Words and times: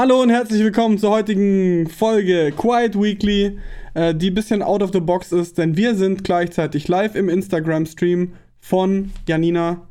Hallo 0.00 0.22
und 0.22 0.30
herzlich 0.30 0.62
willkommen 0.62 0.96
zur 0.96 1.10
heutigen 1.10 1.86
Folge 1.86 2.54
Quiet 2.56 2.98
Weekly, 2.98 3.58
äh, 3.92 4.14
die 4.14 4.30
ein 4.30 4.34
bisschen 4.34 4.62
out 4.62 4.82
of 4.82 4.92
the 4.94 5.00
box 5.00 5.30
ist, 5.30 5.58
denn 5.58 5.76
wir 5.76 5.94
sind 5.94 6.24
gleichzeitig 6.24 6.88
live 6.88 7.14
im 7.16 7.28
Instagram-Stream 7.28 8.32
von 8.60 9.10
Janina 9.28 9.82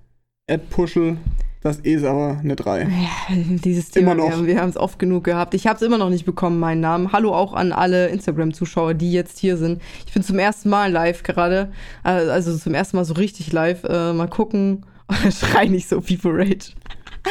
at 0.49 0.67
Puschel. 0.71 1.17
Das 1.61 1.85
E 1.85 1.93
ist 1.93 2.05
aber 2.05 2.39
eine 2.39 2.55
3. 2.55 2.85
Ja, 2.85 3.35
dieses 3.63 3.91
Thema, 3.91 4.13
Immer 4.13 4.29
noch. 4.31 4.47
wir 4.47 4.59
haben 4.59 4.69
es 4.69 4.77
oft 4.77 4.97
genug 4.97 5.25
gehabt. 5.25 5.53
Ich 5.53 5.67
habe 5.67 5.75
es 5.75 5.83
immer 5.83 5.99
noch 5.99 6.09
nicht 6.09 6.25
bekommen, 6.25 6.59
meinen 6.59 6.81
Namen. 6.81 7.11
Hallo 7.11 7.31
auch 7.31 7.53
an 7.53 7.71
alle 7.71 8.07
Instagram-Zuschauer, 8.07 8.95
die 8.95 9.11
jetzt 9.11 9.37
hier 9.37 9.57
sind. 9.57 9.79
Ich 10.07 10.13
bin 10.13 10.23
zum 10.23 10.39
ersten 10.39 10.69
Mal 10.69 10.91
live 10.91 11.21
gerade, 11.21 11.71
äh, 12.03 12.09
also 12.09 12.57
zum 12.57 12.73
ersten 12.73 12.97
Mal 12.97 13.05
so 13.05 13.13
richtig 13.13 13.53
live. 13.53 13.83
Äh, 13.83 14.13
mal 14.13 14.27
gucken, 14.27 14.87
schrei 15.29 15.65
nicht 15.65 15.87
so 15.87 16.01
People 16.01 16.31
Rage. 16.35 16.71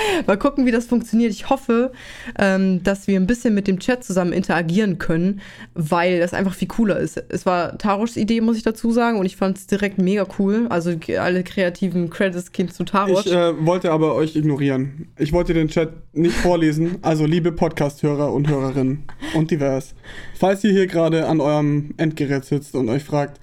Mal 0.26 0.36
gucken, 0.36 0.66
wie 0.66 0.70
das 0.70 0.86
funktioniert. 0.86 1.32
Ich 1.32 1.50
hoffe, 1.50 1.92
ähm, 2.38 2.82
dass 2.82 3.06
wir 3.06 3.18
ein 3.18 3.26
bisschen 3.26 3.54
mit 3.54 3.66
dem 3.66 3.78
Chat 3.78 4.04
zusammen 4.04 4.32
interagieren 4.32 4.98
können, 4.98 5.40
weil 5.74 6.20
das 6.20 6.34
einfach 6.34 6.54
viel 6.54 6.68
cooler 6.68 6.98
ist. 6.98 7.22
Es 7.28 7.46
war 7.46 7.78
Taroshs 7.78 8.16
Idee, 8.16 8.40
muss 8.40 8.56
ich 8.56 8.62
dazu 8.62 8.92
sagen, 8.92 9.18
und 9.18 9.26
ich 9.26 9.36
fand 9.36 9.58
es 9.58 9.66
direkt 9.66 9.98
mega 9.98 10.26
cool. 10.38 10.66
Also 10.68 10.94
alle 11.18 11.42
kreativen 11.44 12.10
Credits 12.10 12.52
gehen 12.52 12.68
zu 12.68 12.84
Tarosh. 12.84 13.26
Ich 13.26 13.32
äh, 13.32 13.66
wollte 13.66 13.90
aber 13.90 14.14
euch 14.14 14.36
ignorieren. 14.36 15.08
Ich 15.18 15.32
wollte 15.32 15.54
den 15.54 15.68
Chat 15.68 15.92
nicht 16.12 16.36
vorlesen. 16.36 16.98
Also 17.02 17.26
liebe 17.26 17.52
Podcast-Hörer 17.52 18.32
und 18.32 18.48
Hörerinnen 18.48 19.04
und 19.34 19.50
divers. 19.50 19.94
Falls 20.34 20.64
ihr 20.64 20.72
hier 20.72 20.86
gerade 20.86 21.26
an 21.26 21.40
eurem 21.40 21.94
Endgerät 21.96 22.44
sitzt 22.44 22.74
und 22.74 22.88
euch 22.88 23.04
fragt, 23.04 23.40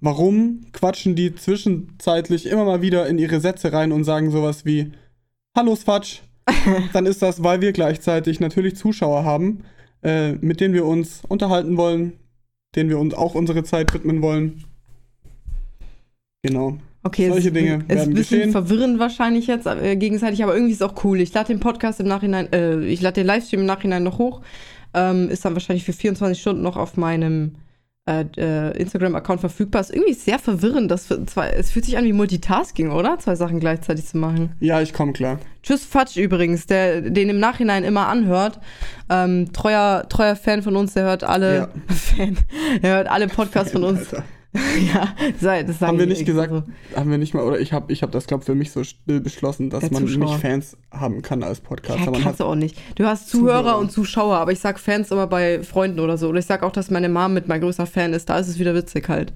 warum 0.00 0.60
quatschen 0.72 1.14
die 1.14 1.34
zwischenzeitlich 1.34 2.46
immer 2.46 2.64
mal 2.64 2.82
wieder 2.82 3.06
in 3.06 3.18
ihre 3.18 3.40
Sätze 3.40 3.72
rein 3.72 3.92
und 3.92 4.04
sagen 4.04 4.30
sowas 4.30 4.64
wie 4.64 4.92
Hallo 5.56 5.76
Sfatsch, 5.76 6.22
dann 6.92 7.06
ist 7.06 7.22
das, 7.22 7.44
weil 7.44 7.60
wir 7.60 7.72
gleichzeitig 7.72 8.40
natürlich 8.40 8.74
Zuschauer 8.74 9.22
haben, 9.22 9.62
äh, 10.02 10.32
mit 10.32 10.60
denen 10.60 10.74
wir 10.74 10.84
uns 10.84 11.22
unterhalten 11.28 11.76
wollen, 11.76 12.14
denen 12.74 12.90
wir 12.90 12.98
uns 12.98 13.14
auch 13.14 13.36
unsere 13.36 13.62
Zeit 13.62 13.94
widmen 13.94 14.20
wollen. 14.20 14.64
Genau. 16.42 16.78
Okay, 17.04 17.28
Solche 17.28 17.48
es, 17.48 17.54
Dinge 17.54 17.84
es 17.86 18.00
ist 18.00 18.08
ein 18.08 18.14
bisschen 18.14 18.38
geschehen. 18.38 18.52
verwirrend 18.52 18.98
wahrscheinlich 18.98 19.46
jetzt 19.46 19.66
äh, 19.66 19.94
gegenseitig, 19.94 20.42
aber 20.42 20.54
irgendwie 20.54 20.72
ist 20.72 20.80
es 20.80 20.88
auch 20.88 21.04
cool. 21.04 21.20
Ich 21.20 21.32
lade 21.32 21.52
den 21.52 21.60
Podcast 21.60 22.00
im 22.00 22.08
Nachhinein, 22.08 22.52
äh, 22.52 22.80
ich 22.86 23.00
lade 23.00 23.20
den 23.20 23.26
Livestream 23.26 23.60
im 23.60 23.66
Nachhinein 23.66 24.02
noch 24.02 24.18
hoch. 24.18 24.40
Ähm, 24.92 25.28
ist 25.28 25.44
dann 25.44 25.54
wahrscheinlich 25.54 25.84
für 25.84 25.92
24 25.92 26.40
Stunden 26.40 26.62
noch 26.62 26.76
auf 26.76 26.96
meinem 26.96 27.52
äh, 28.06 28.24
äh, 28.36 28.76
Instagram-Account 28.78 29.40
verfügbar. 29.40 29.80
Ist 29.80 29.94
irgendwie 29.94 30.12
sehr 30.12 30.38
verwirrend. 30.38 30.90
Das 30.90 31.08
zwar, 31.26 31.52
es 31.54 31.70
fühlt 31.70 31.86
sich 31.86 31.96
an 31.96 32.04
wie 32.04 32.12
Multitasking, 32.12 32.90
oder? 32.90 33.18
Zwei 33.18 33.34
Sachen 33.34 33.60
gleichzeitig 33.60 34.06
zu 34.06 34.18
machen. 34.18 34.52
Ja, 34.60 34.80
ich 34.82 34.92
komme 34.92 35.12
klar. 35.12 35.38
Tschüss 35.62 35.84
Fatsch 35.84 36.16
übrigens, 36.16 36.66
der 36.66 37.00
den 37.00 37.30
im 37.30 37.38
Nachhinein 37.38 37.84
immer 37.84 38.08
anhört. 38.08 38.60
Ähm, 39.08 39.52
treuer, 39.52 40.06
treuer 40.10 40.36
Fan 40.36 40.62
von 40.62 40.76
uns, 40.76 40.92
der 40.92 41.04
hört 41.04 41.24
alle 41.24 41.56
Ja. 41.56 41.68
Fan, 41.94 42.36
der 42.82 42.96
hört 42.96 43.08
alle 43.08 43.28
Podcasts 43.28 43.72
von 43.72 43.84
uns. 43.84 44.12
Alter. 44.12 44.24
ja, 44.94 45.14
das 45.40 45.40
sagen 45.40 45.80
Haben 45.80 45.98
wir 45.98 46.06
nicht 46.06 46.24
gesagt, 46.24 46.50
so. 46.50 46.62
haben 46.96 47.10
wir 47.10 47.18
nicht 47.18 47.34
mal, 47.34 47.42
oder 47.42 47.58
ich 47.58 47.72
habe 47.72 47.92
ich 47.92 48.02
hab 48.02 48.12
das, 48.12 48.26
glaube 48.28 48.44
für 48.44 48.54
mich 48.54 48.70
so 48.70 48.84
still 48.84 49.20
beschlossen, 49.20 49.68
dass 49.68 49.90
man 49.90 50.04
nicht 50.04 50.34
Fans 50.34 50.76
haben 50.92 51.22
kann 51.22 51.42
als 51.42 51.60
Podcast. 51.60 52.06
Ja, 52.06 52.12
kannst 52.12 52.38
du 52.38 52.44
auch 52.44 52.54
nicht. 52.54 52.78
Du 52.94 53.04
hast 53.04 53.28
Zuhörer, 53.28 53.62
Zuhörer. 53.62 53.78
und 53.78 53.90
Zuschauer, 53.90 54.36
aber 54.36 54.52
ich 54.52 54.60
sag 54.60 54.78
Fans 54.78 55.10
immer 55.10 55.26
bei 55.26 55.62
Freunden 55.64 55.98
oder 55.98 56.16
so. 56.18 56.28
Oder 56.28 56.38
ich 56.38 56.46
sag 56.46 56.62
auch, 56.62 56.70
dass 56.70 56.90
meine 56.90 57.08
Mom 57.08 57.34
mit 57.34 57.48
mein 57.48 57.60
größter 57.60 57.86
Fan 57.86 58.12
ist. 58.12 58.28
Da 58.28 58.38
ist 58.38 58.48
es 58.48 58.60
wieder 58.60 58.74
witzig 58.74 59.08
halt. 59.08 59.32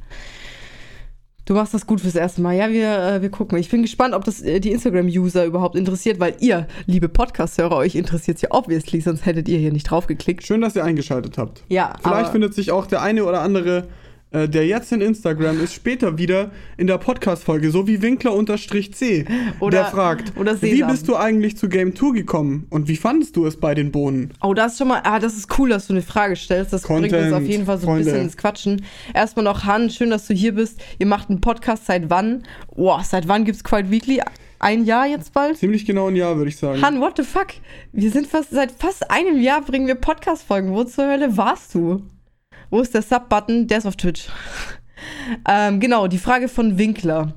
Du 1.49 1.55
machst 1.55 1.73
das 1.73 1.87
gut 1.87 2.03
fürs 2.03 2.15
erste 2.15 2.43
Mal. 2.43 2.55
Ja, 2.55 2.69
wir, 2.69 2.99
äh, 2.99 3.23
wir 3.23 3.31
gucken. 3.31 3.57
Ich 3.57 3.71
bin 3.71 3.81
gespannt, 3.81 4.15
ob 4.15 4.23
das 4.23 4.43
äh, 4.43 4.61
die 4.61 4.71
Instagram-User 4.71 5.47
überhaupt 5.47 5.77
interessiert, 5.77 6.21
weil 6.21 6.37
ihr, 6.41 6.69
liebe 6.85 7.09
Podcast-Hörer, 7.09 7.75
euch 7.75 7.95
interessiert 7.95 8.41
ja 8.43 8.51
obviously, 8.53 9.01
sonst 9.01 9.25
hättet 9.25 9.49
ihr 9.49 9.59
hier 9.59 9.73
nicht 9.73 9.91
draufgeklickt. 9.91 10.47
Schön, 10.47 10.61
dass 10.61 10.77
ihr 10.77 10.85
eingeschaltet 10.85 11.39
habt. 11.39 11.65
Ja, 11.69 11.95
Vielleicht 12.03 12.33
findet 12.33 12.53
sich 12.53 12.71
auch 12.71 12.87
der 12.87 13.01
eine 13.01 13.25
oder 13.25 13.41
andere, 13.41 13.89
äh, 14.31 14.49
der 14.49 14.67
jetzt 14.67 14.93
in 14.93 15.01
Instagram 15.01 15.63
ist, 15.63 15.75
später 15.75 16.19
wieder 16.19 16.51
in 16.77 16.87
der 16.87 16.99
Podcast-Folge, 16.99 17.71
so 17.71 17.87
wie 17.87 18.03
Winkler-C, 18.03 19.25
Oder- 19.61 19.79
der 19.79 19.85
fragt, 19.87 20.37
oder 20.37 20.61
wie 20.61 20.83
bist 20.83 21.09
du 21.09 21.17
eigentlich 21.17 21.57
zu 21.57 21.69
Game 21.69 21.95
2 21.95 22.13
gekommen 22.13 22.67
und 22.71 22.89
wie 22.89 22.97
fandest 22.97 23.37
du 23.37 23.47
es 23.47 23.57
bei 23.57 23.75
den 23.75 23.91
Bohnen? 23.93 24.33
Oh, 24.43 24.55
das 24.55 24.73
ist 24.73 24.79
schon 24.79 24.89
mal, 24.89 25.01
ah, 25.05 25.19
das 25.19 25.37
ist 25.37 25.59
cool, 25.59 25.71
dass 25.71 25.87
du 25.87 25.95
eine 25.95 26.03
Frage 26.03 26.37
stellst. 26.37 26.73
Das 26.73 26.83
bringt 26.83 27.05
uns 27.05 27.13
Content, 27.13 27.33
auf 27.35 27.43
jeden 27.43 27.67
Fall 27.67 27.79
so 27.79 27.87
ein 27.87 27.95
Freunde. 27.95 28.05
bisschen 28.05 28.21
ins 28.23 28.37
Quatschen. 28.37 28.85
Erstmal 29.15 29.45
noch, 29.45 29.65
Han, 29.65 29.91
schön, 29.91 30.11
dass 30.11 30.27
du 30.27 30.35
hier 30.35 30.55
bist. 30.55 30.81
Ihr 30.99 31.07
macht 31.07 31.31
einen 31.31 31.41
Podcast 31.41 31.87
seit 31.87 32.11
wann? 32.11 32.43
Boah, 32.75 33.03
seit 33.05 33.29
wann 33.29 33.45
gibt's 33.45 33.65
Quiet 33.65 33.91
Weekly? 33.91 34.21
Ein 34.61 34.85
Jahr 34.85 35.07
jetzt 35.07 35.33
bald? 35.33 35.57
Ziemlich 35.57 35.87
genau 35.87 36.09
ein 36.09 36.17
Jahr, 36.17 36.37
würde 36.37 36.49
ich 36.49 36.57
sagen. 36.57 36.83
Han, 36.83 37.01
what 37.01 37.17
the 37.17 37.23
fuck? 37.23 37.47
Wir 37.93 38.11
sind 38.11 38.27
fast, 38.27 38.51
seit 38.51 38.73
fast 38.73 39.11
einem 39.11 39.41
Jahr 39.41 39.63
bringen 39.63 39.87
wir 39.87 39.95
Podcast-Folgen. 39.95 40.73
Wo 40.73 40.83
zur 40.85 41.07
Hölle 41.07 41.37
warst 41.37 41.75
du? 41.75 42.03
Wo 42.71 42.81
ist 42.81 42.95
der 42.95 43.03
Sub-Button? 43.03 43.67
Der 43.67 43.79
ist 43.79 43.87
auf 43.87 43.97
Twitch. 43.97 44.29
ähm, 45.49 45.81
genau, 45.81 46.07
die 46.07 46.19
Frage 46.19 46.49
von 46.49 46.79
Winkler. 46.79 47.35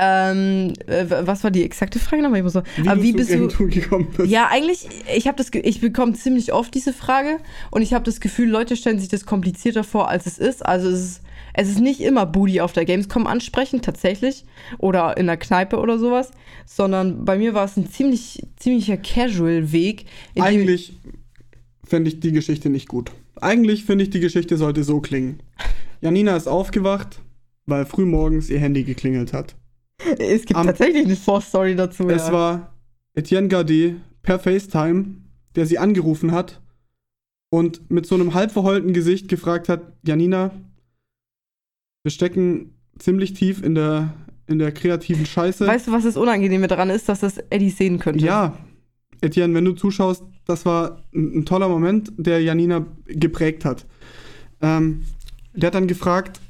Ähm, 0.00 0.74
äh, 0.86 1.06
was 1.08 1.42
war 1.42 1.50
die 1.50 1.64
exakte 1.64 1.98
Frage 1.98 2.22
nochmal? 2.22 2.38
Ich 2.38 2.44
muss 2.44 2.52
so, 2.52 2.62
wie, 2.76 2.88
aber 2.88 2.96
du 2.96 3.02
wie 3.02 3.12
bist 3.12 3.30
du? 3.30 3.48
2 3.48 3.64
gekommen 3.64 4.08
bist. 4.16 4.30
Ja, 4.30 4.48
eigentlich, 4.48 4.88
ich 5.14 5.26
habe 5.26 5.36
das, 5.36 5.50
ich 5.52 5.80
bekomme 5.80 6.12
ziemlich 6.12 6.52
oft 6.52 6.72
diese 6.72 6.92
Frage 6.92 7.38
und 7.72 7.82
ich 7.82 7.92
habe 7.94 8.04
das 8.04 8.20
Gefühl, 8.20 8.48
Leute 8.48 8.76
stellen 8.76 9.00
sich 9.00 9.08
das 9.08 9.26
komplizierter 9.26 9.82
vor, 9.82 10.08
als 10.08 10.26
es 10.26 10.38
ist. 10.38 10.64
Also 10.64 10.88
es 10.88 11.00
ist, 11.00 11.22
es 11.52 11.68
ist 11.68 11.80
nicht 11.80 12.00
immer 12.00 12.26
Booty 12.26 12.60
auf 12.60 12.72
der 12.72 12.84
Gamescom 12.84 13.26
ansprechen, 13.26 13.82
tatsächlich, 13.82 14.44
oder 14.78 15.16
in 15.16 15.26
der 15.26 15.36
Kneipe 15.36 15.78
oder 15.78 15.98
sowas, 15.98 16.30
sondern 16.64 17.24
bei 17.24 17.36
mir 17.36 17.54
war 17.54 17.64
es 17.64 17.76
ein 17.76 17.90
ziemlich, 17.90 18.46
ziemlicher 18.56 18.96
Casual-Weg. 18.96 20.04
Eigentlich 20.38 20.92
fände 21.84 22.08
ich 22.08 22.20
die 22.20 22.30
Geschichte 22.30 22.70
nicht 22.70 22.86
gut. 22.86 23.10
Eigentlich 23.40 23.84
finde 23.84 24.04
ich, 24.04 24.10
die 24.10 24.20
Geschichte 24.20 24.56
sollte 24.56 24.84
so 24.84 25.00
klingen. 25.00 25.40
Janina 26.00 26.36
ist 26.36 26.46
aufgewacht, 26.46 27.20
weil 27.66 27.84
frühmorgens 27.86 28.50
ihr 28.50 28.58
Handy 28.60 28.84
geklingelt 28.84 29.32
hat. 29.32 29.56
es 30.18 30.44
gibt 30.44 30.56
am- 30.58 30.66
tatsächlich 30.66 31.04
eine 31.06 31.16
Vorstory 31.16 31.74
dazu. 31.74 32.08
Es 32.08 32.28
ja. 32.28 32.32
war 32.32 32.74
Etienne 33.14 33.48
Gardet 33.48 33.96
per 34.22 34.38
FaceTime, 34.38 35.16
der 35.56 35.66
sie 35.66 35.78
angerufen 35.78 36.32
hat 36.32 36.60
und 37.50 37.90
mit 37.90 38.06
so 38.06 38.14
einem 38.14 38.34
halb 38.34 38.52
verheulten 38.52 38.92
Gesicht 38.92 39.28
gefragt 39.28 39.68
hat, 39.68 39.80
Janina, 40.06 40.50
wir 42.04 42.10
stecken 42.10 42.74
ziemlich 42.98 43.32
tief 43.32 43.62
in 43.62 43.74
der, 43.74 44.14
in 44.46 44.58
der 44.58 44.72
kreativen 44.72 45.26
Scheiße. 45.26 45.66
Weißt 45.66 45.88
du, 45.88 45.92
was 45.92 46.04
das 46.04 46.16
Unangenehme 46.16 46.68
daran 46.68 46.90
ist, 46.90 47.08
dass 47.08 47.20
das 47.20 47.38
Eddie 47.50 47.70
sehen 47.70 47.98
könnte? 47.98 48.24
ja, 48.24 48.56
Etienne, 49.20 49.54
wenn 49.54 49.64
du 49.64 49.72
zuschaust, 49.72 50.22
das 50.46 50.64
war 50.64 51.02
ein, 51.14 51.38
ein 51.38 51.44
toller 51.44 51.68
Moment, 51.68 52.12
der 52.16 52.40
Janina 52.40 52.86
geprägt 53.06 53.64
hat. 53.64 53.86
Ähm, 54.60 55.04
der 55.54 55.68
hat 55.68 55.74
dann 55.74 55.88
gefragt, 55.88 56.40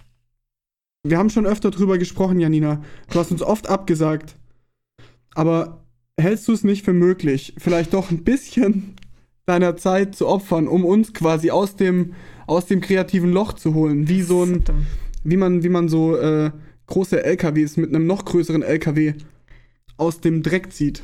wir 1.04 1.18
haben 1.18 1.30
schon 1.30 1.46
öfter 1.46 1.70
drüber 1.70 1.98
gesprochen, 1.98 2.40
Janina. 2.40 2.82
Du 3.10 3.18
hast 3.18 3.30
uns 3.30 3.42
oft 3.42 3.68
abgesagt. 3.68 4.34
Aber 5.34 5.84
hältst 6.18 6.48
du 6.48 6.52
es 6.52 6.64
nicht 6.64 6.84
für 6.84 6.92
möglich, 6.92 7.54
vielleicht 7.58 7.94
doch 7.94 8.10
ein 8.10 8.24
bisschen 8.24 8.96
deiner 9.46 9.76
Zeit 9.76 10.14
zu 10.14 10.26
opfern, 10.26 10.68
um 10.68 10.84
uns 10.84 11.14
quasi 11.14 11.50
aus 11.50 11.76
dem, 11.76 12.14
aus 12.46 12.66
dem 12.66 12.80
kreativen 12.80 13.32
Loch 13.32 13.54
zu 13.54 13.74
holen? 13.74 14.08
Wie 14.08 14.22
so 14.22 14.44
ein, 14.44 14.64
wie 15.24 15.36
man, 15.36 15.62
wie 15.62 15.68
man 15.68 15.88
so 15.88 16.16
äh, 16.16 16.50
große 16.86 17.22
LKWs 17.24 17.76
mit 17.76 17.94
einem 17.94 18.06
noch 18.06 18.24
größeren 18.24 18.62
LKW 18.62 19.14
aus 19.96 20.20
dem 20.20 20.42
Dreck 20.42 20.72
zieht. 20.72 21.02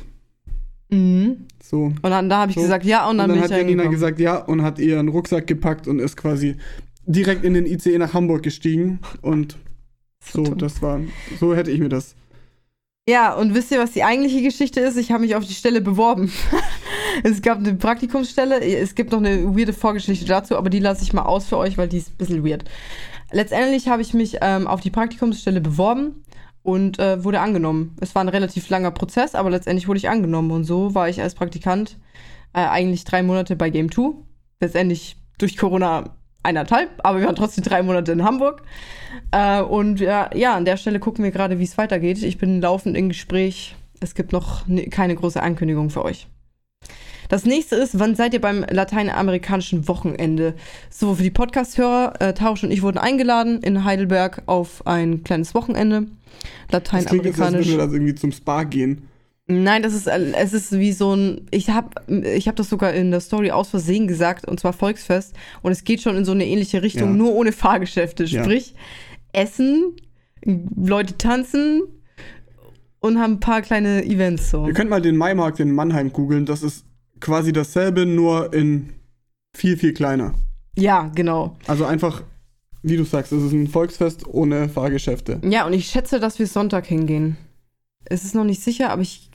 Mhm. 0.89 1.47
So. 1.63 1.85
Und 1.85 2.03
dann 2.03 2.29
da 2.29 2.41
habe 2.41 2.51
ich 2.51 2.55
So. 2.55 2.61
gesagt, 2.61 2.85
ja, 2.85 3.05
und 3.05 3.11
Und 3.11 3.17
dann, 3.19 3.29
dann 3.29 3.39
bin 3.39 3.43
hat 3.43 3.57
Janina 3.57 3.85
gesagt 3.85 4.19
ja 4.19 4.37
und 4.37 4.61
hat 4.61 4.79
ihren 4.79 5.07
Rucksack 5.07 5.47
gepackt 5.47 5.87
und 5.87 5.99
ist 5.99 6.15
quasi 6.15 6.57
direkt 7.05 7.43
in 7.43 7.53
den 7.53 7.65
ICE 7.65 7.97
nach 7.97 8.13
Hamburg 8.13 8.43
gestiegen. 8.43 8.99
Und 9.21 9.57
so, 10.19 10.43
das 10.43 10.81
war, 10.81 11.01
so 11.39 11.55
hätte 11.55 11.71
ich 11.71 11.79
mir 11.79 11.89
das. 11.89 12.15
Ja, 13.07 13.35
und 13.35 13.53
wisst 13.53 13.71
ihr, 13.71 13.77
was 13.77 13.91
die 13.91 14.03
eigentliche 14.03 14.41
Geschichte 14.41 14.79
ist? 14.79 14.97
Ich 14.97 15.11
habe 15.11 15.21
mich 15.21 15.35
auf 15.35 15.45
die 15.45 15.53
Stelle 15.53 15.81
beworben. 15.81 16.31
es 17.23 17.43
gab 17.43 17.59
eine 17.59 17.75
Praktikumsstelle. 17.75 18.61
Es 18.61 18.95
gibt 18.95 19.11
noch 19.11 19.19
eine 19.19 19.55
weirde 19.55 19.73
Vorgeschichte 19.73 20.25
dazu, 20.25 20.57
aber 20.57 20.71
die 20.71 20.79
lasse 20.79 21.03
ich 21.03 21.13
mal 21.13 21.21
aus 21.23 21.45
für 21.45 21.57
euch, 21.57 21.77
weil 21.77 21.87
die 21.87 21.97
ist 21.97 22.09
ein 22.09 22.17
bisschen 22.17 22.43
weird. 22.43 22.65
Letztendlich 23.31 23.89
habe 23.89 24.01
ich 24.01 24.15
mich 24.15 24.37
ähm, 24.41 24.65
auf 24.65 24.81
die 24.81 24.89
Praktikumsstelle 24.89 25.61
beworben 25.61 26.23
und 26.65 26.97
äh, 26.97 27.23
wurde 27.23 27.41
angenommen. 27.41 27.95
Es 28.01 28.15
war 28.15 28.23
ein 28.23 28.29
relativ 28.29 28.69
langer 28.69 28.89
Prozess, 28.89 29.35
aber 29.35 29.51
letztendlich 29.51 29.87
wurde 29.87 29.99
ich 29.99 30.09
angenommen. 30.09 30.49
Und 30.49 30.63
so 30.63 30.95
war 30.95 31.07
ich 31.07 31.21
als 31.21 31.35
Praktikant 31.35 31.97
äh, 32.53 32.61
eigentlich 32.61 33.03
drei 33.03 33.21
Monate 33.21 33.55
bei 33.55 33.69
Game 33.69 33.91
2. 33.91 34.15
Letztendlich 34.59 35.15
durch 35.37 35.57
Corona 35.57 36.15
eineinhalb, 36.41 36.89
aber 37.03 37.19
wir 37.19 37.27
waren 37.27 37.35
trotzdem 37.35 37.63
drei 37.63 37.83
Monate 37.83 38.13
in 38.13 38.23
Hamburg. 38.23 38.63
Äh, 39.29 39.61
und 39.61 39.99
ja, 39.99 40.31
ja, 40.33 40.55
an 40.55 40.65
der 40.65 40.77
Stelle 40.77 40.99
gucken 40.99 41.23
wir 41.23 41.31
gerade, 41.31 41.59
wie 41.59 41.63
es 41.63 41.77
weitergeht. 41.77 42.23
Ich 42.23 42.39
bin 42.39 42.61
laufend 42.61 42.97
im 42.97 43.09
Gespräch. 43.09 43.75
Es 43.99 44.15
gibt 44.15 44.31
noch 44.31 44.65
ne, 44.65 44.87
keine 44.87 45.15
große 45.15 45.41
Ankündigung 45.41 45.91
für 45.91 46.03
euch. 46.03 46.27
Das 47.29 47.45
nächste 47.45 47.75
ist, 47.75 47.99
wann 47.99 48.15
seid 48.15 48.33
ihr 48.33 48.41
beim 48.41 48.65
lateinamerikanischen 48.67 49.87
Wochenende? 49.87 50.55
So, 50.89 51.13
für 51.15 51.23
die 51.23 51.31
Podcast-Hörer, 51.31 52.21
äh, 52.21 52.33
Tausch 52.33 52.63
und 52.63 52.71
ich 52.71 52.81
wurden 52.81 52.97
eingeladen 52.97 53.61
in 53.61 53.83
Heidelberg 53.83 54.43
auf 54.47 54.85
ein 54.87 55.23
kleines 55.23 55.53
Wochenende. 55.53 56.07
Das 56.69 56.83
klingt 56.83 56.93
als 56.93 57.05
Lateinamerikanisch. 57.37 57.67
würden 57.67 57.77
wir 57.79 57.85
das 57.85 57.93
irgendwie 57.93 58.15
zum 58.15 58.31
Spa 58.31 58.63
gehen. 58.63 59.07
Nein, 59.47 59.83
das 59.83 59.93
ist, 59.93 60.07
es 60.07 60.53
ist 60.53 60.71
wie 60.71 60.91
so 60.91 61.15
ein, 61.15 61.41
ich 61.51 61.69
habe 61.69 61.89
ich 62.35 62.47
hab 62.47 62.55
das 62.55 62.67
sogar 62.69 62.93
in 62.93 63.11
der 63.11 63.19
Story 63.19 63.51
aus 63.51 63.69
Versehen 63.69 64.07
gesagt, 64.07 64.47
und 64.47 64.59
zwar 64.59 64.73
Volksfest, 64.73 65.35
und 65.61 65.71
es 65.71 65.83
geht 65.83 66.01
schon 66.01 66.15
in 66.17 66.25
so 66.25 66.31
eine 66.31 66.47
ähnliche 66.47 66.81
Richtung, 66.81 67.09
Ja. 67.09 67.15
nur 67.15 67.33
ohne 67.35 67.51
Fahrgeschäfte. 67.51 68.23
Ja. 68.23 68.43
Sprich, 68.43 68.73
Essen, 69.33 69.95
Leute 70.43 71.15
tanzen 71.17 71.83
und 72.99 73.19
haben 73.19 73.33
ein 73.33 73.39
paar 73.39 73.61
kleine 73.61 74.03
Events 74.05 74.49
so. 74.49 74.65
Ihr 74.65 74.73
könnt 74.73 74.89
mal 74.89 75.01
den 75.01 75.15
Maimarkt 75.15 75.59
in 75.59 75.71
Mannheim 75.71 76.11
googeln. 76.11 76.47
Das 76.47 76.63
ist 76.63 76.85
quasi 77.19 77.53
dasselbe, 77.53 78.07
nur 78.07 78.51
in 78.51 78.93
viel, 79.55 79.77
viel 79.77 79.93
kleiner. 79.93 80.33
Ja, 80.75 81.11
genau. 81.13 81.55
Also 81.67 81.85
einfach, 81.85 82.23
wie 82.85 82.97
du 82.97 83.03
sagst, 83.03 83.31
es 83.31 83.41
ist 83.41 83.51
ein 83.51 83.67
Volksfest 83.67 84.27
ohne 84.27 84.69
Fahrgeschäfte. 84.69 85.41
Ja, 85.43 85.65
und 85.65 85.73
ich 85.73 85.87
schätze, 85.87 86.19
dass 86.19 86.37
wir 86.37 86.45
Sonntag 86.45 86.85
hingehen. 86.85 87.35
Es 88.05 88.23
ist 88.23 88.35
noch 88.35 88.43
nicht 88.43 88.61
sicher, 88.61 88.91
aber 88.91 89.01
ich 89.01 89.31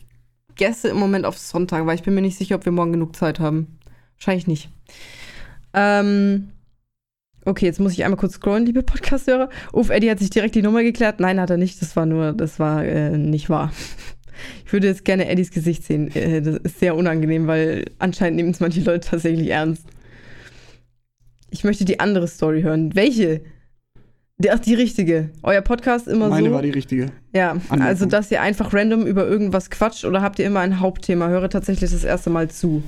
gesse 0.54 0.88
im 0.88 0.98
Moment 0.98 1.24
auf 1.24 1.36
Sonntag, 1.36 1.84
weil 1.84 1.96
ich 1.96 2.04
bin 2.04 2.14
mir 2.14 2.20
nicht 2.22 2.38
sicher, 2.38 2.54
ob 2.54 2.64
wir 2.64 2.70
morgen 2.70 2.92
genug 2.92 3.16
Zeit 3.16 3.40
haben. 3.40 3.78
Wahrscheinlich 4.16 4.46
nicht. 4.46 4.68
Ähm, 5.74 6.50
okay, 7.44 7.66
jetzt 7.66 7.80
muss 7.80 7.92
ich 7.92 8.04
einmal 8.04 8.20
kurz 8.20 8.34
scrollen, 8.34 8.66
liebe 8.66 8.84
Podcast-Hörer. 8.84 9.48
Uff, 9.72 9.90
Eddie 9.90 10.10
hat 10.10 10.20
sich 10.20 10.30
direkt 10.30 10.54
die 10.54 10.62
Nummer 10.62 10.84
geklärt. 10.84 11.18
Nein, 11.18 11.40
hat 11.40 11.50
er 11.50 11.56
nicht. 11.56 11.82
Das 11.82 11.96
war 11.96 12.06
nur, 12.06 12.32
das 12.32 12.60
war 12.60 12.84
äh, 12.84 13.18
nicht 13.18 13.50
wahr. 13.50 13.72
Ich 14.64 14.72
würde 14.72 14.86
jetzt 14.86 15.04
gerne 15.04 15.28
Eddies 15.28 15.50
Gesicht 15.50 15.84
sehen. 15.84 16.10
Äh, 16.16 16.40
das 16.40 16.56
ist 16.56 16.78
sehr 16.80 16.96
unangenehm, 16.96 17.46
weil 17.46 17.84
anscheinend 17.98 18.36
nehmen 18.36 18.52
es 18.52 18.60
manche 18.60 18.80
Leute 18.80 19.10
tatsächlich 19.10 19.50
ernst. 19.50 19.84
Ich 21.50 21.64
möchte 21.64 21.84
die 21.84 22.00
andere 22.00 22.28
Story 22.28 22.62
hören. 22.62 22.94
Welche? 22.94 23.42
Die, 24.38 24.50
ach, 24.50 24.58
die 24.58 24.74
richtige. 24.74 25.30
Euer 25.42 25.60
Podcast 25.60 26.08
immer 26.08 26.28
Meine 26.28 26.48
so. 26.48 26.54
war 26.54 26.62
die 26.62 26.70
richtige. 26.70 27.06
Ja, 27.34 27.50
Anmerkung. 27.50 27.82
also 27.82 28.06
dass 28.06 28.30
ihr 28.30 28.40
einfach 28.40 28.72
random 28.72 29.06
über 29.06 29.26
irgendwas 29.26 29.68
quatscht 29.68 30.04
oder 30.04 30.22
habt 30.22 30.38
ihr 30.38 30.46
immer 30.46 30.60
ein 30.60 30.80
Hauptthema? 30.80 31.28
Höre 31.28 31.50
tatsächlich 31.50 31.90
das 31.90 32.04
erste 32.04 32.30
Mal 32.30 32.48
zu. 32.50 32.82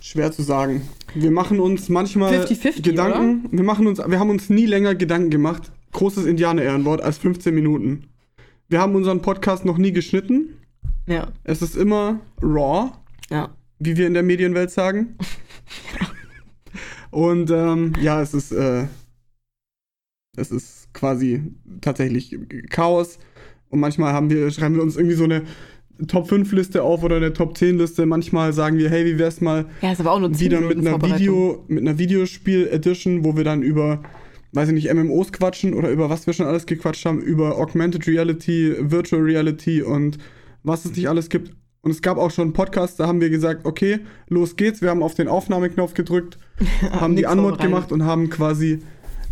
Schwer 0.00 0.30
zu 0.30 0.42
sagen. 0.42 0.82
Wir 1.14 1.30
machen 1.32 1.58
uns 1.58 1.88
manchmal 1.88 2.34
50-50, 2.34 2.82
Gedanken. 2.82 3.48
Wir 3.50 3.64
machen 3.64 3.86
uns, 3.88 3.98
wir 3.98 4.20
haben 4.20 4.30
uns 4.30 4.48
nie 4.48 4.66
länger 4.66 4.94
Gedanken 4.94 5.30
gemacht. 5.30 5.72
Großes 5.92 6.24
Indianer-Ehrenwort 6.26 7.00
als 7.00 7.18
15 7.18 7.52
Minuten. 7.54 8.04
Wir 8.68 8.80
haben 8.80 8.94
unseren 8.94 9.22
Podcast 9.22 9.64
noch 9.64 9.78
nie 9.78 9.92
geschnitten. 9.92 10.58
Ja, 11.08 11.28
Es 11.44 11.62
ist 11.62 11.76
immer 11.76 12.20
raw, 12.42 12.90
ja. 13.30 13.48
wie 13.78 13.96
wir 13.96 14.06
in 14.06 14.14
der 14.14 14.22
Medienwelt 14.22 14.70
sagen. 14.70 15.16
Und 17.10 17.50
ähm, 17.50 17.92
ja, 18.00 18.20
es 18.20 18.34
ist, 18.34 18.52
äh, 18.52 18.86
es 20.36 20.50
ist 20.50 20.92
quasi 20.92 21.42
tatsächlich 21.80 22.36
Chaos. 22.70 23.18
Und 23.68 23.80
manchmal 23.80 24.12
haben 24.12 24.30
wir, 24.30 24.50
schreiben 24.50 24.76
wir 24.76 24.82
uns 24.82 24.96
irgendwie 24.96 25.16
so 25.16 25.24
eine 25.24 25.42
Top 26.08 26.28
5 26.28 26.52
Liste 26.52 26.82
auf 26.82 27.02
oder 27.02 27.16
eine 27.16 27.32
Top 27.32 27.56
10 27.56 27.78
Liste. 27.78 28.06
Manchmal 28.06 28.52
sagen 28.52 28.78
wir, 28.78 28.90
hey, 28.90 29.04
wie 29.06 29.18
wär's 29.18 29.40
mal 29.40 29.66
Ja, 29.80 29.92
ist 29.92 30.00
aber 30.00 30.12
auch 30.12 30.20
nur 30.20 30.32
10 30.32 30.46
wieder 30.46 30.60
mit 30.60 30.78
einer. 30.78 31.00
Video, 31.02 31.64
mit 31.68 31.80
einer 31.80 31.98
Videospiel-Edition, 31.98 33.24
wo 33.24 33.36
wir 33.36 33.44
dann 33.44 33.62
über, 33.62 34.02
weiß 34.52 34.68
ich 34.68 34.74
nicht, 34.74 34.92
MMOs 34.92 35.32
quatschen 35.32 35.74
oder 35.74 35.90
über 35.90 36.10
was 36.10 36.26
wir 36.26 36.34
schon 36.34 36.46
alles 36.46 36.66
gequatscht 36.66 37.06
haben, 37.06 37.20
über 37.20 37.56
Augmented 37.56 38.06
Reality, 38.06 38.74
Virtual 38.78 39.22
Reality 39.22 39.82
und 39.82 40.18
was 40.62 40.84
es 40.84 40.94
nicht 40.96 41.08
alles 41.08 41.30
gibt. 41.30 41.52
Und 41.86 41.92
es 41.92 42.02
gab 42.02 42.18
auch 42.18 42.32
schon 42.32 42.46
einen 42.46 42.52
Podcast, 42.52 42.98
da 42.98 43.06
haben 43.06 43.20
wir 43.20 43.30
gesagt, 43.30 43.64
okay, 43.64 44.00
los 44.28 44.56
geht's. 44.56 44.82
Wir 44.82 44.90
haben 44.90 45.04
auf 45.04 45.14
den 45.14 45.28
Aufnahmeknopf 45.28 45.94
gedrückt, 45.94 46.36
haben 46.90 47.14
die 47.14 47.28
Anmod 47.28 47.60
gemacht 47.60 47.92
und 47.92 48.02
haben 48.04 48.28
quasi 48.28 48.80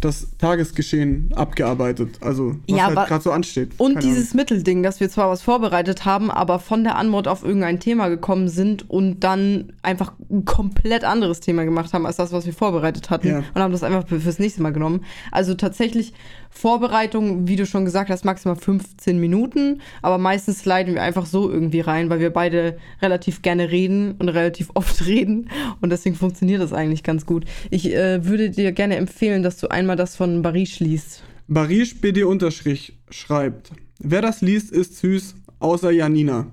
das 0.01 0.29
Tagesgeschehen 0.39 1.33
abgearbeitet. 1.35 2.19
Also, 2.21 2.55
was 2.69 2.77
Ja, 2.79 2.95
halt 2.95 3.09
gerade 3.09 3.25
so 3.25 3.33
ansteht. 3.33 3.73
Und 3.79 3.95
Keine 3.95 4.07
dieses 4.07 4.35
Mittelding, 4.35 4.85
dass 4.85 5.01
wir 5.01 5.11
zwar 5.11 5.31
was 5.31 5.43
vorbereitet 5.43 6.05
haben, 6.05 6.31
aber 6.31 6.61
von 6.61 6.85
der 6.85 6.97
Anmod 6.97 7.27
auf 7.27 7.43
irgendein 7.43 7.81
Thema 7.81 8.07
gekommen 8.09 8.49
sind 8.49 8.89
und 8.89 9.21
dann 9.25 9.73
einfach 9.83 10.13
ein 10.31 10.45
komplett 10.45 11.03
anderes 11.03 11.41
Thema 11.41 11.65
gemacht 11.65 11.93
haben 11.93 12.07
als 12.07 12.17
das, 12.17 12.31
was 12.33 12.47
wir 12.47 12.53
vorbereitet 12.53 13.11
hatten. 13.11 13.27
Ja. 13.27 13.39
Und 13.53 13.61
haben 13.63 13.73
das 13.73 13.83
einfach 13.83 14.07
für- 14.07 14.21
fürs 14.21 14.39
nächste 14.39 14.63
Mal 14.63 14.73
genommen. 14.73 15.05
Also 15.33 15.55
tatsächlich 15.55 16.13
Vorbereitung, 16.57 17.49
wie 17.49 17.57
du 17.57 17.67
schon 17.67 17.85
gesagt 17.85 18.11
hast, 18.11 18.25
maximal 18.25 18.57
15 18.57 19.19
Minuten. 19.19 19.83
Aber 20.03 20.19
meistens 20.19 20.61
sliden 20.61 20.95
wir 20.95 21.03
einfach 21.03 21.27
so 21.27 21.51
irgendwie 21.51 21.81
rein, 21.81 22.09
weil 22.11 22.21
wir 22.21 22.31
beide 22.31 22.79
relativ 23.03 23.43
gerne 23.43 23.71
reden 23.71 24.13
und 24.19 24.29
relativ 24.29 24.71
oft 24.75 25.05
reden. 25.07 25.51
Und 25.81 25.91
deswegen 25.91 26.15
funktioniert 26.15 26.63
das 26.63 26.73
eigentlich 26.73 27.03
ganz 27.03 27.27
gut. 27.27 27.45
Ich 27.71 27.93
äh, 27.93 28.25
würde 28.25 28.51
dir 28.51 28.73
gerne 28.73 28.97
empfehlen, 28.97 29.43
dass 29.43 29.59
du 29.59 29.69
einmal 29.69 29.97
das 29.97 30.17
von 30.17 30.43
Barish 30.43 30.79
liest. 30.79 31.25
Barish 31.49 32.01
BD 32.01 32.23
Unterstrich 32.23 32.97
schreibt, 33.11 33.73
wer 33.99 34.23
das 34.23 34.41
liest, 34.41 34.71
ist 34.71 34.97
süß, 34.99 35.35
außer 35.59 35.91
Janina. 35.91 36.47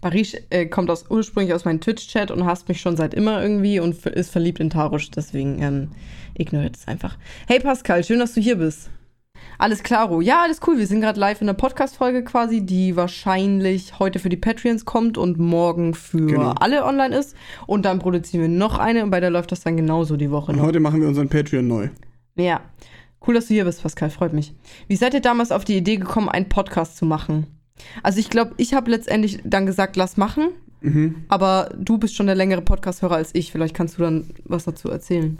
Barish 0.00 0.36
äh, 0.50 0.66
kommt 0.66 0.88
aus, 0.88 1.04
ursprünglich 1.10 1.52
aus 1.52 1.64
meinem 1.64 1.80
Twitch-Chat 1.80 2.30
und 2.30 2.46
hasst 2.46 2.68
mich 2.68 2.80
schon 2.80 2.96
seit 2.96 3.12
immer 3.12 3.42
irgendwie 3.42 3.80
und 3.80 4.06
ist 4.06 4.30
verliebt 4.30 4.60
in 4.60 4.70
Tarush, 4.70 5.10
deswegen 5.10 5.60
ähm, 5.60 5.88
ignoriert 6.34 6.76
es 6.76 6.88
einfach. 6.88 7.18
Hey 7.46 7.60
Pascal, 7.60 8.02
schön, 8.02 8.20
dass 8.20 8.34
du 8.34 8.40
hier 8.40 8.56
bist. 8.56 8.88
Alles 9.58 9.82
klaro. 9.82 10.20
Ja, 10.20 10.42
alles 10.42 10.60
cool. 10.66 10.78
Wir 10.78 10.86
sind 10.86 11.00
gerade 11.00 11.20
live 11.20 11.40
in 11.40 11.46
der 11.46 11.54
Podcast-Folge 11.54 12.24
quasi, 12.24 12.64
die 12.66 12.96
wahrscheinlich 12.96 13.98
heute 13.98 14.18
für 14.18 14.28
die 14.28 14.36
Patreons 14.36 14.84
kommt 14.84 15.18
und 15.18 15.38
morgen 15.38 15.94
für 15.94 16.26
Genau. 16.26 16.52
alle 16.58 16.84
online 16.84 17.16
ist. 17.16 17.36
Und 17.66 17.84
dann 17.84 17.98
produzieren 18.00 18.42
wir 18.42 18.48
noch 18.48 18.78
eine 18.78 19.04
und 19.04 19.10
bei 19.10 19.20
der 19.20 19.30
läuft 19.30 19.52
das 19.52 19.60
dann 19.60 19.76
genauso 19.76 20.16
die 20.16 20.30
Woche 20.30 20.50
Und 20.52 20.58
noch. 20.58 20.64
heute 20.66 20.80
machen 20.80 21.00
wir 21.00 21.08
unseren 21.08 21.28
Patreon 21.28 21.66
neu. 21.66 21.88
Ja. 22.36 22.60
Cool, 23.24 23.34
dass 23.34 23.46
du 23.46 23.54
hier 23.54 23.64
bist, 23.64 23.82
Pascal. 23.82 24.10
Freut 24.10 24.32
mich. 24.32 24.52
Wie 24.88 24.96
seid 24.96 25.14
ihr 25.14 25.20
damals 25.20 25.52
auf 25.52 25.64
die 25.64 25.76
Idee 25.76 25.96
gekommen, 25.96 26.28
einen 26.28 26.48
Podcast 26.48 26.96
zu 26.96 27.04
machen? 27.06 27.46
Also 28.02 28.18
ich 28.18 28.30
glaube, 28.30 28.52
ich 28.56 28.74
habe 28.74 28.90
letztendlich 28.90 29.38
dann 29.44 29.64
gesagt, 29.66 29.94
lass 29.96 30.16
machen. 30.16 30.48
Mhm. 30.80 31.14
Aber 31.28 31.70
du 31.78 31.98
bist 31.98 32.16
schon 32.16 32.26
der 32.26 32.34
längere 32.34 32.62
Podcast-Hörer 32.62 33.14
als 33.14 33.30
ich. 33.34 33.52
Vielleicht 33.52 33.74
kannst 33.76 33.96
du 33.98 34.02
dann 34.02 34.30
was 34.44 34.64
dazu 34.64 34.90
erzählen. 34.90 35.38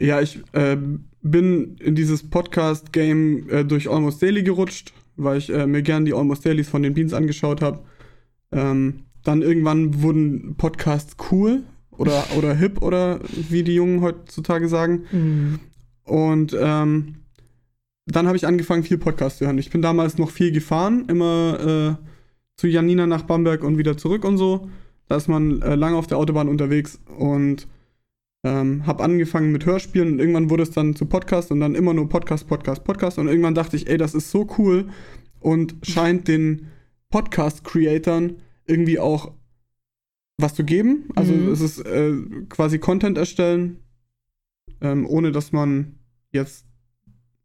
Ja, 0.00 0.22
ich 0.22 0.40
äh, 0.52 0.78
bin 1.20 1.76
in 1.76 1.94
dieses 1.94 2.28
Podcast-Game 2.28 3.50
äh, 3.50 3.64
durch 3.66 3.90
Almost 3.90 4.22
Daily 4.22 4.42
gerutscht, 4.42 4.94
weil 5.16 5.36
ich 5.36 5.52
äh, 5.52 5.66
mir 5.66 5.82
gern 5.82 6.06
die 6.06 6.14
Almost 6.14 6.46
Dailies 6.46 6.70
von 6.70 6.82
den 6.82 6.94
Beans 6.94 7.12
angeschaut 7.12 7.60
habe. 7.60 7.80
Ähm, 8.50 9.00
dann 9.22 9.42
irgendwann 9.42 10.02
wurden 10.02 10.54
Podcasts 10.56 11.16
cool 11.30 11.64
oder, 11.90 12.24
oder 12.38 12.54
hip 12.54 12.80
oder 12.80 13.20
wie 13.50 13.62
die 13.62 13.74
Jungen 13.74 14.00
heutzutage 14.00 14.68
sagen. 14.68 15.60
Und 16.04 16.56
ähm, 16.58 17.16
dann 18.06 18.26
habe 18.26 18.38
ich 18.38 18.46
angefangen, 18.46 18.82
viel 18.82 18.96
Podcast 18.96 19.36
zu 19.36 19.44
hören. 19.44 19.58
Ich 19.58 19.70
bin 19.70 19.82
damals 19.82 20.16
noch 20.16 20.30
viel 20.30 20.50
gefahren, 20.50 21.04
immer 21.08 21.98
äh, 22.00 22.06
zu 22.56 22.68
Janina 22.68 23.06
nach 23.06 23.22
Bamberg 23.22 23.62
und 23.62 23.76
wieder 23.76 23.98
zurück 23.98 24.24
und 24.24 24.38
so. 24.38 24.70
Da 25.08 25.16
ist 25.16 25.28
man 25.28 25.60
äh, 25.60 25.74
lange 25.74 25.96
auf 25.96 26.06
der 26.06 26.16
Autobahn 26.16 26.48
unterwegs 26.48 26.98
und 27.18 27.68
ähm, 28.44 28.86
habe 28.86 29.02
angefangen 29.04 29.52
mit 29.52 29.66
Hörspielen 29.66 30.12
und 30.12 30.18
irgendwann 30.18 30.48
wurde 30.50 30.62
es 30.62 30.70
dann 30.70 30.94
zu 30.96 31.06
Podcast 31.06 31.50
und 31.50 31.60
dann 31.60 31.74
immer 31.74 31.92
nur 31.94 32.08
Podcast, 32.08 32.46
Podcast, 32.46 32.84
Podcast 32.84 33.18
und 33.18 33.28
irgendwann 33.28 33.54
dachte 33.54 33.76
ich, 33.76 33.88
ey, 33.88 33.98
das 33.98 34.14
ist 34.14 34.30
so 34.30 34.46
cool 34.58 34.88
und 35.40 35.74
scheint 35.82 36.26
den 36.28 36.68
Podcast-Creatern 37.10 38.36
irgendwie 38.66 38.98
auch 38.98 39.32
was 40.38 40.54
zu 40.54 40.64
geben. 40.64 41.08
Also 41.16 41.32
Mhm. 41.32 41.52
es 41.52 41.60
ist 41.60 41.80
äh, 41.80 42.14
quasi 42.48 42.78
Content 42.78 43.18
erstellen, 43.18 43.78
ähm, 44.80 45.06
ohne 45.06 45.32
dass 45.32 45.52
man 45.52 45.96
jetzt 46.32 46.64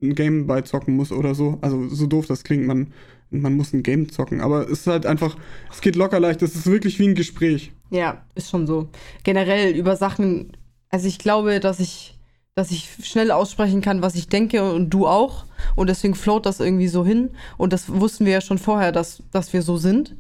ein 0.02 0.14
Game 0.16 0.48
beizocken 0.48 0.96
muss 0.96 1.12
oder 1.12 1.36
so. 1.36 1.58
Also 1.62 1.88
so 1.90 2.08
doof 2.08 2.28
das 2.28 2.44
klingt, 2.44 2.66
man, 2.68 2.94
man 3.32 3.56
muss 3.56 3.74
ein 3.74 3.84
Game 3.84 4.10
zocken. 4.10 4.40
Aber 4.40 4.64
es 4.66 4.82
ist 4.82 4.88
halt 4.88 5.06
einfach, 5.06 5.36
es 5.72 5.82
geht 5.82 5.96
locker 5.96 6.20
leicht, 6.20 6.42
es 6.42 6.56
ist 6.56 6.68
wirklich 6.68 7.00
wie 7.00 7.08
ein 7.08 7.16
Gespräch. 7.16 7.72
Ja, 7.90 8.26
ist 8.36 8.50
schon 8.50 8.68
so. 8.68 8.90
Generell 9.24 9.76
über 9.76 9.96
Sachen, 9.96 10.56
also 10.96 11.08
ich 11.10 11.20
glaube, 11.20 11.60
dass 11.60 11.82
ich, 11.82 12.18
dass 12.56 12.72
ich 12.72 12.90
schnell 13.04 13.32
aussprechen 13.32 13.82
kann, 13.82 14.02
was 14.02 14.16
ich 14.16 14.30
denke 14.30 14.64
und 14.72 14.90
du 14.90 15.08
auch. 15.08 15.44
Und 15.76 15.90
deswegen 15.90 16.16
float 16.16 16.46
das 16.46 16.62
irgendwie 16.62 16.88
so 16.88 17.04
hin. 17.06 17.32
Und 17.58 17.74
das 17.74 17.92
wussten 17.92 18.26
wir 18.26 18.32
ja 18.32 18.40
schon 18.40 18.58
vorher, 18.58 18.94
dass, 18.94 19.22
dass 19.34 19.52
wir 19.52 19.62
so 19.62 19.76
sind. 19.76 20.16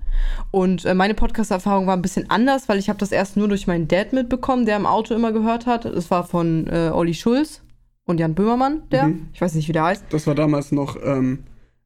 Und 0.52 0.84
äh, 0.84 0.94
meine 0.94 1.14
Podcast-Erfahrung 1.14 1.88
war 1.88 1.96
ein 1.96 2.02
bisschen 2.02 2.30
anders, 2.30 2.68
weil 2.68 2.78
ich 2.78 2.90
habe 2.90 3.00
das 3.00 3.14
erst 3.14 3.38
nur 3.38 3.48
durch 3.48 3.68
meinen 3.68 3.88
Dad 3.88 4.12
mitbekommen, 4.12 4.66
der 4.66 4.76
im 4.76 4.86
Auto 4.86 5.14
immer 5.16 5.32
gehört 5.32 5.66
hat. 5.66 5.86
Es 5.86 6.12
war 6.12 6.26
von 6.26 6.68
äh, 6.68 6.90
Olli 6.94 7.14
Schulz 7.14 7.62
und 8.04 8.20
Jan 8.20 8.36
Böhmermann, 8.36 8.84
der. 8.92 9.08
Mhm. 9.08 9.30
Ich 9.32 9.40
weiß 9.40 9.54
nicht, 9.56 9.70
wie 9.70 9.74
der 9.74 9.84
heißt. 9.86 10.04
Das 10.10 10.28
war 10.28 10.36
damals 10.36 10.74
noch, 10.74 10.98
ähm, 11.02 11.46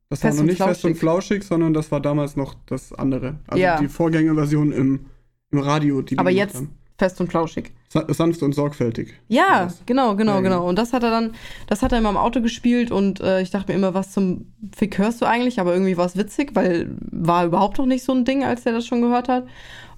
das 0.10 0.24
war 0.24 0.30
Fest 0.30 0.38
noch 0.38 0.42
und 0.42 0.48
nicht 0.48 0.58
fest 0.64 0.84
und 0.84 0.96
flauschig. 0.96 1.00
flauschig, 1.00 1.44
sondern 1.44 1.74
das 1.76 1.92
war 1.92 2.00
damals 2.02 2.36
noch 2.36 2.56
das 2.66 2.92
andere. 2.94 3.36
Also 3.46 3.62
Ja. 3.62 3.80
die 3.80 3.88
Vorgängerversion 3.88 4.72
im, 4.72 5.06
im 5.52 5.60
Radio, 5.60 6.02
die 6.02 6.18
Aber 6.18 6.32
jetzt 6.32 6.56
haben. 6.56 6.72
fest 6.98 7.22
und 7.22 7.30
flauschig. 7.30 7.72
Sa 7.92 8.06
sanft 8.14 8.44
und 8.44 8.54
sorgfältig. 8.54 9.16
Ja, 9.30 9.64
Das- 9.66 9.82
genau, 9.88 10.16
genau, 10.16 10.42
genau. 10.44 10.68
Und 10.70 10.78
das 10.78 10.94
hat 10.94 11.02
er 11.02 11.10
dann, 11.10 11.32
das 11.66 11.82
hat 11.82 11.92
er 11.92 11.98
immer 11.98 12.12
im 12.12 12.18
Auto 12.18 12.40
gespielt 12.40 12.92
und 12.92 13.20
äh, 13.20 13.42
ich 13.42 13.50
dachte 13.50 13.72
mir 13.72 13.78
immer, 13.80 13.96
was 13.96 14.12
zum 14.12 14.46
Fick 14.78 15.00
hörst 15.00 15.22
du 15.22 15.26
eigentlich? 15.26 15.60
Aber 15.60 15.74
irgendwie 15.74 15.98
war 15.98 16.06
es 16.06 16.16
witzig, 16.16 16.52
weil 16.54 16.92
war 17.00 17.46
überhaupt 17.46 17.80
noch 17.80 17.88
nicht 17.88 18.04
so 18.06 18.14
ein 18.14 18.26
Ding, 18.26 18.44
als 18.44 18.64
er 18.68 18.74
das 18.74 18.86
schon 18.86 19.02
gehört 19.02 19.28
hat. 19.28 19.48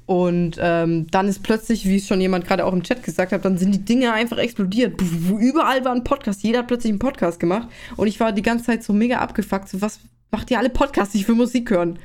Und 0.05 0.57
ähm, 0.61 1.07
dann 1.11 1.27
ist 1.27 1.43
plötzlich, 1.43 1.85
wie 1.85 1.97
es 1.97 2.07
schon 2.07 2.19
jemand 2.21 2.45
gerade 2.45 2.65
auch 2.65 2.73
im 2.73 2.83
Chat 2.83 3.03
gesagt 3.03 3.31
hat, 3.33 3.43
dann 3.45 3.57
sind 3.57 3.73
die 3.75 3.83
Dinge 3.85 4.11
einfach 4.13 4.37
explodiert. 4.37 4.99
Überall 5.39 5.83
war 5.85 5.91
ein 5.93 6.03
Podcast, 6.03 6.43
jeder 6.43 6.59
hat 6.59 6.67
plötzlich 6.67 6.91
einen 6.91 6.99
Podcast 6.99 7.39
gemacht. 7.39 7.67
Und 7.97 8.07
ich 8.07 8.19
war 8.19 8.31
die 8.31 8.41
ganze 8.41 8.65
Zeit 8.65 8.83
so 8.83 8.93
mega 8.93 9.17
abgefuckt. 9.19 9.69
So, 9.69 9.81
was 9.81 9.99
macht 10.31 10.49
ihr 10.49 10.59
alle 10.59 10.69
Podcasts, 10.69 11.11
die 11.11 11.19
ich 11.19 11.25
für 11.25 11.35
Musik 11.35 11.69
hören? 11.71 11.99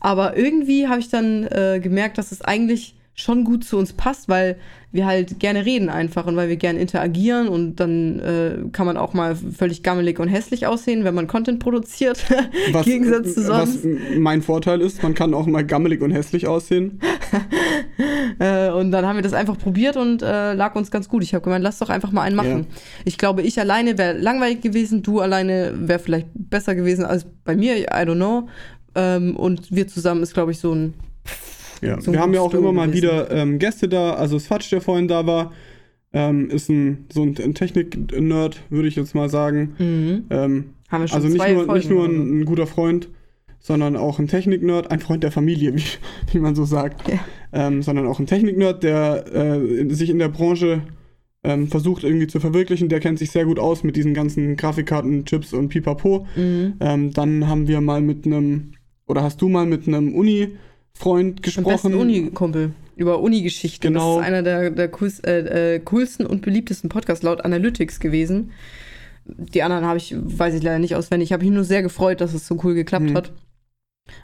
Aber 0.00 0.36
irgendwie 0.36 0.86
habe 0.88 1.00
ich 1.00 1.08
dann 1.10 1.44
äh, 1.44 1.80
gemerkt, 1.82 2.18
dass 2.18 2.30
es 2.32 2.40
eigentlich 2.40 2.94
schon 3.14 3.44
gut 3.44 3.64
zu 3.64 3.78
uns 3.78 3.92
passt, 3.92 4.28
weil 4.28 4.56
wir 4.90 5.06
halt 5.06 5.40
gerne 5.40 5.64
reden 5.64 5.88
einfach 5.88 6.26
und 6.26 6.36
weil 6.36 6.48
wir 6.48 6.56
gerne 6.56 6.80
interagieren 6.80 7.48
und 7.48 7.76
dann 7.76 8.20
äh, 8.20 8.56
kann 8.72 8.86
man 8.86 8.96
auch 8.96 9.14
mal 9.14 9.34
völlig 9.36 9.82
gammelig 9.82 10.20
und 10.20 10.28
hässlich 10.28 10.66
aussehen, 10.66 11.04
wenn 11.04 11.14
man 11.14 11.26
Content 11.26 11.58
produziert. 11.60 12.24
Was, 12.72 12.84
Gegensatz 12.84 13.34
zu 13.34 13.42
sonst. 13.42 13.84
was 13.84 13.90
mein 14.16 14.42
Vorteil 14.42 14.80
ist, 14.80 15.02
man 15.02 15.14
kann 15.14 15.34
auch 15.34 15.46
mal 15.46 15.64
gammelig 15.64 16.00
und 16.02 16.10
hässlich 16.10 16.46
aussehen. 16.46 17.00
Äh, 18.40 18.70
und 18.70 18.90
dann 18.90 19.06
haben 19.06 19.16
wir 19.16 19.22
das 19.22 19.32
einfach 19.32 19.56
probiert 19.56 19.96
und 19.96 20.20
äh, 20.20 20.54
lag 20.54 20.74
uns 20.74 20.90
ganz 20.90 21.08
gut. 21.08 21.22
Ich 21.22 21.34
habe 21.34 21.44
gemeint, 21.44 21.62
lass 21.62 21.78
doch 21.78 21.88
einfach 21.88 22.10
mal 22.10 22.22
einen 22.22 22.34
machen. 22.34 22.66
Ja. 22.68 22.76
Ich 23.04 23.16
glaube, 23.16 23.42
ich 23.42 23.60
alleine 23.60 23.96
wäre 23.96 24.18
langweilig 24.18 24.60
gewesen, 24.60 25.04
du 25.04 25.20
alleine 25.20 25.72
wäre 25.76 26.00
vielleicht 26.00 26.26
besser 26.34 26.74
gewesen 26.74 27.04
als 27.04 27.26
bei 27.44 27.54
mir, 27.54 27.76
I 27.78 27.84
don't 27.86 28.16
know. 28.16 28.48
Ähm, 28.96 29.36
und 29.36 29.70
wir 29.70 29.86
zusammen 29.86 30.22
ist, 30.22 30.34
glaube 30.34 30.50
ich, 30.50 30.58
so 30.58 30.74
ein. 30.74 30.94
Ja. 31.84 32.00
So 32.00 32.12
wir 32.12 32.20
haben 32.20 32.34
ja 32.34 32.40
auch 32.40 32.54
immer 32.54 32.72
mal 32.72 32.86
gewesen. 32.88 33.02
wieder 33.02 33.30
ähm, 33.30 33.58
Gäste 33.58 33.88
da. 33.88 34.14
Also 34.14 34.38
Sfatsch, 34.38 34.70
der 34.70 34.80
vorhin 34.80 35.08
da 35.08 35.26
war, 35.26 35.52
ähm, 36.12 36.48
ist 36.48 36.70
ein 36.70 37.06
so 37.12 37.22
ein, 37.22 37.36
ein 37.38 37.54
Technik-Nerd, 37.54 38.62
würde 38.70 38.88
ich 38.88 38.96
jetzt 38.96 39.14
mal 39.14 39.28
sagen. 39.28 39.74
Mhm. 39.78 40.24
Ähm, 40.30 40.64
Haben 40.88 41.02
wir 41.02 41.08
schon 41.08 41.16
also 41.16 41.28
nicht 41.28 41.48
nur, 41.48 41.64
Folgen 41.64 41.74
nicht 41.74 41.90
nur 41.90 42.04
ein, 42.06 42.40
ein 42.40 42.44
guter 42.44 42.66
Freund, 42.66 43.08
sondern 43.58 43.96
auch 43.96 44.18
ein 44.18 44.28
Technik-Nerd, 44.28 44.90
ein 44.90 45.00
Freund 45.00 45.24
der 45.24 45.32
Familie, 45.32 45.74
wie, 45.76 45.84
wie 46.32 46.38
man 46.38 46.54
so 46.54 46.64
sagt. 46.64 47.08
Ja. 47.08 47.18
Ähm, 47.52 47.82
sondern 47.82 48.06
auch 48.06 48.20
ein 48.20 48.26
Technik-Nerd, 48.26 48.82
der 48.82 49.24
äh, 49.34 49.92
sich 49.92 50.10
in 50.10 50.18
der 50.18 50.28
Branche 50.28 50.82
ähm, 51.42 51.68
versucht 51.68 52.04
irgendwie 52.04 52.26
zu 52.26 52.40
verwirklichen. 52.40 52.88
Der 52.88 53.00
kennt 53.00 53.18
sich 53.18 53.30
sehr 53.30 53.44
gut 53.44 53.58
aus 53.58 53.82
mit 53.82 53.96
diesen 53.96 54.14
ganzen 54.14 54.56
Grafikkarten, 54.56 55.24
Chips 55.24 55.52
und 55.52 55.68
Pipapo. 55.68 56.26
Mhm. 56.36 56.74
Ähm, 56.80 57.12
dann 57.12 57.48
haben 57.48 57.68
wir 57.68 57.80
mal 57.80 58.00
mit 58.00 58.24
einem, 58.24 58.72
oder 59.06 59.22
hast 59.22 59.42
du 59.42 59.48
mal 59.48 59.66
mit 59.66 59.86
einem 59.86 60.14
Uni-Freund 60.14 60.58
Am 61.02 61.36
gesprochen? 61.36 61.64
besten 61.64 61.94
Uni-Kumpel. 61.94 62.72
Über 62.96 63.20
Uni-Geschichten. 63.20 63.88
Genau. 63.88 64.16
Das 64.18 64.22
ist 64.22 64.28
einer 64.28 64.42
der, 64.42 64.70
der 64.70 64.88
coolst, 64.88 65.26
äh, 65.26 65.74
äh, 65.74 65.80
coolsten 65.80 66.26
und 66.26 66.42
beliebtesten 66.42 66.88
Podcasts 66.88 67.22
laut 67.24 67.44
Analytics 67.44 67.98
gewesen. 68.00 68.52
Die 69.26 69.62
anderen 69.62 69.84
habe 69.84 69.98
ich, 69.98 70.14
weiß 70.16 70.54
ich 70.54 70.62
leider 70.62 70.78
nicht 70.78 70.94
auswendig. 70.94 71.28
Ich 71.28 71.32
habe 71.32 71.44
mich 71.44 71.52
nur 71.52 71.64
sehr 71.64 71.82
gefreut, 71.82 72.20
dass 72.20 72.34
es 72.34 72.46
so 72.46 72.58
cool 72.62 72.74
geklappt 72.74 73.06
Mhm. 73.10 73.16
hat. 73.16 73.32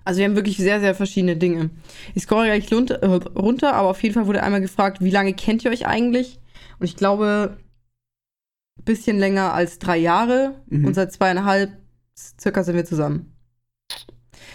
Also 0.04 0.18
wir 0.18 0.26
haben 0.26 0.36
wirklich 0.36 0.58
sehr, 0.58 0.78
sehr 0.80 0.94
verschiedene 0.94 1.36
Dinge. 1.36 1.70
Ich 2.14 2.24
scroll 2.24 2.44
gleich 2.46 2.70
runter, 2.72 3.02
runter, 3.34 3.74
aber 3.74 3.88
auf 3.88 4.02
jeden 4.02 4.14
Fall 4.14 4.26
wurde 4.26 4.42
einmal 4.42 4.60
gefragt, 4.60 5.02
wie 5.02 5.10
lange 5.10 5.32
kennt 5.32 5.64
ihr 5.64 5.70
euch 5.70 5.86
eigentlich? 5.86 6.38
Und 6.78 6.84
ich 6.86 6.96
glaube, 6.96 7.56
ein 8.78 8.84
bisschen 8.84 9.18
länger 9.18 9.54
als 9.54 9.78
drei 9.78 9.96
Jahre. 9.96 10.54
Mhm. 10.68 10.84
Und 10.86 10.94
seit 10.94 11.12
zweieinhalb 11.12 11.72
circa 12.38 12.62
sind 12.62 12.76
wir 12.76 12.84
zusammen. 12.84 13.32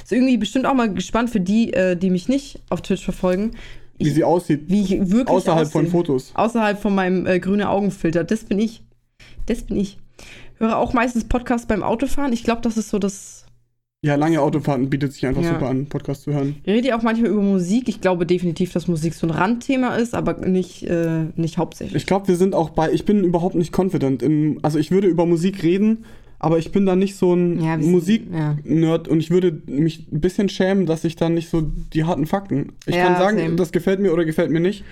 Ist 0.05 0.11
irgendwie 0.11 0.37
bestimmt 0.37 0.67
auch 0.67 0.75
mal 0.75 0.93
gespannt 0.93 1.31
für 1.31 1.39
die, 1.39 1.73
äh, 1.73 1.95
die 1.97 2.11
mich 2.11 2.29
nicht 2.29 2.59
auf 2.69 2.83
Twitch 2.83 3.03
verfolgen, 3.03 3.51
Wie 3.97 4.11
sie 4.11 4.23
aussieht, 4.23 4.65
wie 4.67 4.81
ich 4.81 4.91
wirklich 4.91 5.27
außerhalb 5.27 5.67
von 5.67 5.81
aussehe. 5.81 5.91
Fotos. 5.91 6.31
Außerhalb 6.35 6.79
von 6.79 6.93
meinem 6.93 7.25
äh, 7.25 7.39
grünen 7.39 7.63
Augenfilter. 7.65 8.23
Das 8.23 8.43
bin 8.43 8.59
ich. 8.59 8.83
Das 9.47 9.63
bin 9.63 9.77
ich. 9.77 9.97
Höre 10.59 10.77
auch 10.77 10.93
meistens 10.93 11.23
Podcasts 11.23 11.65
beim 11.67 11.81
Autofahren. 11.81 12.33
Ich 12.33 12.43
glaube, 12.43 12.61
das 12.61 12.77
ist 12.77 12.89
so 12.91 12.99
das. 12.99 13.45
Ja, 14.03 14.13
lange 14.13 14.39
Autofahrten 14.41 14.91
bietet 14.91 15.13
sich 15.13 15.25
einfach 15.25 15.41
Ja. 15.41 15.53
super 15.53 15.69
an, 15.69 15.87
Podcast 15.87 16.21
zu 16.21 16.33
hören. 16.33 16.57
Ich 16.63 16.71
rede 16.71 16.89
ja 16.89 16.97
auch 16.99 17.01
manchmal 17.01 17.31
über 17.31 17.41
Musik. 17.41 17.89
Ich 17.89 17.99
glaube 17.99 18.27
definitiv, 18.27 18.71
dass 18.73 18.87
Musik 18.87 19.15
so 19.15 19.25
ein 19.25 19.31
Randthema 19.31 19.95
ist, 19.95 20.13
aber 20.13 20.33
nicht, 20.45 20.83
äh, 20.83 21.23
nicht 21.35 21.57
hauptsächlich. 21.57 21.95
Ich 22.03 22.05
glaube, 22.05 22.27
wir 22.27 22.35
sind 22.35 22.53
auch 22.53 22.69
bei, 22.69 22.91
ich 22.91 23.05
bin 23.05 23.23
überhaupt 23.23 23.55
nicht 23.55 23.75
confident. 23.75 24.21
In, 24.21 24.59
also 24.61 24.77
ich 24.77 24.91
würde 24.91 25.07
über 25.07 25.25
Musik 25.25 25.63
reden, 25.63 26.05
aber 26.45 26.59
ich 26.59 26.71
bin 26.71 26.85
da 26.85 26.95
nicht 26.95 27.15
so 27.15 27.33
ein 27.33 27.59
Ja, 27.59 27.75
Musik-Nerd 27.77 29.07
ja. 29.07 29.11
und 29.11 29.19
ich 29.19 29.31
würde 29.31 29.51
mich 29.65 30.07
ein 30.11 30.21
bisschen 30.21 30.47
schämen, 30.47 30.85
dass 30.85 31.03
ich 31.03 31.15
dann 31.15 31.33
nicht 31.33 31.49
so 31.49 31.63
die 31.93 32.03
harten 32.03 32.27
Fakten. 32.27 32.73
Ich 32.85 32.93
Ja, 32.95 33.05
kann 33.07 33.17
sagen, 33.17 33.37
same. 33.39 33.55
das 33.55 33.71
gefällt 33.71 33.99
mir 33.99 34.13
oder 34.13 34.25
gefällt 34.25 34.51
mir 34.51 34.59
nicht, 34.59 34.83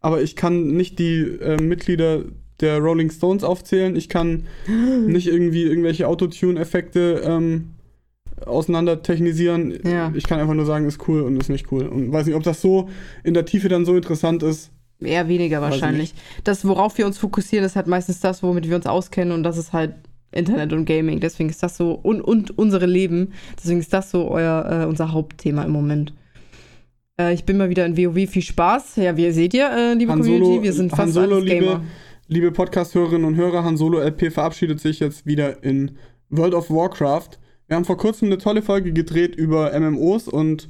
aber 0.00 0.22
ich 0.22 0.34
kann 0.34 0.76
nicht 0.76 0.98
die 0.98 1.20
äh, 1.20 1.62
Mitglieder 1.62 2.22
der 2.60 2.78
Rolling 2.80 3.12
Stones 3.12 3.44
aufzählen. 3.44 3.94
Ich 3.94 4.08
kann 4.08 4.46
nicht 5.06 5.28
irgendwie 5.28 5.62
irgendwelche 5.62 6.08
Autotune-Effekte 6.08 7.22
ähm, 7.24 7.68
auseinander 8.44 9.00
technisieren. 9.02 9.78
Ja. 9.84 10.12
Ich 10.16 10.24
kann 10.24 10.40
einfach 10.40 10.54
nur 10.54 10.66
sagen, 10.66 10.84
ist 10.88 11.06
cool 11.06 11.22
und 11.22 11.36
ist 11.40 11.48
nicht 11.48 11.70
cool. 11.70 11.86
Und 11.86 12.10
weiß 12.12 12.26
nicht, 12.26 12.34
ob 12.34 12.42
das 12.42 12.60
so 12.60 12.88
in 13.22 13.34
der 13.34 13.44
Tiefe 13.44 13.68
dann 13.68 13.84
so 13.84 13.94
interessant 13.94 14.42
ist. 14.42 14.70
Eher 15.00 15.28
weniger 15.28 15.60
wahrscheinlich. 15.60 16.12
Das, 16.42 16.64
worauf 16.66 16.98
wir 16.98 17.06
uns 17.06 17.18
fokussieren, 17.18 17.64
ist 17.64 17.76
halt 17.76 17.86
meistens 17.86 18.18
das, 18.18 18.42
womit 18.42 18.68
wir 18.68 18.74
uns 18.74 18.86
auskennen 18.86 19.32
und 19.32 19.44
das 19.44 19.56
ist 19.56 19.72
halt 19.72 19.94
Internet 20.32 20.72
und 20.72 20.84
Gaming. 20.84 21.20
Deswegen 21.20 21.48
ist 21.50 21.62
das 21.62 21.76
so 21.76 21.92
und, 21.92 22.20
und 22.20 22.56
unsere 22.58 22.86
Leben. 22.86 23.32
Deswegen 23.58 23.80
ist 23.80 23.92
das 23.92 24.10
so 24.10 24.28
euer, 24.30 24.82
äh, 24.82 24.86
unser 24.86 25.12
Hauptthema 25.12 25.62
im 25.64 25.70
Moment. 25.72 26.12
Äh, 27.18 27.34
ich 27.34 27.44
bin 27.44 27.56
mal 27.56 27.70
wieder 27.70 27.86
in 27.86 27.96
WoW. 27.96 28.28
Viel 28.28 28.42
Spaß. 28.42 28.96
Ja, 28.96 29.16
wie 29.16 29.24
ihr 29.24 29.32
seht 29.32 29.54
ihr, 29.54 29.70
äh, 29.70 29.94
liebe 29.94 30.12
Han 30.12 30.20
Community, 30.20 30.44
Solo- 30.52 30.62
wir 30.62 30.72
sind 30.72 30.90
fast 30.90 31.12
Solo, 31.14 31.36
alles 31.36 31.44
Gamer. 31.46 31.60
liebe, 31.60 31.80
liebe 32.28 32.52
Podcast-Hörerinnen 32.52 33.24
und 33.24 33.36
Hörer, 33.36 33.64
Han 33.64 33.76
Solo 33.76 34.00
LP 34.00 34.30
verabschiedet 34.30 34.80
sich 34.80 35.00
jetzt 35.00 35.26
wieder 35.26 35.62
in 35.64 35.92
World 36.30 36.54
of 36.54 36.70
Warcraft. 36.70 37.38
Wir 37.66 37.76
haben 37.76 37.84
vor 37.84 37.96
kurzem 37.98 38.26
eine 38.28 38.38
tolle 38.38 38.62
Folge 38.62 38.92
gedreht 38.92 39.34
über 39.36 39.72
MMOs 39.78 40.28
und 40.28 40.68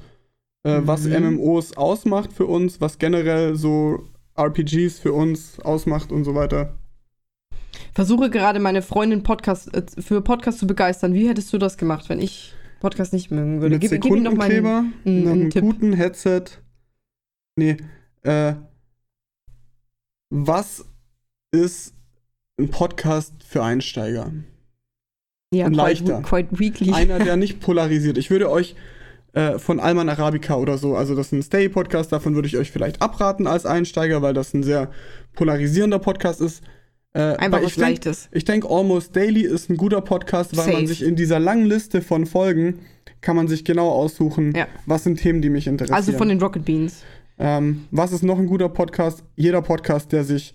äh, 0.65 0.81
was 0.85 1.05
Mhm. 1.05 1.35
MMOs 1.37 1.77
ausmacht 1.77 2.33
für 2.33 2.47
uns, 2.47 2.81
was 2.81 2.99
generell 2.99 3.55
so 3.57 4.05
RPGs 4.37 4.99
für 5.01 5.13
uns 5.13 5.59
ausmacht 5.61 6.11
und 6.13 6.25
so 6.25 6.35
weiter. 6.35 6.79
Versuche 7.95 8.31
gerade 8.31 8.61
meine 8.61 8.83
Freundin 8.83 9.23
Podcast, 9.23 9.75
äh, 9.75 9.83
für 10.01 10.21
Podcast 10.23 10.59
zu 10.59 10.67
begeistern. 10.67 11.15
Wie 11.15 11.29
hättest 11.29 11.53
du 11.53 11.59
das 11.59 11.77
gemacht, 11.77 12.09
wenn 12.09 12.21
ich 12.21 12.55
Podcast 12.81 13.13
nicht 13.13 13.31
mögen 13.31 13.61
würde? 13.61 13.77
Mit 13.77 13.83
Gib, 13.83 14.01
gib 14.01 14.17
ihm 14.17 14.23
noch 14.23 14.35
mal 14.35 14.51
einen, 14.51 14.95
einen, 15.05 15.29
einen 15.29 15.51
Tipp. 15.51 15.63
guten 15.63 15.93
Headset. 15.93 16.45
Nee, 17.57 17.77
äh, 18.23 18.55
was 20.31 20.85
ist 21.53 21.95
ein 22.59 22.71
Podcast 22.71 23.33
für 23.45 23.63
Einsteiger? 23.63 24.33
Ja, 25.53 25.67
ein 25.67 25.73
quite, 25.73 26.05
leichter. 26.05 26.23
quite 26.23 26.59
weekly. 26.59 26.93
Einer, 26.93 27.19
der 27.19 27.37
nicht 27.37 27.61
polarisiert. 27.61 28.19
Ich 28.19 28.31
würde 28.31 28.51
euch 28.51 28.77
äh, 29.33 29.59
von 29.59 29.81
Alman 29.81 30.09
Arabica 30.09 30.57
oder 30.57 30.79
so, 30.79 30.97
also 30.97 31.15
das 31.15 31.27
ist 31.29 31.33
ein 31.33 31.43
Stay-Podcast, 31.43 32.13
davon 32.13 32.35
würde 32.35 32.49
ich 32.49 32.57
euch 32.57 32.71
vielleicht 32.71 33.03
abraten 33.03 33.47
als 33.47 33.67
Einsteiger, 33.67 34.23
weil 34.23 34.35
das 34.35 34.55
ein 34.55 34.63
sehr 34.63 34.91
polarisierender 35.35 35.99
Podcast 35.99 36.41
ist. 36.41 36.63
Äh, 37.15 37.21
Einfach 37.37 37.61
was 37.63 37.69
ich 37.71 37.75
denk- 37.77 37.89
Leichtes. 37.89 38.29
Ich 38.33 38.45
denke, 38.45 38.69
Almost 38.71 39.17
Daily 39.17 39.43
ist 39.43 39.71
ein 39.71 39.77
guter 39.77 40.01
Podcast, 40.03 40.57
weil 40.57 40.67
man 40.67 40.75
Safe. 40.77 40.87
sich 40.89 41.03
in 41.03 41.17
dieser 41.17 41.39
langen 41.41 41.65
Liste 41.67 42.03
von 42.03 42.27
Folgen 42.27 42.81
kann 43.21 43.35
man 43.35 43.49
sich 43.49 43.65
genau 43.65 43.89
aussuchen, 43.91 44.55
Ja. 44.55 44.67
was 44.87 45.05
sind 45.05 45.19
Themen, 45.19 45.43
die 45.43 45.51
mich 45.51 45.67
interessieren. 45.67 45.97
Also 45.97 46.13
von 46.13 46.29
den 46.29 46.41
Rocket 46.41 46.65
Beans. 46.65 47.03
Ähm, 47.39 47.85
was 47.91 48.13
ist 48.13 48.23
noch 48.23 48.39
ein 48.39 48.47
guter 48.47 48.69
Podcast? 48.69 49.25
Jeder 49.37 49.63
Podcast, 49.63 50.13
der 50.13 50.25
sich, 50.25 50.55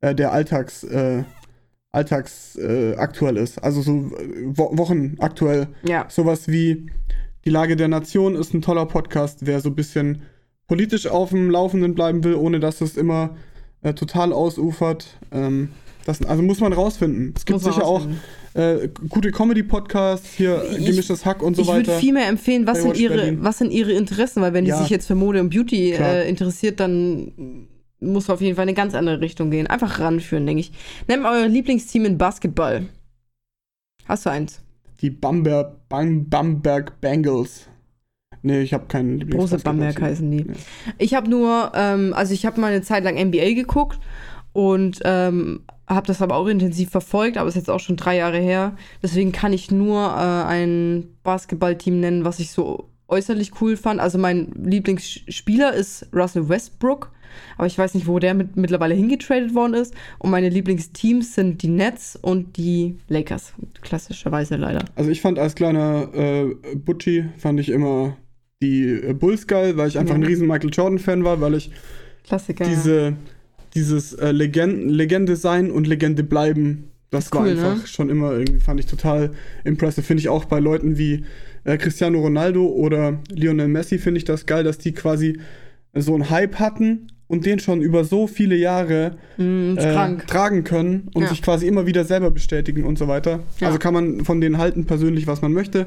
äh, 0.00 0.14
der 0.14 0.32
Alltags, 0.32 0.84
äh, 0.84 1.24
Alltags 1.90 2.56
äh, 2.56 2.94
aktuell 2.96 3.36
ist. 3.36 3.62
Also 3.62 3.80
so 3.82 3.92
äh, 3.92 4.44
wo 4.46 4.76
Wochen 4.76 5.14
aktuell. 5.20 5.68
Ja. 5.86 6.06
Sowas 6.08 6.48
wie 6.48 6.86
Die 7.46 7.50
Lage 7.50 7.76
der 7.76 7.88
Nation 7.88 8.36
ist 8.36 8.52
ein 8.54 8.62
toller 8.62 8.86
Podcast, 8.86 9.40
wer 9.46 9.60
so 9.60 9.68
ein 9.70 9.74
bisschen 9.74 10.22
politisch 10.66 11.06
auf 11.06 11.28
dem 11.30 11.50
Laufenden 11.50 11.94
bleiben 11.94 12.24
will, 12.24 12.34
ohne 12.36 12.58
dass 12.58 12.80
es 12.80 12.96
immer 12.96 13.36
äh, 13.82 13.92
total 13.94 14.32
ausufert. 14.32 15.18
Ähm, 15.30 15.70
das, 16.04 16.22
also 16.24 16.42
muss 16.42 16.60
man 16.60 16.72
rausfinden. 16.72 17.32
Es 17.36 17.44
gibt 17.44 17.60
sicher 17.60 17.84
auch 17.84 18.06
äh, 18.54 18.88
gute 19.08 19.30
Comedy-Podcasts, 19.32 20.32
hier 20.34 20.62
Ich- 20.78 20.84
gemischtes 20.86 21.24
Hack 21.24 21.42
und 21.42 21.56
so 21.56 21.62
ich 21.62 21.68
würde 21.68 21.88
weiter. 21.88 21.98
viel 21.98 22.12
mehr 22.12 22.28
empfehlen, 22.28 22.66
was 22.66 22.82
sind, 22.82 22.96
ihre, 22.96 23.14
Berlin. 23.16 23.38
was 23.42 23.58
sind 23.58 23.70
ihre 23.72 23.92
Interessen, 23.92 24.40
weil 24.42 24.52
wenn 24.52 24.64
die 24.64 24.70
Ja. 24.70 24.78
sich 24.78 24.90
jetzt 24.90 25.06
für 25.06 25.14
Mode 25.14 25.40
und 25.40 25.50
Beauty 25.50 25.92
äh, 25.92 26.28
interessiert, 26.28 26.78
dann 26.80 27.68
muss 28.00 28.28
auf 28.30 28.40
jeden 28.40 28.54
Fall 28.56 28.64
in 28.64 28.68
eine 28.70 28.76
ganz 28.76 28.94
andere 28.94 29.20
Richtung 29.20 29.50
gehen. 29.50 29.66
Einfach 29.66 29.98
ranführen, 29.98 30.46
denke 30.46 30.60
ich. 30.60 30.72
Nehmt 31.08 31.24
euer 31.24 31.48
Lieblingsteam 31.48 32.04
in 32.04 32.18
Basketball. 32.18 32.86
Hast 34.06 34.26
du 34.26 34.30
eins? 34.30 34.60
Die 35.00 35.10
Bamberg, 35.10 35.88
Bam, 35.88 36.28
Bamberg 36.28 37.00
Bengals. 37.00 37.66
Nee, 38.42 38.60
ich 38.60 38.74
habe 38.74 38.86
keinen 38.86 39.30
Große 39.30 39.58
Bamberg 39.58 40.00
heißen 40.00 40.30
die. 40.30 40.38
Ja. 40.46 40.52
Ich 40.98 41.14
habe 41.14 41.30
nur, 41.30 41.72
ähm, 41.74 42.12
also 42.14 42.34
ich 42.34 42.44
habe 42.44 42.60
mal 42.60 42.72
eine 42.72 42.82
Zeit 42.82 43.04
lang 43.04 43.16
NBA 43.16 43.54
geguckt 43.54 43.98
und 44.52 45.00
ähm, 45.04 45.62
habe 45.86 46.06
das 46.06 46.22
aber 46.22 46.36
auch 46.36 46.46
intensiv 46.46 46.90
verfolgt, 46.90 47.36
aber 47.36 47.48
ist 47.48 47.56
jetzt 47.56 47.70
auch 47.70 47.80
schon 47.80 47.96
drei 47.96 48.16
Jahre 48.16 48.38
her. 48.38 48.76
Deswegen 49.02 49.32
kann 49.32 49.52
ich 49.52 49.70
nur 49.70 50.00
äh, 50.06 50.44
ein 50.46 51.08
Basketballteam 51.22 52.00
nennen, 52.00 52.24
was 52.24 52.38
ich 52.40 52.50
so 52.52 52.88
äußerlich 53.08 53.60
cool 53.60 53.76
fand. 53.76 54.00
Also 54.00 54.16
mein 54.18 54.52
Lieblingsspieler 54.64 55.74
ist 55.74 56.06
Russell 56.14 56.48
Westbrook, 56.48 57.10
aber 57.58 57.66
ich 57.66 57.76
weiß 57.76 57.94
nicht, 57.94 58.06
wo 58.06 58.18
der 58.18 58.32
mit, 58.34 58.56
mittlerweile 58.56 58.94
hingetradet 58.94 59.54
worden 59.54 59.74
ist. 59.74 59.94
Und 60.18 60.30
meine 60.30 60.48
Lieblingsteams 60.48 61.34
sind 61.34 61.62
die 61.62 61.68
Nets 61.68 62.16
und 62.20 62.56
die 62.56 62.98
Lakers, 63.08 63.52
klassischerweise 63.82 64.56
leider. 64.56 64.84
Also 64.96 65.10
ich 65.10 65.20
fand 65.20 65.38
als 65.38 65.54
kleiner 65.54 66.08
äh, 66.14 66.54
Butchi, 66.76 67.26
fand 67.36 67.60
ich 67.60 67.68
immer 67.68 68.16
die 68.62 69.12
Bulls 69.18 69.46
geil, 69.46 69.76
weil 69.76 69.88
ich 69.88 69.98
einfach 69.98 70.14
Ja. 70.14 70.20
ein 70.20 70.24
riesen 70.24 70.46
Michael 70.46 70.70
Jordan-Fan 70.72 71.24
war, 71.24 71.40
weil 71.42 71.54
ich 71.54 71.70
Klassiker. 72.24 72.64
diese, 72.64 73.14
dieses 73.74 74.12
äh, 74.14 74.30
Legend 74.32 74.90
Legende 74.90 75.36
sein 75.36 75.70
und 75.70 75.86
Legende 75.86 76.22
bleiben, 76.24 76.84
Das, 77.10 77.26
ist 77.26 77.34
war 77.34 77.42
cool, 77.42 77.50
einfach 77.50 77.76
ne? 77.78 77.86
schon 77.86 78.08
immer 78.10 78.32
irgendwie, 78.32 78.60
fand 78.60 78.80
ich 78.80 78.86
total 78.86 79.32
impressive. 79.64 80.02
Finde 80.06 80.20
ich 80.20 80.28
auch 80.28 80.44
bei 80.44 80.60
Leuten 80.60 80.98
wie 80.98 81.24
äh, 81.64 81.76
Cristiano 81.78 82.20
Ronaldo 82.20 82.66
oder 82.66 83.20
Lionel 83.30 83.68
Messi, 83.68 83.98
finde 83.98 84.18
ich 84.18 84.24
das 84.24 84.46
geil, 84.46 84.64
dass 84.64 84.78
die 84.78 84.92
quasi 84.92 85.38
so 85.94 86.14
einen 86.14 86.28
Hype 86.30 86.56
hatten 86.58 87.08
und 87.26 87.46
den 87.46 87.58
schon 87.58 87.80
über 87.80 88.04
so 88.04 88.26
viele 88.26 88.54
Jahre 88.56 89.16
Mm, 89.38 89.76
äh, 89.78 90.16
tragen 90.26 90.62
können 90.64 91.08
und 91.14 91.22
Ja. 91.22 91.28
sich 91.28 91.40
quasi 91.42 91.66
immer 91.66 91.86
wieder 91.86 92.04
selber 92.04 92.30
bestätigen 92.30 92.84
und 92.84 92.98
so 92.98 93.08
weiter. 93.08 93.40
Ja. 93.60 93.68
Also 93.68 93.78
kann 93.78 93.94
man 93.94 94.24
von 94.24 94.40
denen 94.40 94.58
halten 94.58 94.84
persönlich, 94.84 95.26
was 95.26 95.40
man 95.40 95.52
möchte, 95.52 95.86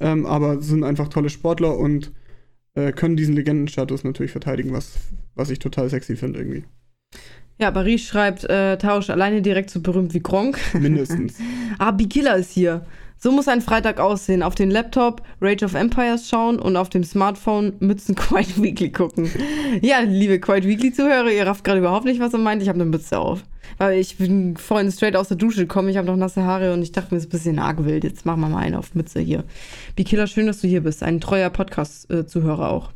ähm, 0.00 0.24
aber 0.26 0.60
sind 0.62 0.82
einfach 0.84 1.08
tolle 1.08 1.28
Sportler 1.28 1.76
und 1.78 2.12
äh, 2.74 2.92
können 2.92 3.16
diesen 3.16 3.34
Legendenstatus 3.34 4.04
natürlich 4.04 4.32
verteidigen, 4.32 4.72
was, 4.72 4.92
was 5.34 5.50
ich 5.50 5.58
total 5.58 5.90
sexy 5.90 6.16
finde 6.16 6.38
irgendwie. 6.38 6.64
Ja, 7.60 7.70
Paris 7.70 8.00
schreibt, 8.06 8.44
äh, 8.44 8.78
Tausch 8.78 9.10
alleine 9.10 9.42
direkt 9.42 9.68
so 9.68 9.80
berühmt 9.80 10.14
wie 10.14 10.20
Gronk. 10.20 10.58
Mindestens. 10.72 11.34
Ah, 11.78 11.92
Bikilla 11.92 12.32
ist 12.32 12.52
hier. 12.52 12.84
So 13.18 13.30
muss 13.32 13.48
ein 13.48 13.60
Freitag 13.60 14.00
aussehen. 14.00 14.42
Auf 14.42 14.54
den 14.54 14.70
Laptop 14.70 15.22
Rage 15.40 15.64
of 15.64 15.74
Empires 15.74 16.28
schauen 16.28 16.58
und 16.58 16.76
auf 16.76 16.88
dem 16.88 17.04
Smartphone 17.04 17.74
Mützen 17.78 18.14
Quiet 18.16 18.60
Weekly 18.60 18.90
gucken. 18.90 19.30
Ja, 19.82 20.00
liebe 20.00 20.40
Quiet 20.40 20.66
Weekly 20.66 20.92
Zuhörer, 20.92 21.30
ihr 21.30 21.46
rafft 21.46 21.62
gerade 21.64 21.80
überhaupt 21.80 22.06
nicht, 22.06 22.18
was 22.18 22.32
er 22.32 22.38
meint. 22.38 22.62
Ich 22.62 22.68
habe 22.68 22.80
eine 22.80 22.86
Mütze 22.88 23.18
auf. 23.18 23.44
Weil 23.76 23.98
ich 23.98 24.16
bin 24.16 24.56
vorhin 24.56 24.90
straight 24.90 25.16
aus 25.16 25.28
der 25.28 25.36
Dusche 25.36 25.60
gekommen, 25.60 25.90
ich 25.90 25.98
habe 25.98 26.06
noch 26.06 26.16
nasse 26.16 26.42
Haare 26.44 26.72
und 26.72 26.82
ich 26.82 26.92
dachte 26.92 27.14
mir, 27.14 27.18
es 27.18 27.24
ist 27.24 27.28
ein 27.28 27.32
bisschen 27.32 27.58
arg 27.58 27.84
wild. 27.84 28.04
Jetzt 28.04 28.24
machen 28.24 28.40
wir 28.40 28.48
mal 28.48 28.58
eine 28.62 28.78
auf 28.78 28.94
Mütze 28.94 29.20
hier. 29.20 29.44
Bikilla, 29.96 30.26
schön, 30.26 30.46
dass 30.46 30.62
du 30.62 30.66
hier 30.66 30.82
bist. 30.82 31.02
Ein 31.02 31.20
treuer 31.20 31.50
Podcast-Zuhörer 31.50 32.70
auch. 32.70 32.90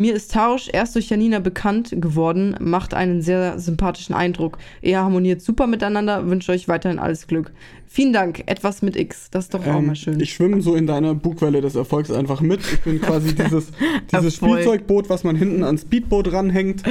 Mir 0.00 0.14
ist 0.14 0.32
Tausch 0.32 0.68
erst 0.72 0.94
durch 0.94 1.10
Janina 1.10 1.40
bekannt 1.40 1.90
geworden, 2.00 2.54
macht 2.60 2.94
einen 2.94 3.20
sehr 3.20 3.58
sympathischen 3.58 4.14
Eindruck. 4.14 4.56
Ihr 4.80 4.98
harmoniert 5.00 5.42
super 5.42 5.66
miteinander, 5.66 6.28
wünsche 6.28 6.52
euch 6.52 6.68
weiterhin 6.68 7.00
alles 7.00 7.26
Glück. 7.26 7.50
Vielen 7.88 8.12
Dank, 8.12 8.44
etwas 8.46 8.80
mit 8.80 8.94
X, 8.94 9.28
das 9.32 9.46
ist 9.46 9.54
doch 9.54 9.66
auch 9.66 9.78
Ähm, 9.78 9.86
mal 9.86 9.96
schön. 9.96 10.20
Ich 10.20 10.32
schwimme 10.34 10.60
so 10.62 10.76
in 10.76 10.86
deiner 10.86 11.14
Bugwelle 11.16 11.60
des 11.60 11.74
Erfolgs 11.74 12.12
einfach 12.12 12.40
mit. 12.40 12.60
Ich 12.60 12.80
bin 12.82 13.00
quasi 13.00 13.34
dieses, 13.34 13.72
dieses. 14.12 14.36
Spielzeugboot, 14.36 15.08
was 15.10 15.24
man 15.24 15.34
hinten 15.34 15.64
ans 15.64 15.82
Speedboot 15.82 16.32
ranhängt. 16.32 16.84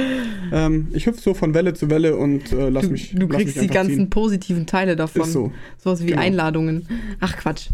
Ähm, 0.52 0.88
ich 0.92 1.06
hüpfe 1.06 1.20
so 1.22 1.32
von 1.32 1.54
Welle 1.54 1.72
zu 1.72 1.88
Welle 1.88 2.14
und 2.16 2.52
äh, 2.52 2.68
lass 2.68 2.84
du, 2.84 2.90
mich. 2.92 3.14
du 3.14 3.26
lass 3.26 3.36
kriegst 3.38 3.56
mich 3.56 3.68
die 3.68 3.72
ganzen 3.72 3.94
ziehen. 3.96 4.10
positiven 4.10 4.66
Teile 4.66 4.96
davon. 4.96 5.22
Ist 5.22 5.32
so. 5.32 5.50
Sowas 5.78 6.02
wie 6.02 6.08
Genau. 6.08 6.20
Einladungen. 6.20 6.86
Ach 7.20 7.36
Quatsch. 7.38 7.68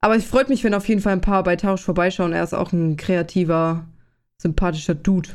Aber 0.00 0.14
es 0.14 0.24
freut 0.24 0.48
mich, 0.50 0.62
wenn 0.62 0.74
auf 0.74 0.86
jeden 0.88 1.00
Fall 1.00 1.14
ein 1.14 1.20
paar 1.20 1.42
bei 1.42 1.56
Tausch 1.56 1.80
vorbeischauen. 1.82 2.32
Er 2.32 2.44
ist 2.44 2.54
auch 2.54 2.72
ein 2.72 2.96
kreativer, 2.96 3.86
sympathischer 4.40 4.94
Dude. 4.94 5.30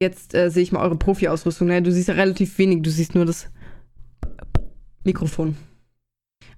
Jetzt 0.00 0.34
äh, 0.34 0.50
sehe 0.50 0.62
ich 0.62 0.72
mal 0.72 0.82
eure 0.82 0.96
Profi-Ausrüstung. 0.96 1.68
Naja, 1.68 1.80
du 1.80 1.90
siehst 1.92 2.08
ja 2.08 2.14
relativ 2.14 2.58
wenig, 2.58 2.82
du 2.82 2.90
siehst 2.90 3.14
nur 3.14 3.24
das 3.24 3.48
Mikrofon. 5.04 5.56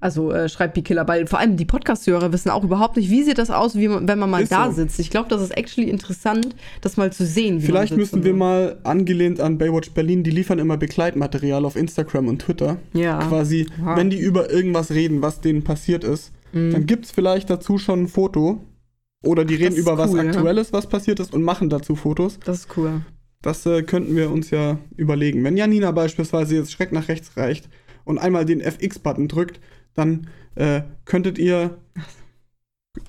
Also 0.00 0.30
äh, 0.32 0.48
schreibt 0.48 0.74
Bikiller, 0.74 1.06
weil 1.08 1.26
vor 1.26 1.40
allem 1.40 1.56
die 1.56 1.64
Podcast-Hörer 1.64 2.32
wissen 2.32 2.50
auch 2.50 2.62
überhaupt 2.62 2.96
nicht, 2.96 3.10
wie 3.10 3.24
sieht 3.24 3.38
das 3.38 3.50
aus, 3.50 3.74
man, 3.74 4.06
wenn 4.06 4.18
man 4.18 4.30
mal 4.30 4.42
Ist 4.42 4.52
da 4.52 4.66
so. 4.70 4.76
sitzt. 4.76 4.98
Ich 5.00 5.10
glaube, 5.10 5.28
das 5.28 5.42
ist 5.42 5.50
actually 5.56 5.90
interessant, 5.90 6.54
das 6.80 6.96
mal 6.96 7.12
zu 7.12 7.26
sehen. 7.26 7.60
Vielleicht 7.60 7.96
müssen 7.96 8.22
wir 8.22 8.32
mal 8.34 8.78
angelehnt 8.84 9.40
an 9.40 9.58
Baywatch 9.58 9.90
Berlin, 9.92 10.22
die 10.22 10.30
liefern 10.30 10.60
immer 10.60 10.76
Begleitmaterial 10.76 11.64
auf 11.64 11.74
Instagram 11.74 12.28
und 12.28 12.40
Twitter. 12.42 12.76
Ja. 12.92 13.18
Quasi, 13.26 13.66
Aha. 13.80 13.96
wenn 13.96 14.10
die 14.10 14.18
über 14.20 14.50
irgendwas 14.50 14.92
reden, 14.92 15.20
was 15.20 15.40
denen 15.40 15.62
passiert 15.64 16.04
ist, 16.04 16.32
Mhm. 16.52 16.70
dann 16.72 16.86
gibt 16.86 17.04
es 17.04 17.10
vielleicht 17.10 17.50
dazu 17.50 17.76
schon 17.76 18.04
ein 18.04 18.08
Foto. 18.08 18.64
Oder 19.24 19.44
die 19.44 19.56
reden 19.56 19.76
über 19.76 19.98
was 19.98 20.12
cool, 20.12 20.18
ja. 20.18 20.24
Aktuelles, 20.30 20.72
was 20.72 20.88
passiert 20.88 21.20
ist 21.20 21.34
und 21.34 21.42
machen 21.42 21.68
dazu 21.68 21.96
Fotos. 21.96 22.38
Das 22.44 22.60
ist 22.60 22.76
cool. 22.76 23.02
Das 23.42 23.66
äh, 23.66 23.82
könnten 23.82 24.16
wir 24.16 24.30
uns 24.30 24.50
ja 24.50 24.78
überlegen. 24.96 25.44
Wenn 25.44 25.56
Janina 25.56 25.90
beispielsweise 25.90 26.56
jetzt 26.56 26.72
Schreck 26.72 26.92
nach 26.92 27.08
rechts 27.08 27.36
reicht 27.36 27.68
und 28.04 28.18
einmal 28.18 28.44
den 28.44 28.60
FX-Button 28.60 29.28
drückt, 29.28 29.60
dann 29.94 30.28
äh, 30.54 30.82
könntet 31.04 31.38
ihr 31.38 31.78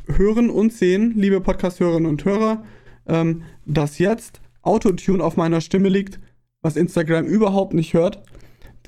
hören 0.07 0.49
und 0.49 0.73
sehen, 0.73 1.13
liebe 1.15 1.41
Podcast-Hörerinnen 1.41 2.09
und 2.09 2.25
Hörer, 2.25 2.63
ähm, 3.07 3.43
dass 3.65 3.99
jetzt 3.99 4.41
Autotune 4.61 5.23
auf 5.23 5.37
meiner 5.37 5.61
Stimme 5.61 5.89
liegt, 5.89 6.19
was 6.61 6.75
Instagram 6.75 7.25
überhaupt 7.25 7.73
nicht 7.73 7.93
hört. 7.93 8.21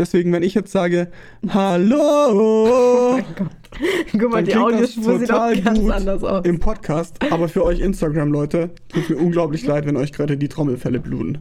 Deswegen, 0.01 0.33
wenn 0.33 0.41
ich 0.41 0.55
jetzt 0.55 0.71
sage, 0.71 1.11
Hallo 1.49 3.19
Guck 4.11 4.31
mal, 4.31 4.43
Dann 4.43 4.45
die 4.45 4.51
klingt 4.51 4.71
das 4.81 4.97
Audiospur 4.97 5.19
sieht 5.19 5.31
auch 5.31 5.63
ganz 5.63 5.89
anders 5.91 6.23
aus. 6.23 6.43
im 6.43 6.59
Podcast, 6.59 7.17
aber 7.31 7.47
für 7.47 7.63
euch 7.63 7.79
Instagram-Leute, 7.81 8.71
tut 8.89 9.11
mir 9.11 9.17
unglaublich 9.17 9.63
leid, 9.63 9.85
wenn 9.85 9.95
euch 9.97 10.11
gerade 10.11 10.37
die 10.37 10.49
Trommelfälle 10.49 10.99
bluten. 10.99 11.37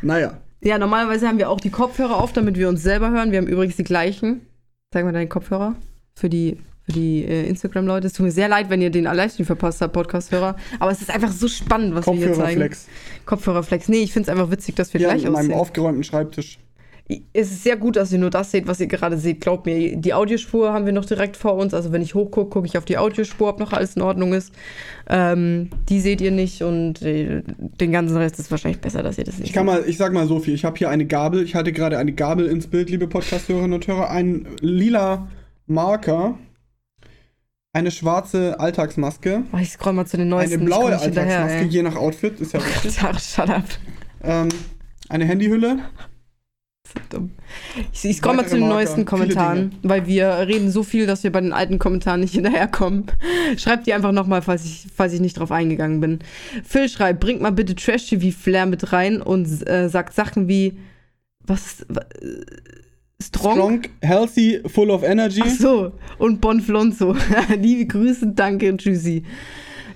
Naja, 0.00 0.38
Ja, 0.62 0.78
normalerweise 0.78 1.28
haben 1.28 1.36
wir 1.36 1.50
auch 1.50 1.60
die 1.60 1.68
Kopfhörer 1.68 2.16
auf, 2.16 2.32
damit 2.32 2.56
wir 2.56 2.70
uns 2.70 2.82
selber 2.82 3.10
hören. 3.10 3.30
Wir 3.30 3.38
haben 3.40 3.46
übrigens 3.46 3.76
die 3.76 3.84
gleichen. 3.84 4.40
Zeig 4.90 5.04
mal 5.04 5.12
deine 5.12 5.28
Kopfhörer 5.28 5.76
für 6.18 6.30
die, 6.30 6.56
für 6.84 6.92
die 6.92 7.24
äh, 7.26 7.46
Instagram-Leute. 7.46 8.06
Es 8.06 8.14
tut 8.14 8.24
mir 8.24 8.32
sehr 8.32 8.48
leid, 8.48 8.70
wenn 8.70 8.80
ihr 8.80 8.88
den 8.90 9.04
Livestream 9.04 9.44
verpasst 9.44 9.82
habt, 9.82 9.92
Podcast-Hörer. 9.92 10.56
Aber 10.80 10.90
es 10.90 11.02
ist 11.02 11.10
einfach 11.14 11.30
so 11.30 11.46
spannend, 11.46 11.94
was 11.94 12.06
wir 12.06 12.14
hier 12.14 12.32
zeigen. 12.32 12.38
Kopfhörerflex. 12.38 12.88
Kopfhörerflex. 13.26 13.88
Nee, 13.90 14.02
ich 14.04 14.14
finde 14.14 14.30
es 14.30 14.36
einfach 14.36 14.50
witzig, 14.50 14.76
dass 14.76 14.94
wir 14.94 14.98
Hier 14.98 15.08
gleich 15.08 15.26
an 15.26 15.32
meinem 15.34 15.48
aussehen. 15.50 15.60
aufgeräumten 15.60 16.04
Schreibtisch. 16.04 16.58
Es 17.32 17.50
ist 17.50 17.62
sehr 17.62 17.76
gut, 17.78 17.96
dass 17.96 18.12
ihr 18.12 18.18
nur 18.18 18.28
das 18.28 18.50
seht, 18.50 18.66
was 18.66 18.80
ihr 18.80 18.86
gerade 18.86 19.16
seht. 19.16 19.40
Glaubt 19.40 19.64
mir, 19.64 19.96
die 19.96 20.12
Audiospur 20.12 20.74
haben 20.74 20.84
wir 20.84 20.92
noch 20.92 21.06
direkt 21.06 21.38
vor 21.38 21.54
uns. 21.54 21.72
Also 21.72 21.90
wenn 21.90 22.02
ich 22.02 22.14
hochgucke, 22.14 22.50
gucke 22.50 22.66
ich 22.66 22.76
auf 22.76 22.84
die 22.84 22.98
Audiospur, 22.98 23.48
ob 23.48 23.60
noch 23.60 23.72
alles 23.72 23.96
in 23.96 24.02
Ordnung 24.02 24.34
ist. 24.34 24.52
Ähm, 25.08 25.70
die 25.88 26.00
seht 26.00 26.20
ihr 26.20 26.30
nicht 26.32 26.62
und 26.62 27.00
äh, 27.00 27.42
den 27.46 27.92
ganzen 27.92 28.16
Rest 28.18 28.38
ist 28.38 28.50
wahrscheinlich 28.50 28.82
besser, 28.82 29.02
dass 29.02 29.16
ihr 29.16 29.24
das 29.24 29.38
nicht 29.38 29.48
Ich 29.48 29.54
kann 29.54 29.66
seht. 29.66 29.80
mal, 29.80 29.88
ich 29.88 29.96
sag 29.96 30.12
mal 30.12 30.26
so 30.26 30.38
viel. 30.38 30.52
Ich 30.52 30.66
habe 30.66 30.76
hier 30.76 30.90
eine 30.90 31.06
Gabel. 31.06 31.42
Ich 31.44 31.54
halte 31.54 31.72
gerade 31.72 31.96
eine 31.96 32.12
Gabel 32.12 32.44
ins 32.46 32.66
Bild, 32.66 32.90
liebe 32.90 33.08
Podcast-Hörerinnen 33.08 33.72
und 33.72 33.86
Hörer. 33.86 34.10
Ein 34.10 34.46
lila 34.60 35.28
Marker. 35.66 36.38
Eine 37.72 37.90
schwarze 37.90 38.60
Alltagsmaske. 38.60 39.44
Oh, 39.52 39.58
ich 39.58 39.70
scroll 39.70 39.92
mal 39.94 40.06
zu 40.06 40.18
den 40.18 40.28
neuesten. 40.28 40.56
Eine 40.56 40.64
blaue 40.64 40.98
hinterher, 41.00 41.40
Alltagsmaske, 41.40 41.64
ey. 41.64 41.66
je 41.68 41.82
nach 41.82 41.96
Outfit. 41.96 42.38
Ist 42.40 42.52
ja 42.52 42.60
richtig. 42.82 42.94
Shut 43.22 43.48
up. 43.48 43.64
ähm, 44.22 44.48
eine 45.08 45.24
Handyhülle. 45.24 45.78
Dumm. 47.10 47.30
Ich, 47.92 48.04
ich 48.04 48.16
scroll 48.16 48.36
mal 48.36 48.46
zu 48.46 48.56
den 48.56 48.60
Marker, 48.60 48.74
neuesten 48.74 49.04
Kommentaren, 49.04 49.74
weil 49.82 50.06
wir 50.06 50.28
reden 50.46 50.70
so 50.70 50.82
viel, 50.82 51.06
dass 51.06 51.22
wir 51.24 51.32
bei 51.32 51.40
den 51.40 51.52
alten 51.52 51.78
Kommentaren 51.78 52.20
nicht 52.20 52.34
hinterherkommen. 52.34 53.06
Schreibt 53.56 53.86
die 53.86 53.94
einfach 53.94 54.12
nochmal, 54.12 54.42
falls 54.42 54.64
ich, 54.64 54.86
falls 54.94 55.12
ich 55.12 55.20
nicht 55.20 55.38
drauf 55.38 55.50
eingegangen 55.52 56.00
bin. 56.00 56.18
Phil 56.64 56.88
schreibt, 56.88 57.20
bringt 57.20 57.40
mal 57.40 57.52
bitte 57.52 57.74
Trash-TV-Flair 57.74 58.66
mit 58.66 58.92
rein 58.92 59.22
und 59.22 59.46
äh, 59.68 59.88
sagt 59.88 60.14
Sachen 60.14 60.48
wie, 60.48 60.78
was, 61.46 61.84
wa- 61.88 62.04
äh, 62.20 62.44
Strong? 63.22 63.54
Strong, 63.56 63.82
healthy, 64.02 64.60
full 64.66 64.90
of 64.90 65.02
energy. 65.02 65.42
Ach 65.44 65.50
so, 65.50 65.92
und 66.18 66.40
Bonflonzo. 66.40 67.16
Liebe 67.60 67.86
Grüße, 67.86 68.28
danke, 68.28 68.76
tschüssi. 68.76 69.24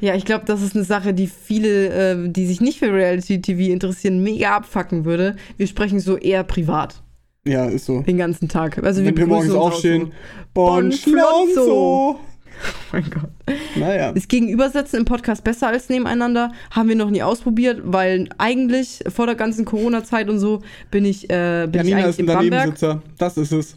Ja, 0.02 0.16
ich 0.16 0.24
glaube, 0.24 0.44
das 0.46 0.62
ist 0.62 0.74
eine 0.74 0.82
Sache, 0.82 1.14
die 1.14 1.28
viele, 1.28 2.14
äh, 2.14 2.28
die 2.28 2.44
sich 2.46 2.60
nicht 2.60 2.80
für 2.80 2.92
Reality-TV 2.92 3.72
interessieren, 3.72 4.20
mega 4.20 4.56
abfacken 4.56 5.04
würde. 5.04 5.36
Wir 5.56 5.68
sprechen 5.68 6.00
so 6.00 6.16
eher 6.16 6.42
privat 6.42 7.04
Ja, 7.46 7.66
ist 7.66 7.86
so. 7.86 8.02
den 8.02 8.18
ganzen 8.18 8.48
Tag. 8.48 8.82
Also 8.82 9.04
Wenn 9.04 9.16
wir 9.16 9.26
morgens 9.28 9.54
aufstehen. 9.54 10.06
So. 10.06 10.12
Bon 10.54 10.90
Bonflonzo. 10.90 12.18
Oh 12.64 12.92
mein 12.92 13.10
Gott. 13.10 13.30
Naja. 13.76 14.12
Das 14.12 14.28
Gegenübersetzen 14.28 15.00
im 15.00 15.04
Podcast 15.04 15.42
besser 15.42 15.68
als 15.68 15.88
nebeneinander 15.88 16.52
haben 16.70 16.88
wir 16.88 16.94
noch 16.94 17.10
nie 17.10 17.22
ausprobiert, 17.22 17.80
weil 17.82 18.28
eigentlich 18.38 19.02
vor 19.08 19.26
der 19.26 19.34
ganzen 19.34 19.64
Corona-Zeit 19.64 20.28
und 20.28 20.38
so 20.38 20.60
bin 20.90 21.04
ich, 21.04 21.28
äh, 21.30 21.66
bin 21.66 21.80
ich 21.80 21.88
Janina 21.88 21.96
eigentlich 21.96 22.10
ist 22.10 22.18
ein 22.18 22.44
in 22.44 22.50
Bamberg. 22.50 23.00
Das 23.18 23.36
ist 23.36 23.52
es. 23.52 23.74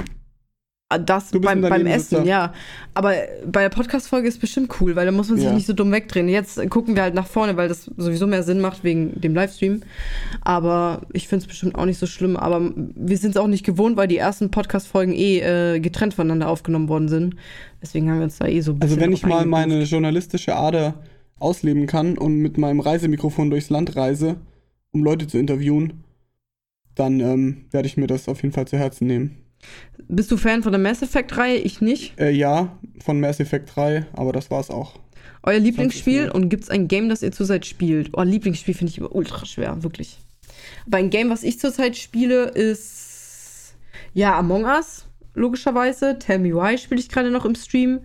Ah, 0.88 1.00
Das 1.00 1.32
beim, 1.32 1.62
beim. 1.62 1.88
Essen, 1.88 2.26
ja. 2.26 2.54
Aber 2.94 3.14
bei 3.48 3.64
der 3.64 3.70
Podcast-Folge 3.70 4.28
ist 4.28 4.40
bestimmt 4.40 4.70
cool, 4.80 4.96
weil 4.96 5.08
da 5.08 5.12
muss 5.12 5.30
man 5.30 5.38
sich 5.38 5.48
Ja. 5.48 5.54
nicht 5.54 5.66
so 5.66 5.74
dumm 5.74 5.92
wegdrehen. 5.92 6.30
Jetzt 6.30 6.70
gucken 6.70 6.96
wir 6.96 7.02
halt 7.02 7.16
nach 7.16 7.26
vorne, 7.26 7.58
weil 7.58 7.68
das 7.68 7.86
sowieso 7.98 8.28
mehr 8.28 8.44
Sinn 8.44 8.62
macht 8.62 8.84
wegen 8.84 9.20
dem 9.20 9.34
Livestream. 9.34 9.82
Aber 10.42 11.02
ich 11.12 11.28
finde 11.28 11.42
es 11.44 11.48
bestimmt 11.48 11.74
auch 11.76 11.86
nicht 11.86 11.98
so 11.98 12.06
schlimm. 12.06 12.38
Aber 12.38 12.72
wir 12.76 13.18
sind 13.18 13.32
es 13.32 13.38
auch 13.38 13.48
nicht 13.48 13.66
gewohnt, 13.66 13.98
weil 13.98 14.08
die 14.08 14.18
ersten 14.18 14.52
Podcast-Folgen 14.52 15.14
eh 15.14 15.40
äh, 15.40 15.80
getrennt 15.80 16.14
voneinander 16.14 16.50
aufgenommen 16.50 16.88
worden 16.88 17.08
sind. 17.10 17.36
Deswegen 17.82 18.08
haben 18.12 18.20
wir 18.20 18.26
uns 18.26 18.38
da 18.38 18.46
eh 18.46 18.62
so 18.62 18.74
ein 18.74 18.80
bisschen 18.80 18.92
Also 18.98 19.02
wenn 19.02 19.12
ich 19.12 19.26
mal 19.26 19.46
meine 19.48 19.82
journalistische 19.84 20.56
Ader 20.56 20.94
ausleben 21.40 21.88
kann 21.88 22.16
und 22.16 22.38
mit 22.38 22.60
meinem 22.60 22.80
Reisemikrofon 22.80 23.50
durchs 23.50 23.72
Land 23.72 23.96
reise, 23.96 24.36
um 24.92 25.04
Leute 25.04 25.26
zu 25.26 25.40
interviewen, 25.40 26.04
dann 26.94 27.20
ähm, 27.20 27.66
werde 27.72 27.88
ich 27.88 27.98
mir 27.98 28.06
das 28.08 28.30
auf 28.30 28.44
jeden 28.44 28.54
Fall 28.54 28.68
zu 28.68 28.78
Herzen 28.78 29.08
nehmen. 29.08 29.38
Bist 30.08 30.32
du 30.32 30.38
Fan 30.38 30.64
von 30.64 30.72
der 30.72 30.82
Mass 30.82 31.02
Effect-Reihe? 31.02 31.58
Ich 31.58 31.82
nicht. 31.82 32.20
Äh, 32.20 32.32
ja, 32.32 32.78
von 33.04 33.20
Mass 33.20 33.40
Effect 33.40 33.76
3, 33.76 34.06
aber 34.14 34.34
das 34.34 34.52
war's 34.52 34.70
auch. 34.70 35.00
Euer 35.44 35.60
Lieblingsspiel 35.60 36.30
und 36.30 36.50
gibt 36.50 36.64
es 36.64 36.70
ein 36.70 36.88
Game, 36.88 37.10
das 37.10 37.22
ihr 37.22 37.32
zurzeit 37.32 37.66
spielt? 37.66 38.10
Oh, 38.14 38.24
Lieblingsspiel 38.24 38.74
finde 38.74 38.92
ich 38.92 38.98
immer 38.98 39.14
ultra 39.14 39.46
schwer, 39.46 39.84
wirklich. 39.84 40.20
Aber 40.88 40.98
ein 40.98 41.10
Game, 41.10 41.30
was 41.30 41.44
ich 41.44 41.60
zurzeit 41.60 41.96
spiele, 41.96 42.46
ist 42.46 43.76
ja 44.14 44.38
Among 44.38 44.66
Us, 44.66 45.06
logischerweise. 45.36 46.18
Tell 46.20 46.40
Me 46.40 46.54
Why 46.54 46.78
spiele 46.78 47.00
ich 47.00 47.10
gerade 47.10 47.32
noch 47.32 47.46
im 47.46 47.56
Stream. 47.56 48.02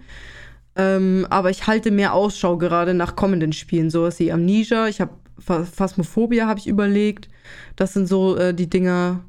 Ähm, 0.77 1.27
aber 1.31 1.51
ich 1.51 1.67
halte 1.67 1.91
mehr 1.91 2.15
Ausschau 2.15 2.57
gerade 2.57 2.95
nach 2.95 3.17
kommenden 3.17 3.53
Spielen, 3.53 3.91
sowas 3.91 4.19
wie 4.19 4.33
Amnesia. 4.33 4.89
Ich 4.89 5.01
habe 5.01 5.13
Phasmophobia 5.39 6.47
habe 6.47 6.61
ich 6.61 6.67
überlegt. 6.67 7.29
Das 7.77 7.95
sind 7.95 8.07
so 8.07 8.37
äh, 8.37 8.55
die 8.55 8.69
Dinger, 8.69 9.25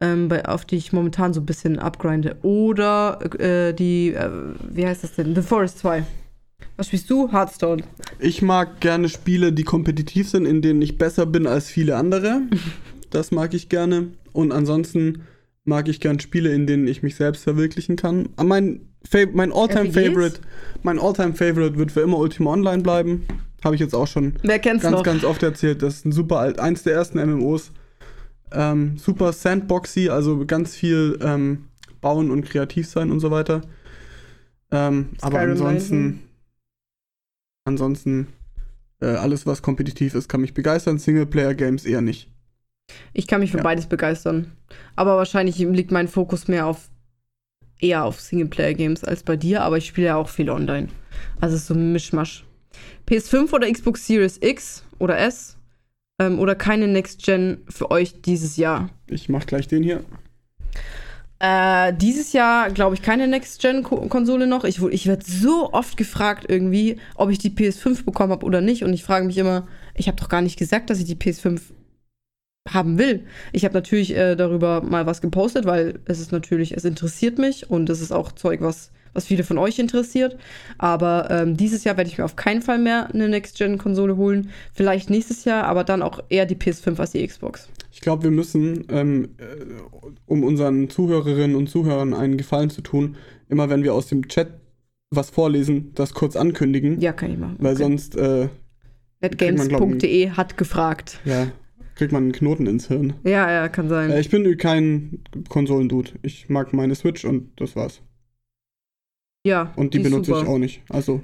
ähm, 0.00 0.28
bei, 0.28 0.44
auf 0.44 0.64
die 0.64 0.76
ich 0.76 0.92
momentan 0.92 1.32
so 1.34 1.40
ein 1.40 1.46
bisschen 1.46 1.78
upgrinde. 1.78 2.36
Oder 2.42 3.18
äh, 3.38 3.72
die, 3.74 4.14
äh, 4.14 4.30
wie 4.68 4.86
heißt 4.86 5.04
das 5.04 5.14
denn? 5.14 5.34
The 5.34 5.42
Forest 5.42 5.78
2. 5.78 6.04
Was 6.76 6.88
spielst 6.88 7.08
du? 7.10 7.30
Hearthstone. 7.30 7.84
Ich 8.18 8.42
mag 8.42 8.80
gerne 8.80 9.08
Spiele, 9.08 9.52
die 9.52 9.62
kompetitiv 9.64 10.28
sind, 10.28 10.46
in 10.46 10.60
denen 10.62 10.82
ich 10.82 10.98
besser 10.98 11.26
bin 11.26 11.46
als 11.46 11.68
viele 11.68 11.96
andere. 11.96 12.42
Das 13.10 13.30
mag 13.30 13.54
ich 13.54 13.68
gerne. 13.68 14.08
Und 14.32 14.50
ansonsten 14.50 15.22
mag 15.64 15.86
ich 15.86 16.00
gern 16.00 16.18
Spiele, 16.18 16.52
in 16.52 16.66
denen 16.66 16.88
ich 16.88 17.04
mich 17.04 17.14
selbst 17.14 17.44
verwirklichen 17.44 17.94
kann. 17.94 18.30
Ah, 18.34 18.42
Mein, 18.42 18.80
Fa 19.08 19.18
mein 19.32 19.52
Alltime 19.52 19.90
RPGs? 19.90 19.94
Favorite, 20.08 20.40
mein 20.82 20.98
Alltime 20.98 21.34
Favorite 21.34 21.78
wird 21.78 21.92
für 21.92 22.00
immer 22.00 22.18
Ultima 22.18 22.50
Online 22.50 22.82
bleiben. 22.82 23.22
Habe 23.62 23.76
ich 23.76 23.80
jetzt 23.80 23.94
auch 23.94 24.08
schon 24.08 24.34
ganz, 24.82 24.96
noch? 24.96 25.04
ganz 25.04 25.22
oft 25.22 25.44
erzählt. 25.44 25.82
Das 25.82 25.94
ist 25.94 26.06
ein 26.06 26.10
super 26.10 26.40
alt, 26.40 26.58
eins 26.58 26.82
der 26.82 26.94
ersten 26.94 27.24
MMOs. 27.24 27.70
Ähm, 28.54 28.96
super 28.98 29.32
Sandboxy, 29.32 30.08
also 30.08 30.46
ganz 30.46 30.74
viel 30.76 31.18
ähm, 31.22 31.68
bauen 32.00 32.30
und 32.30 32.44
kreativ 32.44 32.88
sein 32.88 33.10
und 33.10 33.20
so 33.20 33.30
weiter. 33.30 33.62
Ähm, 34.70 35.10
aber 35.20 35.40
ansonsten, 35.40 36.20
ansonsten 37.64 38.28
äh, 39.00 39.06
alles, 39.06 39.46
was 39.46 39.62
kompetitiv 39.62 40.14
ist, 40.14 40.28
kann 40.28 40.40
mich 40.40 40.54
begeistern. 40.54 40.98
Singleplayer-Games 40.98 41.84
eher 41.84 42.00
nicht. 42.00 42.30
Ich 43.12 43.26
kann 43.26 43.40
mich 43.40 43.50
für 43.50 43.58
Ja. 43.58 43.62
beides 43.62 43.86
begeistern. 43.86 44.52
Aber 44.96 45.16
wahrscheinlich 45.16 45.58
liegt 45.58 45.90
mein 45.90 46.08
Fokus 46.08 46.48
mehr 46.48 46.66
auf 46.66 46.90
eher 47.80 48.04
auf 48.04 48.20
Singleplayer-Games 48.20 49.04
als 49.04 49.22
bei 49.22 49.36
dir, 49.36 49.62
aber 49.62 49.78
ich 49.78 49.86
spiele 49.86 50.06
ja 50.08 50.16
auch 50.16 50.28
viel 50.28 50.48
online. 50.48 50.88
Also 51.40 51.56
so 51.56 51.74
ein 51.74 51.92
Mischmasch. 51.92 52.44
PS5 53.06 53.52
oder 53.52 53.70
Xbox 53.70 54.06
Series 54.06 54.38
X 54.40 54.84
oder 54.98 55.18
S 55.18 55.56
ähm, 56.20 56.38
oder 56.38 56.54
keine 56.54 56.88
Next 56.88 57.24
Gen 57.24 57.62
für 57.68 57.90
euch 57.90 58.22
dieses 58.22 58.56
Jahr? 58.56 58.90
Ich 59.06 59.28
mach 59.28 59.46
gleich 59.46 59.68
den 59.68 59.82
hier. 59.82 60.04
Äh, 61.40 61.92
dieses 61.94 62.32
Jahr 62.32 62.70
glaube 62.70 62.94
ich 62.94 63.02
keine 63.02 63.28
Next-Gen-Konsole 63.28 64.46
noch. 64.46 64.64
Ich, 64.64 64.80
ich 64.82 65.06
werde 65.06 65.24
so 65.26 65.72
oft 65.72 65.96
gefragt 65.96 66.46
irgendwie, 66.48 66.96
ob 67.16 67.28
ich 67.28 67.38
die 67.38 67.50
PS5 67.50 68.04
bekommen 68.04 68.32
habe 68.32 68.46
oder 68.46 68.62
nicht. 68.62 68.82
Und 68.82 68.94
ich 68.94 69.04
frage 69.04 69.26
mich 69.26 69.36
immer, 69.36 69.66
ich 69.94 70.08
habe 70.08 70.16
doch 70.16 70.30
gar 70.30 70.40
nicht 70.40 70.58
gesagt, 70.58 70.88
dass 70.88 71.00
ich 71.00 71.04
die 71.04 71.16
PS5 71.16 71.60
haben 72.70 72.98
will. 72.98 73.26
Ich 73.52 73.64
habe 73.64 73.74
natürlich 73.74 74.16
äh, 74.16 74.36
darüber 74.36 74.80
mal 74.80 75.04
was 75.04 75.20
gepostet, 75.20 75.66
weil 75.66 76.00
es 76.06 76.18
ist 76.18 76.32
natürlich, 76.32 76.74
es 76.74 76.86
interessiert 76.86 77.38
mich 77.38 77.68
und 77.68 77.90
es 77.90 78.00
ist 78.00 78.12
auch 78.12 78.32
Zeug, 78.32 78.62
was, 78.62 78.90
was 79.14 79.24
viele 79.26 79.44
von 79.44 79.56
euch 79.58 79.78
interessiert. 79.78 80.36
Aber 80.76 81.28
ähm, 81.30 81.56
dieses 81.56 81.84
Jahr 81.84 81.96
werde 81.96 82.10
ich 82.10 82.18
mir 82.18 82.24
auf 82.24 82.36
keinen 82.36 82.60
Fall 82.62 82.78
mehr 82.78 83.08
eine 83.14 83.28
Next-Gen-Konsole 83.28 84.16
holen. 84.16 84.50
Vielleicht 84.74 85.08
nächstes 85.08 85.44
Jahr, 85.44 85.64
aber 85.64 85.84
dann 85.84 86.02
auch 86.02 86.20
eher 86.28 86.44
die 86.46 86.56
PS5 86.56 86.98
als 87.00 87.12
die 87.12 87.26
Xbox. 87.26 87.68
Ich 87.92 88.00
glaube, 88.00 88.24
wir 88.24 88.30
müssen, 88.32 88.84
ähm, 88.90 89.28
äh, 89.38 89.44
um 90.26 90.42
unseren 90.44 90.90
Zuhörerinnen 90.90 91.56
und 91.56 91.68
Zuhörern 91.70 92.12
einen 92.12 92.36
Gefallen 92.36 92.68
zu 92.70 92.80
tun, 92.82 93.16
immer 93.48 93.70
wenn 93.70 93.82
wir 93.84 93.94
aus 93.94 94.08
dem 94.08 94.28
Chat 94.28 94.48
was 95.10 95.30
vorlesen, 95.30 95.92
das 95.94 96.12
kurz 96.12 96.34
ankündigen. 96.34 97.00
Ja, 97.00 97.12
kann 97.12 97.30
ich 97.30 97.38
machen. 97.38 97.56
Weil 97.60 97.74
Okay. 97.74 97.82
sonst, 97.84 98.16
äh, 98.16 98.48
Netgames.de 99.20 100.30
hat 100.30 100.56
gefragt. 100.56 101.20
ja, 101.24 101.46
kriegt 101.94 102.12
man 102.12 102.24
einen 102.24 102.32
Knoten 102.32 102.66
ins 102.66 102.88
Hirn. 102.88 103.14
Ja, 103.24 103.50
ja, 103.50 103.68
kann 103.68 103.88
sein. 103.88 104.10
Äh, 104.10 104.20
ich 104.20 104.28
bin 104.30 104.56
kein 104.58 105.20
Konsolendude. 105.48 106.10
Ich 106.22 106.48
mag 106.48 106.72
meine 106.72 106.94
Switch 106.94 107.24
und 107.24 107.50
das 107.56 107.76
war's. 107.76 108.00
Ja. 109.44 109.72
Und 109.76 109.94
die, 109.94 109.98
ist 109.98 110.04
benutze 110.04 110.30
ich 110.32 110.36
auch 110.48 110.58
nicht. 110.58 110.82
Also, 110.88 111.20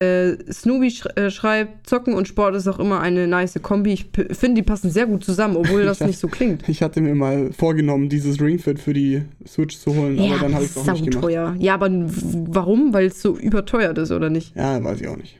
Äh, 0.00 0.36
Snoopy 0.52 0.92
sch 0.92 1.06
äh, 1.16 1.28
schreibt, 1.28 1.88
Zocken 1.88 2.14
und 2.14 2.28
Sport 2.28 2.54
ist 2.54 2.68
auch 2.68 2.78
immer 2.78 3.00
eine 3.00 3.26
nice 3.26 3.58
Kombi. 3.60 3.94
Ich 3.94 4.06
finde, 4.36 4.54
die 4.54 4.62
passen 4.62 4.90
sehr 4.92 5.06
gut 5.06 5.24
zusammen, 5.24 5.56
obwohl 5.56 5.84
das 5.90 5.98
Ja. 5.98 6.06
nicht 6.06 6.20
so 6.20 6.28
klingt. 6.28 6.68
ich 6.68 6.82
hatte 6.82 7.00
mir 7.00 7.16
mal 7.16 7.52
vorgenommen, 7.52 8.08
dieses 8.08 8.40
Ringfit 8.40 8.78
für 8.78 8.92
die 8.92 9.22
Switch 9.44 9.76
zu 9.76 9.92
holen, 9.96 10.16
aber 10.20 10.38
dann 10.38 10.54
habe 10.54 10.64
ich 10.64 10.70
es 10.70 10.76
auch 10.76 10.92
nicht 10.92 11.04
gemacht. 11.04 11.20
teuer. 11.24 11.56
Ja, 11.58 11.74
aber 11.74 11.90
warum? 11.90 12.92
Weil 12.94 13.06
es 13.06 13.20
so 13.20 13.36
überteuert 13.36 13.98
ist, 13.98 14.12
oder 14.12 14.30
nicht? 14.30 14.54
Ja, 14.54 14.82
weiß 14.84 15.00
ich 15.00 15.08
auch 15.08 15.16
nicht. 15.16 15.36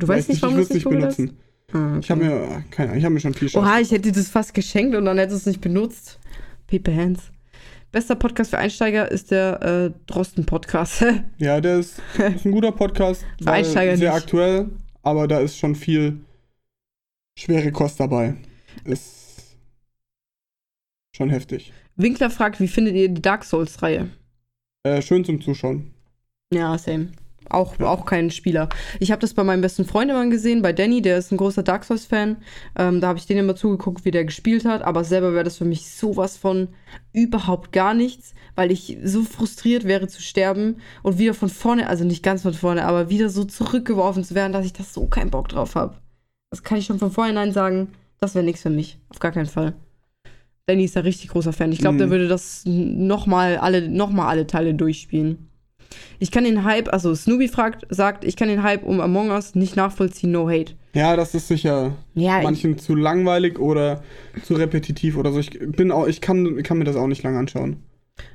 Du 0.00 0.08
weißt 0.08 0.28
nicht, 0.28 0.42
warum 0.42 0.58
es 0.58 0.70
nicht 0.70 0.84
nicht 0.84 0.88
benutzen. 0.92 1.36
Ah, 1.72 1.90
okay. 1.92 1.98
Ich 2.00 2.10
habe 2.10 2.24
mir, 2.24 2.64
keine 2.72 2.88
Ahnung, 2.88 2.98
ich 2.98 3.04
habe 3.04 3.14
mir 3.14 3.20
schon 3.20 3.34
viel 3.34 3.48
Spaß 3.48 3.62
Oha, 3.62 3.78
ich 3.78 3.92
hätte 3.92 4.10
dir 4.10 4.12
das 4.12 4.28
fast 4.28 4.54
geschenkt 4.54 4.96
und 4.96 5.04
dann 5.04 5.18
hättest 5.18 5.36
du 5.46 5.50
es 5.50 5.54
nicht 5.54 5.60
benutzt. 5.60 6.18
Pepe 6.66 6.92
Hands. 6.94 7.20
Bester 7.94 8.16
Podcast 8.16 8.50
für 8.50 8.58
Einsteiger 8.58 9.08
ist 9.08 9.30
der 9.30 9.62
äh, 9.62 9.90
Drosten-Podcast. 10.08 11.04
Ja, 11.38 11.60
der 11.60 11.78
ist, 11.78 12.02
ist 12.18 12.44
ein 12.44 12.50
guter 12.50 12.72
Podcast. 12.72 13.24
Für 13.40 13.52
Einsteiger 13.52 13.96
sehr 13.96 14.12
nicht. 14.12 14.20
aktuell, 14.20 14.68
aber 15.04 15.28
da 15.28 15.38
ist 15.38 15.56
schon 15.56 15.76
viel 15.76 16.18
schwere 17.38 17.70
Kost 17.70 18.00
dabei. 18.00 18.34
Ist 18.82 19.56
schon 21.14 21.30
heftig. 21.30 21.72
Winkler 21.94 22.30
fragt, 22.30 22.58
wie 22.58 22.66
findet 22.66 22.96
ihr 22.96 23.08
die 23.08 23.22
Dark 23.22 23.44
Souls-Reihe? 23.44 24.10
Äh, 24.82 25.00
schön 25.00 25.24
zum 25.24 25.40
Zuschauen. 25.40 25.92
Ja, 26.52 26.76
same. 26.76 27.12
Auch, 27.50 27.78
auch 27.80 28.06
kein 28.06 28.30
Spieler. 28.30 28.68
Ich 29.00 29.10
habe 29.10 29.20
das 29.20 29.34
bei 29.34 29.44
meinem 29.44 29.60
besten 29.60 29.84
Freund 29.84 30.10
immer 30.10 30.26
gesehen, 30.28 30.62
bei 30.62 30.72
Danny, 30.72 31.02
der 31.02 31.18
ist 31.18 31.30
ein 31.30 31.36
großer 31.36 31.62
Dark 31.62 31.84
Souls-Fan. 31.84 32.36
Ähm, 32.78 33.00
da 33.00 33.08
habe 33.08 33.18
ich 33.18 33.26
den 33.26 33.38
immer 33.38 33.54
zugeguckt, 33.54 34.04
wie 34.04 34.10
der 34.10 34.24
gespielt 34.24 34.64
hat. 34.64 34.82
Aber 34.82 35.04
selber 35.04 35.32
wäre 35.34 35.44
das 35.44 35.58
für 35.58 35.64
mich 35.64 35.90
sowas 35.90 36.36
von 36.36 36.68
überhaupt 37.12 37.72
gar 37.72 37.94
nichts, 37.94 38.34
weil 38.56 38.70
ich 38.72 38.98
so 39.04 39.22
frustriert 39.22 39.84
wäre 39.84 40.08
zu 40.08 40.22
sterben 40.22 40.76
und 41.02 41.18
wieder 41.18 41.34
von 41.34 41.48
vorne, 41.48 41.88
also 41.88 42.04
nicht 42.04 42.22
ganz 42.22 42.42
von 42.42 42.54
vorne, 42.54 42.84
aber 42.86 43.10
wieder 43.10 43.28
so 43.28 43.44
zurückgeworfen 43.44 44.24
zu 44.24 44.34
werden, 44.34 44.52
dass 44.52 44.66
ich 44.66 44.72
das 44.72 44.94
so 44.94 45.06
keinen 45.06 45.30
Bock 45.30 45.48
drauf 45.48 45.74
habe. 45.74 45.96
Das 46.50 46.62
kann 46.62 46.78
ich 46.78 46.86
schon 46.86 46.98
von 46.98 47.10
vornherein 47.10 47.52
sagen, 47.52 47.88
das 48.20 48.34
wäre 48.34 48.44
nichts 48.44 48.62
für 48.62 48.70
mich. 48.70 48.98
Auf 49.10 49.18
gar 49.18 49.32
keinen 49.32 49.46
Fall. 49.46 49.74
Danny 50.66 50.84
ist 50.84 50.96
ein 50.96 51.02
richtig 51.02 51.28
großer 51.28 51.52
Fan. 51.52 51.72
Ich 51.72 51.78
glaube, 51.80 51.94
Mhm. 51.96 51.98
der 51.98 52.10
würde 52.10 52.28
das 52.28 52.62
nochmal 52.64 53.58
alle, 53.58 53.86
noch 53.88 54.10
mal 54.10 54.28
alle 54.28 54.46
Teile 54.46 54.72
durchspielen. 54.74 55.50
Ich 56.18 56.30
kann 56.30 56.44
den 56.44 56.64
Hype, 56.64 56.92
also 56.92 57.14
Snoopy 57.14 57.48
fragt, 57.48 57.86
sagt, 57.90 58.24
ich 58.24 58.36
kann 58.36 58.48
den 58.48 58.62
Hype 58.62 58.84
um 58.84 59.00
Among 59.00 59.30
Us 59.30 59.54
nicht 59.54 59.76
nachvollziehen, 59.76 60.32
no 60.32 60.48
hate. 60.48 60.74
Ja, 60.94 61.16
das 61.16 61.34
ist 61.34 61.48
sicher 61.48 61.96
Ja, 62.14 62.40
manchen 62.42 62.78
zu 62.78 62.94
langweilig 62.94 63.58
oder 63.58 64.02
zu 64.44 64.54
repetitiv 64.54 65.16
oder 65.16 65.32
so. 65.32 65.40
Ich 65.40 65.58
bin 65.58 65.90
auch, 65.90 66.06
ich 66.06 66.20
kann, 66.20 66.62
kann 66.62 66.78
mir 66.78 66.84
das 66.84 66.96
auch 66.96 67.08
nicht 67.08 67.22
lange 67.22 67.38
anschauen. 67.38 67.82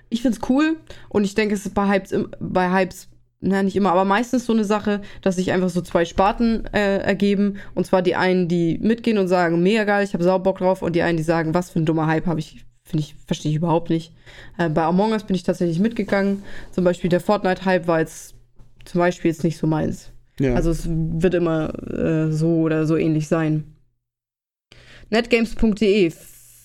ich 0.10 0.22
find's 0.22 0.40
cool 0.50 0.78
und 1.10 1.24
ich 1.24 1.36
denke, 1.36 1.54
es 1.56 1.66
ist 1.66 1.74
bei 1.74 1.88
Hypes, 1.88 2.14
bei 2.40 2.72
Hypes, 2.72 3.08
na 3.42 3.64
nicht 3.64 3.78
immer, 3.78 3.92
aber 3.92 4.04
meistens 4.04 4.46
so 4.46 4.52
eine 4.54 4.66
Sache, 4.66 5.02
dass 5.22 5.38
sich 5.38 5.52
einfach 5.52 5.70
so 5.70 5.82
zwei 5.82 6.04
Sparten 6.04 6.66
äh, 6.74 6.98
ergeben 6.98 7.58
und 7.76 7.86
zwar 7.86 8.02
die 8.02 8.16
einen, 8.16 8.48
die 8.50 8.78
mitgehen 8.80 9.18
und 9.18 9.30
sagen, 9.30 9.64
mega 9.64 9.86
geil, 9.86 10.04
ich 10.04 10.14
habe 10.14 10.24
sau 10.24 10.40
Bock 10.40 10.58
drauf 10.58 10.82
und 10.82 10.96
die 10.96 11.02
einen, 11.04 11.18
die 11.18 11.24
sagen, 11.24 11.54
was 11.54 11.70
für 11.70 11.80
ein 11.80 11.86
dummer 11.86 12.08
Hype 12.08 12.26
habe 12.26 12.40
ich, 12.42 12.66
finde 12.90 13.04
ich, 13.04 13.16
verstehe 13.26 13.52
ich 13.52 13.58
überhaupt 13.58 13.90
nicht. 13.90 14.14
Äh, 14.58 14.70
bei 14.70 14.84
Among 14.84 15.12
Us 15.12 15.24
bin 15.24 15.36
ich 15.36 15.44
tatsächlich 15.44 15.80
mitgegangen. 15.80 16.44
Zum 16.72 16.84
Beispiel 16.84 17.10
der 17.10 17.20
Fortnite-Hype 17.20 17.88
war 17.88 18.00
jetzt 18.00 18.36
zum 18.86 19.00
Beispiel 19.00 19.30
jetzt 19.30 19.44
nicht 19.44 19.58
so 19.58 19.68
meins. 19.68 20.12
Ja. 20.40 20.56
Also 20.56 20.72
es 20.72 20.88
wird 20.90 21.34
immer 21.34 21.74
äh, 21.94 22.32
so 22.32 22.62
oder 22.62 22.86
so 22.86 22.98
ähnlich 22.98 23.28
sein. 23.28 23.76
Netgames.de 25.10 26.12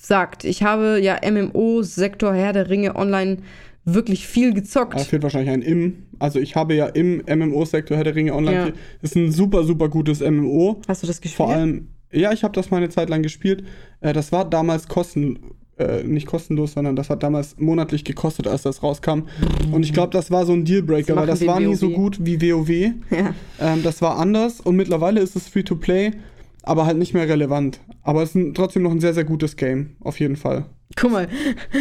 sagt, 0.00 0.44
ich 0.44 0.62
habe 0.62 1.00
ja 1.02 1.18
MMO-Sektor 1.28 2.34
Herr 2.34 2.52
der 2.52 2.68
Ringe 2.68 2.94
online 2.94 3.38
wirklich 3.84 4.26
viel 4.26 4.54
gezockt. 4.54 4.94
Da 4.94 4.98
fehlt 4.98 5.22
wahrscheinlich 5.22 5.50
ein 5.50 5.62
im. 5.62 6.04
Also 6.18 6.38
ich 6.38 6.56
habe 6.56 6.74
ja 6.74 6.87
im 6.87 7.22
MMO-Sektor 7.26 7.96
Herr 7.96 8.04
der 8.04 8.14
Ringe 8.14 8.34
online. 8.34 8.68
Ja. 8.68 8.72
ist 9.02 9.16
ein 9.16 9.32
super, 9.32 9.64
super 9.64 9.88
gutes 9.88 10.20
MMO. 10.20 10.80
Hast 10.88 11.02
du 11.02 11.06
das 11.06 11.20
gespielt? 11.20 11.37
Vor 11.37 11.50
allem, 11.50 11.88
ja, 12.12 12.32
ich 12.32 12.44
habe 12.44 12.54
das 12.54 12.70
mal 12.70 12.78
eine 12.78 12.88
Zeit 12.88 13.08
lang 13.08 13.22
gespielt. 13.22 13.64
Äh, 14.00 14.12
das 14.12 14.32
war 14.32 14.48
damals 14.48 14.88
kosten, 14.88 15.38
äh, 15.78 16.02
nicht 16.04 16.26
kostenlos, 16.26 16.72
sondern 16.74 16.94
das 16.96 17.10
hat 17.10 17.22
damals 17.22 17.56
monatlich 17.58 18.04
gekostet, 18.04 18.46
als 18.46 18.62
das 18.62 18.82
rauskam. 18.82 19.22
Und 19.72 19.82
ich 19.84 19.92
glaube, 19.92 20.12
das 20.12 20.30
war 20.30 20.46
so 20.46 20.52
ein 20.52 20.64
Dealbreaker, 20.64 21.16
weil 21.16 21.26
das 21.26 21.44
war 21.46 21.58
wir 21.60 21.68
nie 21.68 21.74
so 21.74 21.88
WoW. 21.90 21.94
gut 21.94 22.18
wie 22.24 22.40
WoW. 22.40 22.70
Ja. 23.10 23.34
Ähm, 23.60 23.82
das 23.82 24.00
war 24.02 24.18
anders 24.18 24.60
und 24.60 24.76
mittlerweile 24.76 25.20
ist 25.20 25.34
es 25.37 25.48
Free-to-Play, 25.48 26.12
aber 26.62 26.87
halt 26.87 26.98
nicht 26.98 27.12
mehr 27.14 27.28
relevant. 27.28 27.80
Aber 28.02 28.22
es 28.22 28.34
ist 28.37 28.54
trotzdem 28.56 28.82
noch 28.82 28.92
ein 28.92 29.00
sehr, 29.00 29.14
sehr 29.14 29.24
gutes 29.24 29.56
Game, 29.56 29.96
auf 30.00 30.20
jeden 30.20 30.37
Fall. 30.37 30.66
Guck 30.96 31.10
mal, 31.10 31.28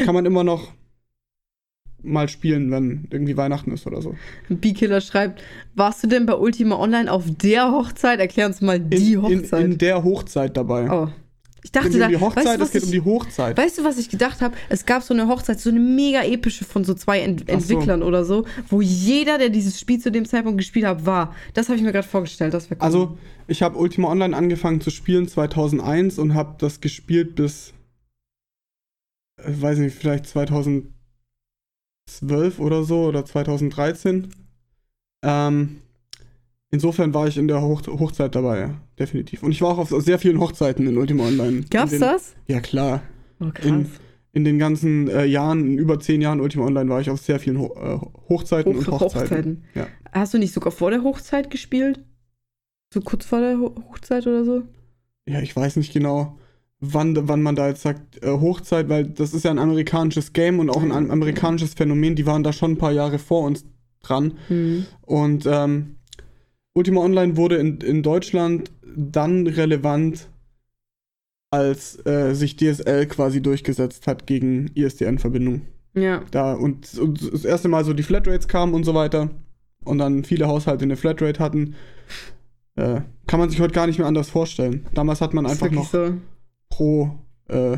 Kann 0.05 0.15
man 0.15 0.25
immer 0.25 0.43
noch 0.43 0.69
mal 2.01 2.27
spielen, 2.27 2.69
wenn 2.71 3.07
irgendwie 3.11 3.37
Weihnachten 3.37 3.71
ist 3.71 3.87
oder 3.87 4.01
so. 4.01 4.15
B-Killer 4.49 4.99
schreibt, 5.01 5.41
warst 5.75 6.03
du 6.03 6.07
denn 6.07 6.25
bei 6.25 6.33
Ultima 6.35 6.75
Online 6.77 7.09
auf 7.11 7.23
der 7.29 7.71
Hochzeit? 7.71 8.19
Erklär 8.19 8.47
uns 8.47 8.59
mal 8.61 8.75
In, 8.77 8.89
die 8.89 9.13
in, 9.13 9.21
Hochzeit. 9.21 9.63
in 9.63 9.77
der 9.77 10.03
Hochzeit 10.03 10.57
dabei. 10.57 10.89
oh. 10.91 11.07
Ich 11.63 11.69
Es 11.69 11.71
dachte, 11.71 11.89
geht 11.89 11.99
nicht 11.99 12.01
da, 12.01 12.05
um 12.07 12.11
die 12.11 12.19
Hochzeit, 12.19 12.45
weißt, 12.45 12.47
du, 12.47 12.51
es 12.51 12.59
was 12.59 12.71
geht 12.71 12.81
ich, 12.83 12.87
um 12.87 12.91
die 12.91 13.01
Hochzeit. 13.01 13.57
Weißt 13.57 13.77
du, 13.77 13.83
was 13.85 13.97
ich 13.97 14.09
gedacht 14.09 14.41
habe? 14.41 14.55
Es 14.67 14.85
gab 14.85 15.01
so 15.01 15.13
eine 15.13 15.29
Hochzeit, 15.29 15.61
so 15.61 15.69
eine 15.69 15.79
mega 15.79 16.21
epische 16.23 16.65
von 16.65 16.83
so 16.83 16.93
zwei 16.93 17.21
Ent 17.21 17.43
Ach 17.43 17.47
so. 17.47 17.53
Entwicklern 17.53 18.03
oder 18.03 18.25
so, 18.25 18.45
wo 18.67 18.81
jeder, 18.81 19.37
der 19.37 19.49
dieses 19.49 19.79
Spiel 19.79 19.99
zu 19.99 20.11
dem 20.11 20.25
Zeitpunkt 20.25 20.57
gespielt 20.57 20.85
hat, 20.85 21.05
war. 21.05 21.33
Das 21.53 21.69
habe 21.69 21.77
ich 21.77 21.83
mir 21.83 21.93
gerade 21.93 22.07
vorgestellt. 22.07 22.53
Das 22.53 22.69
cool. 22.69 22.77
Also, 22.79 23.17
ich 23.47 23.61
habe 23.61 23.77
Ultima 23.77 24.09
Online 24.09 24.35
angefangen 24.35 24.81
zu 24.81 24.89
spielen 24.89 25.27
2001 25.27 26.19
und 26.19 26.33
habe 26.33 26.55
das 26.59 26.81
gespielt 26.81 27.35
bis, 27.35 27.73
äh, 29.41 29.49
weiß 29.49 29.77
nicht, 29.79 29.95
vielleicht 29.95 30.27
2012 30.27 30.91
oder 32.59 32.83
so 32.83 33.05
oder 33.05 33.23
2013. 33.23 34.27
Ähm, 35.23 35.81
insofern 36.73 37.13
war 37.13 37.27
ich 37.27 37.37
in 37.37 37.47
der 37.47 37.61
Hoch 37.61 37.81
Hochzeit 37.87 38.33
dabei, 38.35 38.59
ja, 38.59 38.69
definitiv. 38.99 39.43
Und 39.43 39.51
ich 39.51 39.61
war 39.61 39.69
auch 39.69 39.77
auf 39.77 39.89
sehr 40.03 40.17
vielen 40.19 40.39
Hochzeiten 40.39 40.87
in 40.87 40.97
Ultima 40.97 41.23
Online. 41.27 41.63
Gab's 41.69 41.91
den, 41.91 42.01
das? 42.01 42.33
Ja, 42.47 42.59
klar. 42.59 43.01
Oh, 43.39 43.49
krass. 43.53 43.65
in- 43.65 43.87
in 44.35 44.43
den 44.45 44.57
ganzen 44.57 45.07
äh, 45.09 45.25
Jahren, 45.25 45.59
in 45.67 45.77
über 45.77 45.99
zehn 45.99 46.19
Jahren 46.19 46.41
Ultima 46.41 46.65
Online, 46.65 46.89
war 46.89 46.99
ich 46.99 47.11
auf 47.11 47.21
sehr 47.21 47.39
vielen 47.39 47.59
Ho 47.59 47.67
äh, 47.75 47.99
Hochzeiten 48.29 48.73
Hoch 48.73 48.79
und 48.79 48.87
Hochzeiten. 48.87 49.21
Hochzeiten. 49.21 49.63
Ja. 49.75 49.85
Hast 50.11 50.33
du 50.33 50.39
nicht 50.39 50.53
sogar 50.55 50.71
vor 50.71 50.89
der 50.89 51.03
Hochzeit 51.03 51.51
gespielt? 51.51 51.99
So 52.91 53.01
kurz 53.01 53.25
vor 53.25 53.41
der 53.41 53.59
Ho 53.59 53.75
Hochzeit 53.89 54.25
oder 54.25 54.43
so? 54.43 54.63
Ja, 55.27 55.39
ich 55.39 55.55
weiß 55.55 55.75
nicht 55.75 55.93
genau, 55.93 56.39
wann, 56.79 57.15
wann 57.27 57.43
man 57.43 57.55
da 57.55 57.67
jetzt 57.67 57.83
sagt, 57.83 58.23
äh, 58.23 58.27
Hochzeit, 58.31 58.89
weil 58.89 59.03
das 59.05 59.35
ist 59.35 59.45
ja 59.45 59.51
ein 59.51 59.59
amerikanisches 59.59 60.33
Game 60.33 60.57
und 60.57 60.71
auch 60.71 60.81
ein 60.81 60.91
am- 60.91 61.11
amerikanisches 61.11 61.75
Phänomen. 61.75 62.15
Die 62.15 62.25
waren 62.25 62.41
da 62.41 62.53
schon 62.53 62.71
ein 62.71 62.77
paar 62.79 62.91
Jahre 62.91 63.19
vor 63.19 63.43
uns 63.45 63.65
dran. 64.01 64.33
Hm. 64.47 64.85
Und 65.01 65.45
ähm, 65.45 65.97
Ultima 66.73 67.01
Online 67.01 67.37
wurde 67.37 67.57
in, 67.57 67.79
in 67.81 68.03
Deutschland 68.03 68.71
dann 68.95 69.47
relevant, 69.47 70.27
als 71.51 72.03
äh, 72.05 72.33
sich 72.33 72.55
DSL 72.55 73.05
quasi 73.07 73.41
durchgesetzt 73.41 74.07
hat 74.07 74.25
gegen 74.25 74.71
ISDN-Verbindung. 74.73 75.61
Ja. 75.93 76.23
Da 76.31 76.53
und, 76.53 76.97
und 76.97 77.33
das 77.33 77.45
erste 77.45 77.67
Mal 77.67 77.85
so 77.85 77.93
die 77.93 78.03
Flatrates 78.03 78.47
kamen 78.47 78.73
und 78.73 78.83
so 78.83 78.95
weiter 78.95 79.29
und 79.85 79.99
dann 79.99 80.23
viele 80.23 80.47
Haushalte 80.47 80.83
eine 80.83 80.95
Flatrate 80.95 81.39
hatten, 81.39 81.75
äh, 82.75 83.01
kann 83.27 83.39
man 83.39 83.49
sich 83.49 83.59
heute 83.59 83.73
gar 83.73 83.87
nicht 83.87 83.99
mehr 83.99 84.07
anders 84.07 84.29
vorstellen. 84.29 84.87
Damals 84.93 85.21
hat 85.21 85.33
man 85.33 85.45
einfach 85.45 85.69
noch 85.69 85.91
so. 85.91 86.13
pro, 86.69 87.11
äh, 87.49 87.77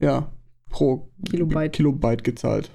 ja, 0.00 0.32
pro 0.68 1.08
Kilobyte. 1.28 1.72
Kilobyte 1.72 2.24
gezahlt. 2.24 2.70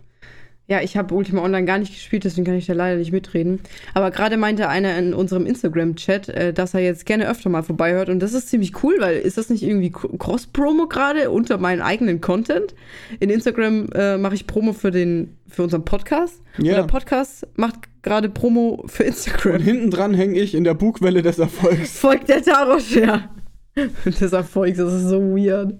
Ja, 0.69 0.79
ich 0.81 0.95
habe 0.95 1.13
Ultima 1.13 1.41
Online 1.43 1.65
gar 1.65 1.77
nicht 1.77 1.93
gespielt, 1.93 2.23
deswegen 2.23 2.45
kann 2.45 2.55
ich 2.55 2.65
da 2.67 2.73
leider 2.73 2.97
nicht 2.97 3.11
mitreden. 3.11 3.59
Aber 3.93 4.11
gerade 4.11 4.37
meinte 4.37 4.69
einer 4.69 4.97
in 4.97 5.13
unserem 5.13 5.45
Instagram-Chat, 5.45 6.29
äh, 6.29 6.53
dass 6.53 6.73
er 6.73 6.79
jetzt 6.79 7.05
gerne 7.05 7.29
öfter 7.29 7.49
mal 7.49 7.63
vorbeihört. 7.63 8.07
Und 8.07 8.21
das 8.21 8.33
ist 8.33 8.47
ziemlich 8.47 8.81
cool, 8.81 8.95
weil 8.99 9.17
ist 9.17 9.37
das 9.37 9.49
nicht 9.49 9.61
irgendwie 9.61 9.91
Cross-Promo 9.91 10.87
gerade 10.87 11.29
unter 11.31 11.57
meinen 11.57 11.81
eigenen 11.81 12.21
Content? 12.21 12.73
In 13.19 13.29
Instagram 13.29 13.89
äh, 13.93 14.17
mache 14.17 14.35
ich 14.35 14.47
Promo 14.47 14.71
für, 14.71 14.91
den, 14.91 15.35
für 15.49 15.63
unseren 15.63 15.83
Podcast. 15.83 16.41
Und 16.57 16.63
Ja. 16.65 16.75
der 16.75 16.83
Podcast 16.83 17.45
macht 17.57 17.75
gerade 18.01 18.29
Promo 18.29 18.85
für 18.87 19.03
Und 19.03 19.09
Instagram. 19.09 19.61
hinten 19.61 19.91
dran 19.91 20.13
hänge 20.13 20.39
ich 20.39 20.55
in 20.55 20.63
der 20.63 20.75
Bugwelle 20.75 21.21
des 21.21 21.39
Erfolgs. 21.39 21.99
Folgt 21.99 22.29
der 22.29 22.41
Tarosch, 22.41 22.95
ja. 22.95 23.29
Des 24.05 24.31
Erfolgs, 24.33 24.77
das 24.77 24.93
ist 24.93 25.09
so 25.09 25.19
weird. 25.35 25.73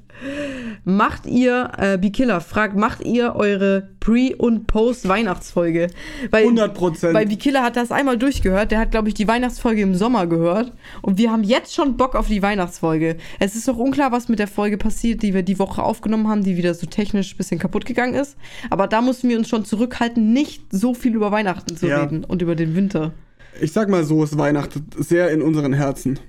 Macht 0.84 1.28
ihr, 1.28 1.72
äh, 1.78 1.98
Bikiller 1.98 2.42
fragt, 2.42 2.76
macht 2.76 3.04
ihr 3.06 3.36
eure 3.36 3.88
Pre- 4.00 4.36
und 4.38 4.66
Post-Weihnachtsfolge? 4.68 5.88
Weil, 6.32 6.44
100 6.44 6.74
Prozent. 6.74 7.14
weil 7.14 7.28
Bikiller 7.28 7.62
hat 7.62 7.76
das 7.76 7.92
einmal 7.92 8.18
durchgehört. 8.18 8.72
Der 8.72 8.80
hat, 8.80 8.92
glaube 8.92 9.10
ich, 9.10 9.14
die 9.14 9.28
Weihnachtsfolge 9.28 9.82
im 9.82 9.94
Sommer 9.96 10.26
gehört. 10.28 10.74
Und 11.04 11.18
wir 11.20 11.32
haben 11.32 11.44
jetzt 11.44 11.74
schon 11.76 11.96
Bock 11.96 12.16
auf 12.16 12.28
die 12.28 12.42
Weihnachtsfolge. 12.42 13.18
Es 13.40 13.56
ist 13.56 13.68
doch 13.68 13.78
unklar, 13.78 14.12
was 14.12 14.28
mit 14.28 14.40
der 14.40 14.48
Folge 14.48 14.78
passiert, 14.78 15.22
die 15.22 15.34
wir 15.34 15.44
die 15.44 15.60
Woche 15.60 15.84
aufgenommen 15.84 16.28
haben, 16.28 16.44
die 16.44 16.58
wieder 16.58 16.74
so 16.74 16.88
technisch 16.88 17.34
ein 17.34 17.38
bisschen 17.38 17.60
kaputt 17.60 17.86
gegangen 17.86 18.16
ist. 18.16 18.36
Aber 18.72 18.88
da 18.88 19.02
mussten 19.02 19.30
wir 19.30 19.38
uns 19.38 19.48
schon 19.50 19.66
zurückhalten, 19.66 20.34
nicht 20.34 20.64
so 20.72 20.94
viel 20.96 21.14
über 21.16 21.32
Weihnachten 21.32 21.78
zu 21.78 21.88
Ja. 21.88 22.02
reden 22.02 22.24
und 22.24 22.42
über 22.42 22.56
den 22.56 22.76
Winter. 22.76 23.14
Ich 23.62 23.72
sag 23.72 23.88
mal 23.88 24.04
so, 24.04 24.24
es 24.24 24.36
weihnachtet 24.38 24.84
sehr 24.98 25.30
in 25.32 25.44
unseren 25.44 25.74
Herzen. 25.74 26.20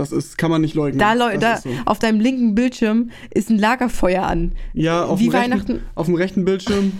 Das 0.00 0.12
ist, 0.12 0.38
kann 0.38 0.50
man 0.50 0.62
nicht 0.62 0.74
leugnen. 0.74 0.98
Da, 0.98 1.12
Leu 1.12 1.36
da 1.38 1.58
so. 1.58 1.68
auf 1.84 1.98
deinem 1.98 2.20
linken 2.20 2.54
Bildschirm 2.54 3.10
ist 3.34 3.50
ein 3.50 3.58
Lagerfeuer 3.58 4.22
an. 4.22 4.52
Ja, 4.72 5.04
auf 5.04 5.20
Wie 5.20 5.24
dem, 5.24 5.32
rechten, 5.32 5.50
Weihnachten- 5.52 5.80
auf 5.94 6.06
dem 6.06 6.14
rechten 6.14 6.44
Bildschirm 6.46 6.92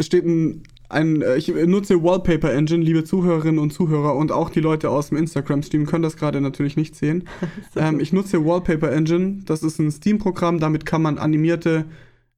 steht 0.00 0.24
ein, 0.24 0.62
ein. 0.88 1.22
äh, 1.22 1.36
Ich 1.36 1.48
nutze 1.48 2.02
Wallpaper 2.02 2.52
Engine, 2.52 2.82
liebe 2.84 3.04
Zuhörerinnen 3.04 3.58
und 3.58 3.72
Zuhörer 3.72 4.14
und 4.14 4.32
auch 4.32 4.50
die 4.50 4.60
Leute 4.60 4.88
aus 4.90 5.08
dem 5.08 5.18
Instagram-Stream 5.18 5.86
können 5.86 6.02
das 6.02 6.16
gerade 6.16 6.40
natürlich 6.40 6.76
nicht 6.76 6.94
sehen. 6.96 7.24
ähm, 7.76 8.00
ich 8.00 8.12
nutze 8.12 8.44
Wallpaper 8.44 8.92
Engine. 8.92 9.40
Das 9.44 9.62
ist 9.62 9.78
ein 9.78 9.90
Steam-Programm, 9.90 10.60
damit 10.60 10.86
kann 10.86 11.02
man 11.02 11.18
animierte 11.18 11.86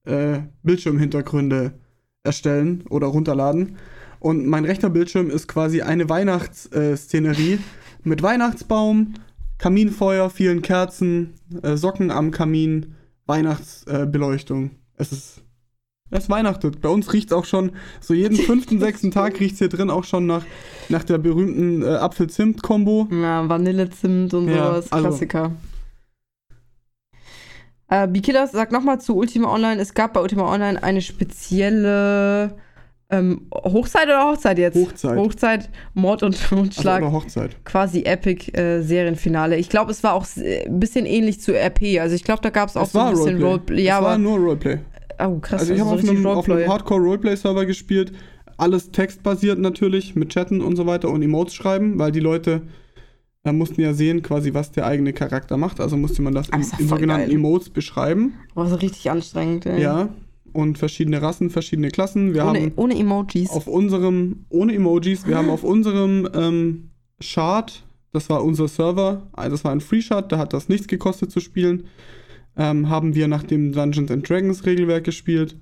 äh, 0.04 0.38
Bildschirmhintergründe 0.62 1.74
erstellen 2.24 2.84
oder 2.88 3.06
runterladen. 3.08 3.76
Und 4.18 4.46
mein 4.46 4.64
rechter 4.64 4.88
Bildschirm 4.90 5.30
ist 5.30 5.46
quasi 5.46 5.82
eine 5.82 6.08
Weihnachtsszenerie 6.08 7.58
mit 8.02 8.22
Weihnachtsbaum, 8.22 9.14
Kaminfeuer, 9.58 10.30
vielen 10.30 10.62
Kerzen, 10.62 11.34
äh, 11.62 11.76
Socken 11.76 12.10
am 12.10 12.30
Kamin, 12.30 12.94
Weihnachtsbeleuchtung. 13.26 14.66
Äh, 14.66 14.70
es 14.98 15.12
ist. 15.12 15.42
Es 16.08 16.30
weihnachtet. 16.30 16.80
Bei 16.80 16.88
uns 16.88 17.12
riecht 17.12 17.30
es 17.30 17.36
auch 17.36 17.44
schon, 17.44 17.72
so 18.00 18.14
jeden 18.14 18.36
fünften, 18.36 18.78
sechsten 18.80 19.10
Tag 19.10 19.40
riecht 19.40 19.54
es 19.54 19.58
hier 19.58 19.68
drin 19.68 19.90
auch 19.90 20.04
schon 20.04 20.24
nach, 20.26 20.44
nach 20.88 21.02
der 21.02 21.18
berühmten 21.18 21.82
äh, 21.82 21.86
Apfel-Zimt-Kombo. 21.96 23.08
Ja, 23.10 23.48
Vanillezimt 23.48 24.32
und 24.32 24.48
Ja, 24.48 24.68
sowas. 24.68 24.92
also- 24.92 25.08
Klassiker. 25.08 25.52
Äh, 27.88 28.06
Bikillers 28.08 28.52
sagt 28.52 28.72
nochmal 28.72 29.00
zu 29.00 29.16
Ultima 29.16 29.52
Online, 29.52 29.80
es 29.80 29.94
gab 29.94 30.12
bei 30.14 30.20
Ultima 30.20 30.52
Online 30.52 30.80
eine 30.82 31.00
spezielle 31.00 32.56
ähm, 33.10 33.42
Hochzeit 33.54 34.04
oder 34.06 34.24
Hochzeit 34.30 34.58
jetzt? 34.58 34.76
Hochzeit. 34.76 35.16
Hochzeit, 35.16 35.70
Mord 35.94 36.22
und 36.22 36.34
Also 36.50 36.56
Totschlag. 36.64 37.00
über 37.02 37.12
Hochzeit. 37.12 37.64
quasi 37.64 38.02
Epic 38.02 38.50
äh, 38.58 38.82
Serienfinale. 38.82 39.56
Ich 39.56 39.68
glaube, 39.68 39.90
es 39.92 40.02
war 40.02 40.14
auch 40.14 40.26
ein 40.36 40.80
bisschen 40.80 41.06
ähnlich 41.06 41.40
zu 41.40 41.52
RP. 41.52 42.00
Also 42.00 42.14
ich 42.16 42.24
glaube, 42.24 42.42
da 42.42 42.50
gab 42.50 42.68
es 42.68 42.76
auch 42.76 42.86
so 42.86 42.98
ein 42.98 43.10
bisschen 43.12 43.24
Roleplay. 43.36 43.44
Roleplay. 43.46 43.82
Ja, 43.84 43.98
es 43.98 44.04
war 44.04 44.18
nur 44.18 44.38
Roleplay. 44.38 44.78
oh, 45.20 45.38
krass, 45.38 45.60
Also 45.60 45.74
ich 45.74 45.80
habe 45.80 45.90
so 45.90 45.94
auf, 45.96 46.02
auf 46.02 46.10
einem 46.10 46.26
Roleplay. 46.26 46.66
Hardcore-Roleplay-Server 46.68 47.64
gespielt. 47.66 48.12
Alles 48.58 48.90
textbasiert 48.90 49.58
natürlich, 49.58 50.16
mit 50.16 50.30
Chatten 50.30 50.60
und 50.62 50.76
so 50.76 50.86
weiter 50.86 51.10
und 51.10 51.22
Emotes 51.22 51.54
schreiben, 51.54 51.98
weil 51.98 52.10
die 52.10 52.20
Leute 52.20 52.62
äh, 53.44 53.52
mussten 53.52 53.82
ja 53.82 53.92
sehen, 53.92 54.22
quasi, 54.22 54.52
was 54.54 54.72
der 54.72 54.86
eigene 54.86 55.12
Charakter 55.12 55.56
macht. 55.58 55.78
Also 55.78 55.96
musste 55.96 56.22
man 56.22 56.34
das 56.34 56.48
in, 56.48 56.58
das 56.60 56.72
in 56.72 56.78
voll 56.78 56.86
sogenannten 56.98 57.26
geil. 57.28 57.36
Emotes 57.36 57.68
beschreiben. 57.70 58.34
War 58.54 58.66
so 58.66 58.76
richtig 58.76 59.10
anstrengend. 59.10 59.66
ey. 59.66 59.80
Ja. 59.80 60.08
Und 60.56 60.78
verschiedene 60.78 61.20
Rassen, 61.20 61.50
verschiedene 61.50 61.90
Klassen. 61.90 62.32
Wir 62.32 62.46
Ohne, 62.46 62.60
haben 62.60 62.72
ohne 62.76 62.98
Emojis. 62.98 63.50
auf 63.50 63.66
unserem, 63.66 64.46
ohne 64.48 64.74
Emojis, 64.74 65.26
wir 65.26 65.36
haben 65.36 65.50
auf 65.50 65.64
unserem 65.64 66.26
ähm, 66.34 66.90
Chart, 67.20 67.84
das 68.12 68.30
war 68.30 68.42
unser 68.42 68.66
Server, 68.66 69.30
äh, 69.36 69.50
das 69.50 69.64
war 69.64 69.72
ein 69.72 69.82
Free-Chart, 69.82 70.32
da 70.32 70.38
hat 70.38 70.54
das 70.54 70.70
nichts 70.70 70.88
gekostet 70.88 71.30
zu 71.30 71.40
spielen, 71.40 71.84
ähm, 72.56 72.88
haben 72.88 73.14
wir 73.14 73.28
nach 73.28 73.42
dem 73.42 73.72
Dungeons 73.72 74.10
and 74.10 74.26
Dragons 74.26 74.64
Regelwerk 74.64 75.04
gespielt 75.04 75.56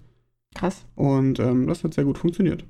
Krass. 0.55 0.87
und 0.95 1.41
ähm, 1.41 1.67
das 1.67 1.83
hat 1.83 1.95
sehr 1.95 2.05
gut 2.05 2.19
funktioniert. 2.19 2.65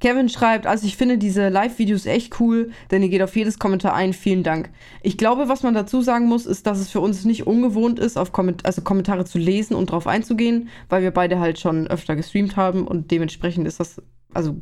Kevin 0.00 0.28
schreibt, 0.28 0.66
also 0.66 0.84
ich 0.86 0.96
finde 0.96 1.16
diese 1.16 1.48
Live-Videos 1.48 2.06
echt 2.06 2.40
cool, 2.40 2.72
denn 2.90 3.02
ihr 3.02 3.08
geht 3.08 3.22
auf 3.22 3.36
jedes 3.36 3.60
Kommentar 3.60 3.94
ein. 3.94 4.12
Vielen 4.12 4.42
Dank. 4.42 4.70
Ich 5.02 5.16
glaube, 5.16 5.48
was 5.48 5.62
man 5.62 5.74
dazu 5.74 6.02
sagen 6.02 6.26
muss, 6.26 6.44
ist, 6.44 6.66
dass 6.66 6.80
es 6.80 6.90
für 6.90 7.00
uns 7.00 7.24
nicht 7.24 7.46
ungewohnt 7.46 8.00
ist, 8.00 8.16
auf 8.16 8.32
Komment 8.32 8.66
also 8.66 8.82
Kommentare 8.82 9.24
zu 9.24 9.38
lesen 9.38 9.74
und 9.74 9.90
drauf 9.90 10.08
einzugehen, 10.08 10.68
weil 10.88 11.02
wir 11.02 11.12
beide 11.12 11.38
halt 11.38 11.60
schon 11.60 11.86
öfter 11.86 12.16
gestreamt 12.16 12.56
haben 12.56 12.86
und 12.86 13.12
dementsprechend 13.12 13.66
ist 13.68 13.78
das, 13.78 14.02
also 14.34 14.56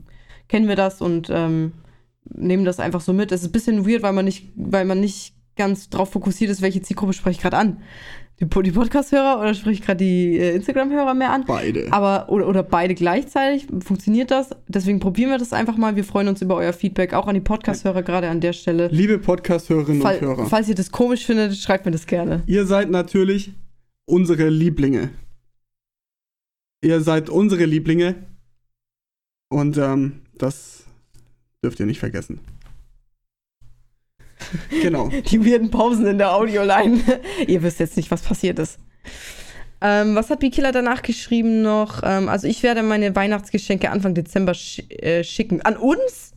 kennen 0.48 0.68
wir 0.68 0.76
das 0.76 1.00
und 1.00 1.30
ähm, 1.30 1.72
nehmen 2.24 2.66
das 2.66 2.78
einfach 2.78 3.00
so 3.00 3.14
mit. 3.14 3.32
Es 3.32 3.40
ist 3.40 3.48
ein 3.48 3.52
bisschen 3.52 3.88
weird, 3.88 4.02
weil 4.02 4.12
man 4.12 4.26
nicht, 4.26 4.50
weil 4.56 4.84
man 4.84 5.00
nicht 5.00 5.34
ganz 5.56 5.88
drauf 5.88 6.10
fokussiert 6.10 6.50
ist, 6.50 6.62
welche 6.62 6.82
Zielgruppe 6.82 7.12
spreche 7.12 7.36
ich 7.36 7.42
gerade 7.42 7.56
an. 7.56 7.82
Die, 8.40 8.46
die 8.46 8.72
Podcast-Hörer 8.72 9.38
oder 9.38 9.52
spreche 9.52 9.74
ich 9.74 9.82
gerade 9.82 9.98
die 9.98 10.38
äh, 10.38 10.54
Instagram-Hörer 10.54 11.12
mehr 11.12 11.30
an? 11.30 11.44
Beide. 11.46 11.92
Aber, 11.92 12.30
oder, 12.30 12.48
oder 12.48 12.62
beide 12.62 12.94
gleichzeitig. 12.94 13.66
Funktioniert 13.84 14.30
das? 14.30 14.50
Deswegen 14.66 14.98
probieren 14.98 15.30
wir 15.30 15.36
das 15.36 15.52
einfach 15.52 15.76
mal. 15.76 15.94
Wir 15.94 16.04
freuen 16.04 16.28
uns 16.28 16.40
über 16.40 16.56
euer 16.56 16.72
Feedback, 16.72 17.12
auch 17.12 17.26
an 17.26 17.34
die 17.34 17.42
Podcast-Hörer 17.42 18.02
gerade 18.02 18.30
an 18.30 18.40
der 18.40 18.54
Stelle. 18.54 18.88
Liebe 18.88 19.18
Podcast-Hörerinnen 19.18 20.00
und 20.00 20.20
Hörer, 20.22 20.46
falls 20.46 20.68
ihr 20.70 20.74
das 20.74 20.90
komisch 20.90 21.26
findet, 21.26 21.54
schreibt 21.56 21.84
mir 21.84 21.92
das 21.92 22.06
gerne. 22.06 22.42
ihr 22.46 22.64
seid 22.64 22.90
natürlich 22.90 23.52
unsere 24.06 24.48
Lieblinge. 24.48 25.10
Ihr 26.82 27.02
seid 27.02 27.28
unsere 27.28 27.66
Lieblinge 27.66 28.14
und 29.50 29.76
ähm, 29.76 30.22
das 30.38 30.84
dürft 31.62 31.78
ihr 31.78 31.84
nicht 31.84 32.00
vergessen. 32.00 32.40
Genau. 34.82 35.08
Die 35.08 35.44
weirden 35.44 35.70
Pausen 35.70 36.06
in 36.06 36.18
der 36.18 36.34
Audioline. 36.34 37.00
ihr 37.46 37.62
wisst 37.62 37.80
jetzt 37.80 37.96
nicht, 37.96 38.10
was 38.10 38.22
passiert 38.22 38.58
ist. 38.58 38.78
Ähm, 39.82 40.14
was 40.14 40.28
hat 40.28 40.40
Bikiller 40.40 40.72
danach 40.72 41.02
geschrieben 41.02 41.62
noch? 41.62 42.02
Ähm, 42.04 42.28
also 42.28 42.46
ich 42.46 42.62
werde 42.62 42.82
meine 42.82 43.16
Weihnachtsgeschenke 43.16 43.90
Anfang 43.90 44.14
Dezember 44.14 44.52
sch 44.54 44.82
äh, 44.90 45.24
schicken. 45.24 45.62
An 45.62 45.76
uns? 45.76 46.32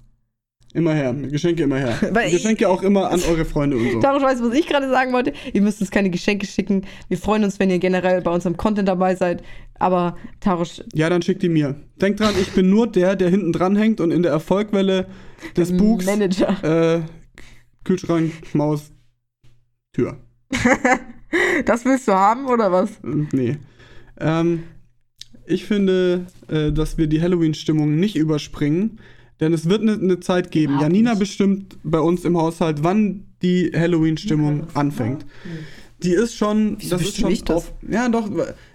Immer 0.73 0.93
her. 0.95 1.13
Geschenke 1.13 1.63
immer 1.63 1.77
her. 1.77 1.95
Geschenke 2.31 2.67
auch 2.67 2.81
immer 2.81 3.11
an 3.11 3.21
eure 3.29 3.45
Freunde 3.45 3.77
und 3.77 3.91
so. 3.91 3.99
Darauf 3.99 4.23
weiß, 4.23 4.41
was 4.41 4.53
ich 4.55 4.65
gerade 4.65 4.89
sagen 4.89 5.13
wollte. 5.13 5.33
Ihr 5.51 5.61
müsst 5.61 5.81
uns 5.81 5.91
keine 5.91 6.09
Geschenke 6.09 6.47
schicken. 6.47 6.85
Wir 7.09 7.17
freuen 7.17 7.43
uns, 7.43 7.59
wenn 7.59 7.69
ihr 7.69 7.77
generell 7.79 8.21
bei 8.21 8.31
unserem 8.31 8.57
Content 8.57 8.87
dabei 8.87 9.15
seid. 9.15 9.43
Aber 9.77 10.17
Tarosch, 10.39 10.81
Ja, 10.93 11.09
dann 11.09 11.21
schickt 11.21 11.43
die 11.43 11.49
mir. 11.49 11.75
Denkt 12.01 12.21
dran, 12.21 12.33
ich 12.41 12.51
bin 12.53 12.69
nur 12.69 12.87
der, 12.87 13.15
der 13.15 13.29
hinten 13.29 13.51
dran 13.51 13.75
hängt 13.75 13.99
und 14.01 14.09
in 14.11 14.23
der 14.23 14.31
Erfolgwelle 14.31 15.07
des 15.55 15.75
Buchs 15.77 16.05
Manager. 16.05 16.95
äh, 16.97 17.01
Kühlschrank, 17.83 18.31
Maus, 18.53 18.91
Tür. 19.93 20.17
Das 21.65 21.83
willst 21.83 22.07
du 22.07 22.13
haben 22.13 22.45
oder 22.45 22.71
was? 22.71 22.91
Nee. 23.01 23.57
Ähm, 24.19 24.63
ich 25.47 25.65
finde, 25.65 26.27
äh, 26.47 26.71
dass 26.71 26.97
wir 26.97 27.07
die 27.07 27.21
Halloween-Stimmung 27.21 27.95
nicht 27.95 28.15
überspringen, 28.15 28.99
denn 29.39 29.51
es 29.53 29.67
wird 29.67 29.81
eine 29.81 29.97
ne 29.97 30.19
Zeit 30.19 30.51
geben. 30.51 30.73
Überhaupt 30.73 30.83
Janina 30.83 31.09
nicht. 31.11 31.19
bestimmt 31.19 31.77
bei 31.83 31.99
uns 31.99 32.23
im 32.23 32.37
Haushalt, 32.37 32.83
wann 32.83 33.25
die 33.41 33.71
Halloween-Stimmung 33.75 34.67
anfängt. 34.73 35.25
Die 36.03 36.11
ist 36.13 36.35
schon, 36.35 36.75
Wieso 36.79 36.97
das 36.97 37.07
ist 37.07 37.17
schon 37.17 37.31
ich 37.31 37.43
das? 37.43 37.55
auf, 37.57 37.73
ja 37.89 38.07
doch, 38.09 38.29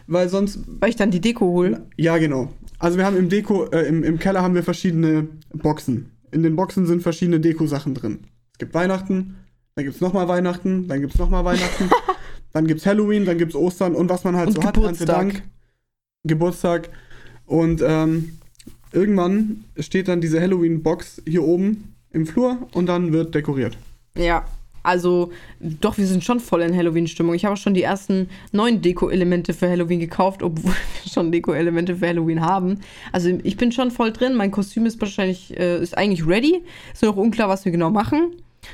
weil 0.06 0.28
sonst. 0.28 0.60
Weil 0.80 0.90
ich 0.90 0.96
dann 0.96 1.10
die 1.10 1.20
Deko 1.20 1.46
hole. 1.46 1.86
Ja, 1.96 2.18
genau. 2.18 2.52
Also 2.78 2.98
wir 2.98 3.04
haben 3.04 3.16
im 3.16 3.28
Deko, 3.28 3.66
äh, 3.66 3.86
im, 3.86 4.02
im 4.02 4.18
Keller 4.18 4.42
haben 4.42 4.54
wir 4.54 4.62
verschiedene 4.62 5.28
Boxen. 5.52 6.10
In 6.30 6.42
den 6.42 6.56
Boxen 6.56 6.86
sind 6.86 7.02
verschiedene 7.02 7.40
Deko-Sachen 7.40 7.94
drin. 7.94 8.20
Es 8.58 8.66
gibt 8.66 8.74
Weihnachten, 8.74 9.36
dann 9.76 9.84
gibt 9.84 9.94
es 9.94 10.00
nochmal 10.00 10.26
Weihnachten, 10.26 10.88
dann 10.88 11.00
gibt 11.00 11.14
es 11.14 11.20
nochmal 11.20 11.44
Weihnachten, 11.44 11.88
dann 12.52 12.66
gibt 12.66 12.80
es 12.80 12.86
Halloween, 12.86 13.24
dann 13.24 13.38
gibt 13.38 13.52
es 13.52 13.56
Ostern 13.56 13.94
und 13.94 14.10
was 14.10 14.24
man 14.24 14.34
halt 14.34 14.48
Und 14.48 14.54
so 14.56 14.64
hat. 14.64 14.74
Geburtstag. 14.74 15.08
Erntedank, 15.08 15.42
Geburtstag. 16.24 16.88
Und 17.46 17.82
ähm, 17.86 18.38
irgendwann 18.90 19.62
steht 19.78 20.08
dann 20.08 20.20
diese 20.20 20.40
Halloween-Box 20.40 21.22
hier 21.24 21.44
oben 21.44 21.94
im 22.10 22.26
Flur 22.26 22.66
und 22.72 22.86
dann 22.86 23.12
wird 23.12 23.32
dekoriert. 23.36 23.78
Ja, 24.16 24.44
also 24.82 25.30
doch, 25.60 25.98
wir 25.98 26.06
sind 26.06 26.24
schon 26.24 26.40
voll 26.40 26.62
in 26.62 26.76
Halloween-Stimmung. 26.76 27.34
Ich 27.34 27.44
habe 27.44 27.54
auch 27.54 27.58
schon 27.58 27.74
die 27.74 27.82
ersten 27.82 28.28
neuen 28.50 28.80
Deko-Elemente 28.80 29.54
für 29.54 29.68
Halloween 29.68 30.00
gekauft, 30.00 30.42
obwohl 30.42 30.72
wir 31.02 31.12
schon 31.12 31.30
Deko-Elemente 31.30 31.94
für 31.94 32.08
Halloween 32.08 32.40
haben. 32.40 32.80
Also 33.12 33.28
ich 33.42 33.56
bin 33.56 33.70
schon 33.70 33.92
voll 33.92 34.12
drin. 34.12 34.34
Mein 34.34 34.50
Kostüm 34.50 34.86
ist 34.86 35.00
wahrscheinlich, 35.00 35.56
äh, 35.56 35.80
ist 35.80 35.96
eigentlich 35.96 36.26
ready. 36.26 36.62
Ist 36.92 37.02
nur 37.02 37.12
noch 37.12 37.18
unklar, 37.18 37.48
was 37.48 37.64
wir 37.64 37.70
genau 37.70 37.90
machen. 37.90 38.32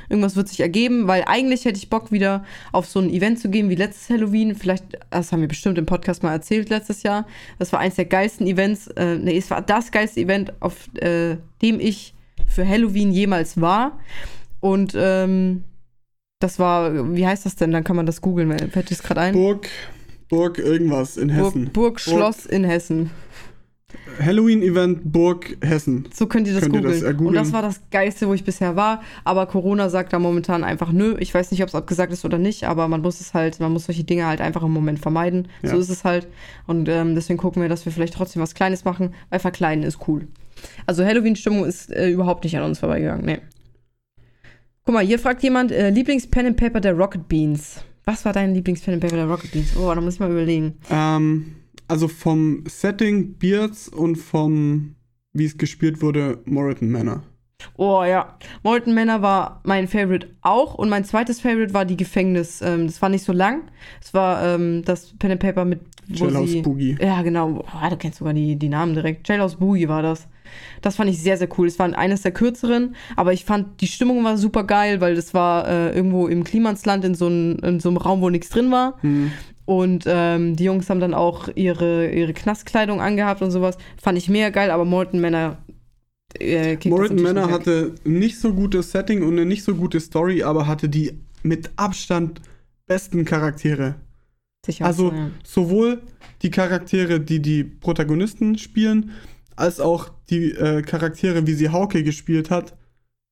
Irgendwas 0.09 0.35
wird 0.35 0.47
sich 0.47 0.59
ergeben, 0.59 1.07
weil 1.07 1.23
eigentlich 1.25 1.65
hätte 1.65 1.77
ich 1.77 1.89
Bock, 1.89 2.11
wieder 2.11 2.43
auf 2.71 2.85
so 2.85 2.99
ein 2.99 3.09
Event 3.09 3.39
zu 3.39 3.49
gehen 3.49 3.69
wie 3.69 3.75
letztes 3.75 4.09
Halloween. 4.09 4.55
Vielleicht, 4.55 4.85
das 5.09 5.31
haben 5.31 5.41
wir 5.41 5.47
bestimmt 5.47 5.77
im 5.77 5.85
Podcast 5.85 6.23
mal 6.23 6.31
erzählt 6.31 6.69
letztes 6.69 7.03
Jahr. 7.03 7.25
Das 7.59 7.71
war 7.73 7.79
eins 7.79 7.95
der 7.95 8.05
geilsten 8.05 8.47
Events. 8.47 8.87
Äh, 8.87 9.17
nee, 9.17 9.37
es 9.37 9.49
war 9.49 9.61
das 9.61 9.91
geilste 9.91 10.21
Event, 10.21 10.53
auf 10.61 10.89
äh, 10.95 11.37
dem 11.61 11.79
ich 11.79 12.13
für 12.45 12.67
Halloween 12.67 13.11
jemals 13.11 13.59
war. 13.59 13.99
Und 14.59 14.93
ähm, 14.95 15.63
das 16.39 16.59
war, 16.59 17.15
wie 17.15 17.25
heißt 17.25 17.45
das 17.45 17.55
denn? 17.55 17.71
Dann 17.71 17.83
kann 17.83 17.95
man 17.95 18.05
das 18.05 18.21
googeln. 18.21 18.57
Fällt 18.69 18.91
das 18.91 19.03
gerade 19.03 19.21
ein? 19.21 19.33
Burg, 19.33 19.67
Burg 20.29 20.57
irgendwas 20.57 21.17
in 21.17 21.29
Hessen. 21.29 21.65
Burg, 21.65 21.73
Burg 21.73 21.99
Schloss 21.99 22.45
in 22.45 22.63
Hessen. 22.63 23.11
Halloween-Event 24.19 25.11
Burg 25.11 25.57
Hessen. 25.61 26.07
So 26.13 26.27
könnt 26.27 26.47
ihr 26.47 26.53
das 26.53 26.63
Könnt 26.63 26.75
ihr 26.75 26.81
das 26.81 26.91
googeln. 26.93 27.05
ergoogeln? 27.05 27.27
Und 27.29 27.35
das 27.35 27.53
war 27.53 27.61
das 27.61 27.81
Geilste, 27.91 28.27
wo 28.27 28.33
ich 28.33 28.43
bisher 28.43 28.75
war. 28.75 29.01
Aber 29.23 29.45
Corona 29.45 29.89
sagt 29.89 30.13
da 30.13 30.19
momentan 30.19 30.63
einfach 30.63 30.91
nö. 30.91 31.15
Ich 31.19 31.33
weiß 31.33 31.51
nicht, 31.51 31.61
ob 31.61 31.69
es 31.69 31.75
abgesagt 31.75 32.13
ist 32.13 32.25
oder 32.25 32.37
nicht, 32.37 32.65
aber 32.65 32.87
man 32.87 33.01
muss 33.01 33.21
es 33.21 33.33
halt, 33.33 33.59
man 33.59 33.71
muss 33.71 33.85
solche 33.85 34.03
Dinge 34.03 34.25
halt 34.25 34.41
einfach 34.41 34.63
im 34.63 34.71
Moment 34.71 34.99
vermeiden. 34.99 35.47
Ja. 35.61 35.69
So 35.69 35.79
ist 35.79 35.89
es 35.89 36.03
halt. 36.03 36.27
Und 36.67 36.89
ähm, 36.89 37.15
deswegen 37.15 37.37
gucken 37.37 37.61
wir, 37.61 37.69
dass 37.69 37.85
wir 37.85 37.91
vielleicht 37.91 38.13
trotzdem 38.13 38.41
was 38.41 38.53
Kleines 38.55 38.85
machen, 38.85 39.13
weil 39.29 39.39
verkleiden 39.39 39.83
ist 39.83 40.07
cool. 40.07 40.27
Also 40.85 41.03
Halloween-Stimmung 41.03 41.65
ist 41.65 41.91
äh, 41.91 42.09
überhaupt 42.09 42.43
nicht 42.43 42.57
an 42.57 42.63
uns 42.63 42.79
vorbeigegangen. 42.79 43.25
Nee. 43.25 43.39
Guck 44.85 44.93
mal, 44.93 45.05
hier 45.05 45.19
fragt 45.19 45.41
jemand, 45.43 45.71
äh, 45.71 45.89
Lieblings-Pen 45.89 46.45
and 46.45 46.57
Paper 46.57 46.79
der 46.79 46.93
Rocket 46.93 47.27
Beans. 47.27 47.83
Was 48.05 48.23
war 48.23 48.33
dein 48.33 48.53
Lieblings-Pen 48.53 48.95
and 48.95 49.03
Paper 49.03 49.15
der 49.15 49.25
Rocket 49.25 49.51
Beans? 49.51 49.75
Oh, 49.75 49.91
da 49.93 49.99
muss 49.99 50.15
ich 50.15 50.19
mal 50.19 50.29
überlegen. 50.29 50.75
Ähm, 50.91 51.55
also 51.87 52.07
vom 52.07 52.63
Setting 52.67 53.35
Beards 53.37 53.87
und 53.89 54.15
vom, 54.15 54.95
wie 55.33 55.45
es 55.45 55.57
gespielt 55.57 56.01
wurde, 56.01 56.39
Moritan 56.45 56.91
Manor. 56.91 57.23
Oh 57.77 58.03
ja, 58.03 58.37
Molten 58.63 58.93
Manor 58.93 59.21
war 59.21 59.61
mein 59.63 59.87
Favorite 59.87 60.27
auch 60.41 60.75
und 60.75 60.89
mein 60.89 61.03
zweites 61.03 61.41
Favorite 61.41 61.73
war 61.73 61.85
die 61.85 61.97
Gefängnis. 61.97 62.61
Ähm, 62.61 62.87
das 62.87 63.01
war 63.01 63.09
nicht 63.09 63.23
so 63.23 63.33
lang. 63.33 63.63
Es 64.01 64.13
war 64.13 64.43
ähm, 64.43 64.83
das 64.83 65.13
Pen 65.17 65.31
and 65.31 65.41
Paper 65.41 65.65
mit 65.65 65.81
Jailhouse 66.07 66.61
Boogie. 66.61 66.97
Ja, 67.01 67.21
genau. 67.21 67.63
Oh, 67.65 67.89
du 67.89 67.97
kennst 67.97 68.19
sogar 68.19 68.33
die, 68.33 68.55
die 68.55 68.69
Namen 68.69 68.93
direkt. 68.93 69.27
Jailhouse 69.27 69.55
Boogie 69.55 69.87
war 69.87 70.01
das. 70.01 70.27
Das 70.81 70.97
fand 70.97 71.09
ich 71.09 71.21
sehr, 71.21 71.37
sehr 71.37 71.49
cool. 71.57 71.67
Es 71.67 71.79
war 71.79 71.97
eines 71.97 72.21
der 72.21 72.31
kürzeren, 72.31 72.95
aber 73.15 73.33
ich 73.33 73.45
fand, 73.45 73.81
die 73.81 73.87
Stimmung 73.87 74.23
war 74.23 74.37
super 74.37 74.63
geil, 74.63 75.01
weil 75.01 75.15
das 75.15 75.33
war 75.33 75.67
äh, 75.67 75.95
irgendwo 75.95 76.27
im 76.27 76.43
Klimansland 76.43 77.03
in 77.03 77.15
so, 77.15 77.27
ein, 77.27 77.57
in 77.59 77.79
so 77.79 77.89
einem 77.89 77.97
Raum, 77.97 78.21
wo 78.21 78.29
nichts 78.29 78.49
drin 78.49 78.71
war. 78.71 79.01
Hm. 79.01 79.31
Und 79.65 80.05
ähm, 80.07 80.55
die 80.55 80.65
Jungs 80.65 80.89
haben 80.89 80.99
dann 80.99 81.13
auch 81.13 81.49
ihre, 81.55 82.09
ihre 82.11 82.33
Knastkleidung 82.33 83.01
angehabt 83.01 83.41
und 83.41 83.51
sowas. 83.51 83.77
Fand 84.01 84.17
ich 84.17 84.29
mega 84.29 84.49
geil, 84.49 84.69
aber 84.69 84.85
Molten 84.85 85.19
Manor. 85.19 85.57
Äh, 86.39 86.75
nicht 86.75 86.85
weg. 86.85 87.51
hatte 87.51 87.95
nicht 88.03 88.39
so 88.39 88.53
gutes 88.53 88.91
Setting 88.91 89.23
und 89.23 89.33
eine 89.33 89.45
nicht 89.45 89.63
so 89.63 89.75
gute 89.75 89.99
Story, 89.99 90.43
aber 90.43 90.67
hatte 90.67 90.89
die 90.89 91.19
mit 91.43 91.71
Abstand 91.77 92.41
besten 92.87 93.25
Charaktere. 93.25 93.95
Sicher. 94.65 94.85
Also 94.85 95.11
ja. 95.11 95.29
sowohl 95.43 96.01
die 96.41 96.51
Charaktere, 96.51 97.19
die 97.19 97.41
die 97.41 97.63
Protagonisten 97.63 98.57
spielen, 98.57 99.11
als 99.55 99.79
auch 99.79 100.09
die 100.29 100.51
äh, 100.51 100.81
Charaktere, 100.81 101.47
wie 101.47 101.53
sie 101.53 101.69
Hauke 101.69 102.03
gespielt 102.03 102.49
hat, 102.49 102.75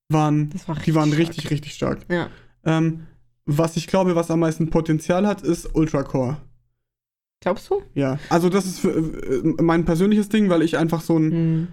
waren, 0.10 0.54
war 0.68 0.78
die 0.78 0.96
waren 0.96 1.10
stark. 1.10 1.20
richtig, 1.20 1.52
richtig 1.52 1.74
stark. 1.74 2.06
Ja. 2.10 2.30
Ähm, 2.66 3.08
was 3.46 3.76
ich 3.78 3.88
glaube, 3.88 4.16
was 4.16 4.32
am 4.32 4.40
meisten 4.40 4.70
Potenzial 4.70 5.28
hat, 5.28 5.42
ist 5.42 5.76
Ultracore. 5.76 6.38
Glaubst 7.42 7.70
du? 7.70 7.82
Ja, 7.94 8.20
also 8.30 8.48
das 8.50 8.66
ist 8.66 8.80
für, 8.80 8.92
äh, 8.92 9.62
mein 9.62 9.84
persönliches 9.86 10.30
Ding, 10.30 10.50
weil 10.50 10.62
ich 10.62 10.78
einfach 10.78 11.02
so 11.02 11.18
ein 11.18 11.32
Hm. 11.32 11.68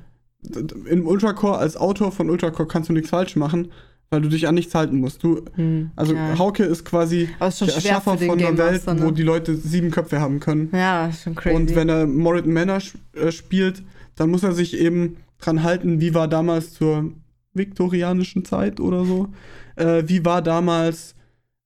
im 0.86 1.06
Ultracore 1.06 1.58
als 1.58 1.76
Autor 1.76 2.10
von 2.12 2.28
Ultracore 2.30 2.66
kannst 2.66 2.88
du 2.88 2.92
nichts 2.92 3.10
falsch 3.10 3.36
machen, 3.36 3.70
weil 4.08 4.20
du 4.20 4.28
dich 4.28 4.48
an 4.48 4.56
nichts 4.56 4.74
halten 4.74 4.98
musst. 4.98 5.22
Du, 5.22 5.42
Hm. 5.54 5.92
also 5.94 6.14
ja. 6.14 6.36
Hauke 6.38 6.64
ist 6.64 6.84
quasi 6.84 7.28
ist 7.46 7.60
der 7.60 7.74
Erschaffer 7.74 8.16
den 8.16 8.28
von 8.30 8.38
einer 8.38 8.48
Game 8.48 8.58
Welt, 8.58 8.72
Master, 8.72 8.94
ne? 8.94 9.02
wo 9.04 9.10
die 9.12 9.22
Leute 9.22 9.54
sieben 9.54 9.92
Köpfe 9.92 10.20
haben 10.20 10.40
können. 10.40 10.70
Ja, 10.72 11.06
ist 11.06 11.22
schon 11.22 11.36
crazy. 11.36 11.54
Und 11.54 11.74
wenn 11.76 11.88
er 11.88 12.06
Moritan 12.08 12.52
Manor 12.52 12.78
äh, 13.12 13.30
spielt, 13.30 13.84
dann 14.16 14.30
muss 14.30 14.42
er 14.42 14.52
sich 14.52 14.76
eben 14.76 15.18
dran 15.38 15.62
halten, 15.62 16.00
wie 16.00 16.14
war 16.14 16.26
damals 16.26 16.72
zur 16.74 17.12
viktorianischen 17.54 18.44
Zeit 18.44 18.80
oder 18.80 19.04
so. 19.04 19.28
Äh, 19.76 20.02
wie 20.06 20.24
war 20.24 20.42
damals, 20.42 21.14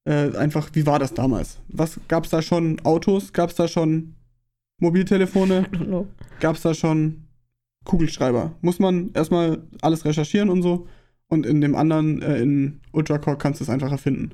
äh, 0.05 0.35
einfach, 0.37 0.69
wie 0.73 0.85
war 0.85 0.99
das 0.99 1.13
damals? 1.13 1.59
Was 1.67 1.99
gab 2.07 2.25
es 2.25 2.29
da 2.29 2.41
schon 2.41 2.79
Autos? 2.83 3.33
Gab 3.33 3.49
es 3.49 3.55
da 3.55 3.67
schon 3.67 4.15
Mobiltelefone? 4.79 5.65
Gab 6.39 6.55
es 6.55 6.61
da 6.61 6.73
schon 6.73 7.25
Kugelschreiber? 7.85 8.53
Muss 8.61 8.79
man 8.79 9.11
erstmal 9.13 9.63
alles 9.81 10.05
recherchieren 10.05 10.49
und 10.49 10.61
so. 10.61 10.87
Und 11.27 11.45
in 11.45 11.59
dem 11.59 11.75
anderen, 11.75 12.21
äh, 12.21 12.39
in 12.39 12.81
Ultracore, 12.91 13.37
kannst 13.37 13.59
du 13.59 13.63
es 13.63 13.69
einfach 13.69 13.91
erfinden. 13.91 14.31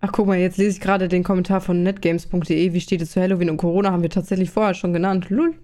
Ach, 0.00 0.12
guck 0.12 0.26
mal, 0.26 0.38
jetzt 0.38 0.58
lese 0.58 0.70
ich 0.70 0.80
gerade 0.80 1.08
den 1.08 1.22
Kommentar 1.22 1.60
von 1.60 1.82
netgames.de. 1.82 2.72
Wie 2.72 2.80
steht 2.80 3.00
es 3.00 3.12
zu 3.12 3.20
Halloween 3.20 3.50
und 3.50 3.56
Corona? 3.56 3.92
Haben 3.92 4.02
wir 4.02 4.10
tatsächlich 4.10 4.50
vorher 4.50 4.74
schon 4.74 4.92
genannt. 4.92 5.30
Lul. 5.30 5.54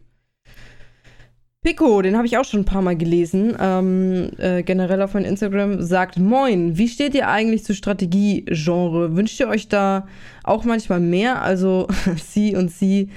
Pico, 1.63 2.03
den 2.03 2.17
habe 2.17 2.27
ich 2.27 2.37
auch 2.39 2.45
schon 2.45 2.61
ein 2.61 2.65
paar 2.65 2.83
Mal 2.83 2.97
gelesen. 2.97 3.57
Ähm, 3.61 4.31
äh, 4.39 4.65
generell 4.65 5.01
auf 5.01 5.15
meinem 5.15 5.27
Instagram 5.27 5.81
sagt: 5.81 6.19
Moin, 6.19 6.77
wie 6.77 6.89
steht 6.89 7.15
ihr 7.15 7.29
eigentlich 7.29 7.63
zu 7.63 7.73
Strategie-Genre? 7.73 9.15
Wünscht 9.15 9.39
ihr 9.39 9.49
euch 9.49 9.69
da 9.69 10.09
auch 10.43 10.65
manchmal 10.65 10.99
mehr? 10.99 11.41
Also, 11.41 11.87
sie 12.17 12.57
und 12.57 12.73
sie 12.73 13.11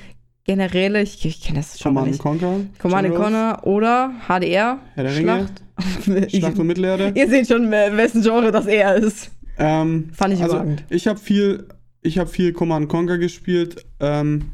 generell, 0.44 0.96
ich, 0.98 1.26
ich 1.26 1.42
kenne 1.42 1.60
das 1.60 1.80
schon 1.80 1.96
mal 1.96 2.02
Command 2.02 2.12
nicht. 2.12 2.22
Conquer. 2.22 2.60
Command 2.78 3.16
Conquer 3.16 3.66
oder 3.66 4.14
HDR. 4.28 4.80
Herr 4.94 5.04
der 5.04 5.16
Ringe. 5.16 5.50
Schlacht. 5.76 6.32
Schlacht 6.32 6.60
um 6.60 6.68
Mittelerde. 6.68 7.14
Ihr 7.16 7.28
seht 7.28 7.48
schon, 7.48 7.72
wessen 7.72 8.22
Genre 8.22 8.52
das 8.52 8.68
eher 8.68 8.94
ist. 8.96 9.32
Ähm, 9.58 10.12
Fand 10.14 10.36
ich 10.36 10.44
also, 10.44 10.58
überragend. 10.58 10.84
Ich 10.90 11.08
habe 11.08 11.20
viel, 11.20 11.68
ich 12.04 12.20
habe 12.20 12.30
viel 12.30 12.54
Command 12.54 12.90
Conquer 12.90 13.18
gespielt. 13.18 13.84
Ähm, 14.00 14.52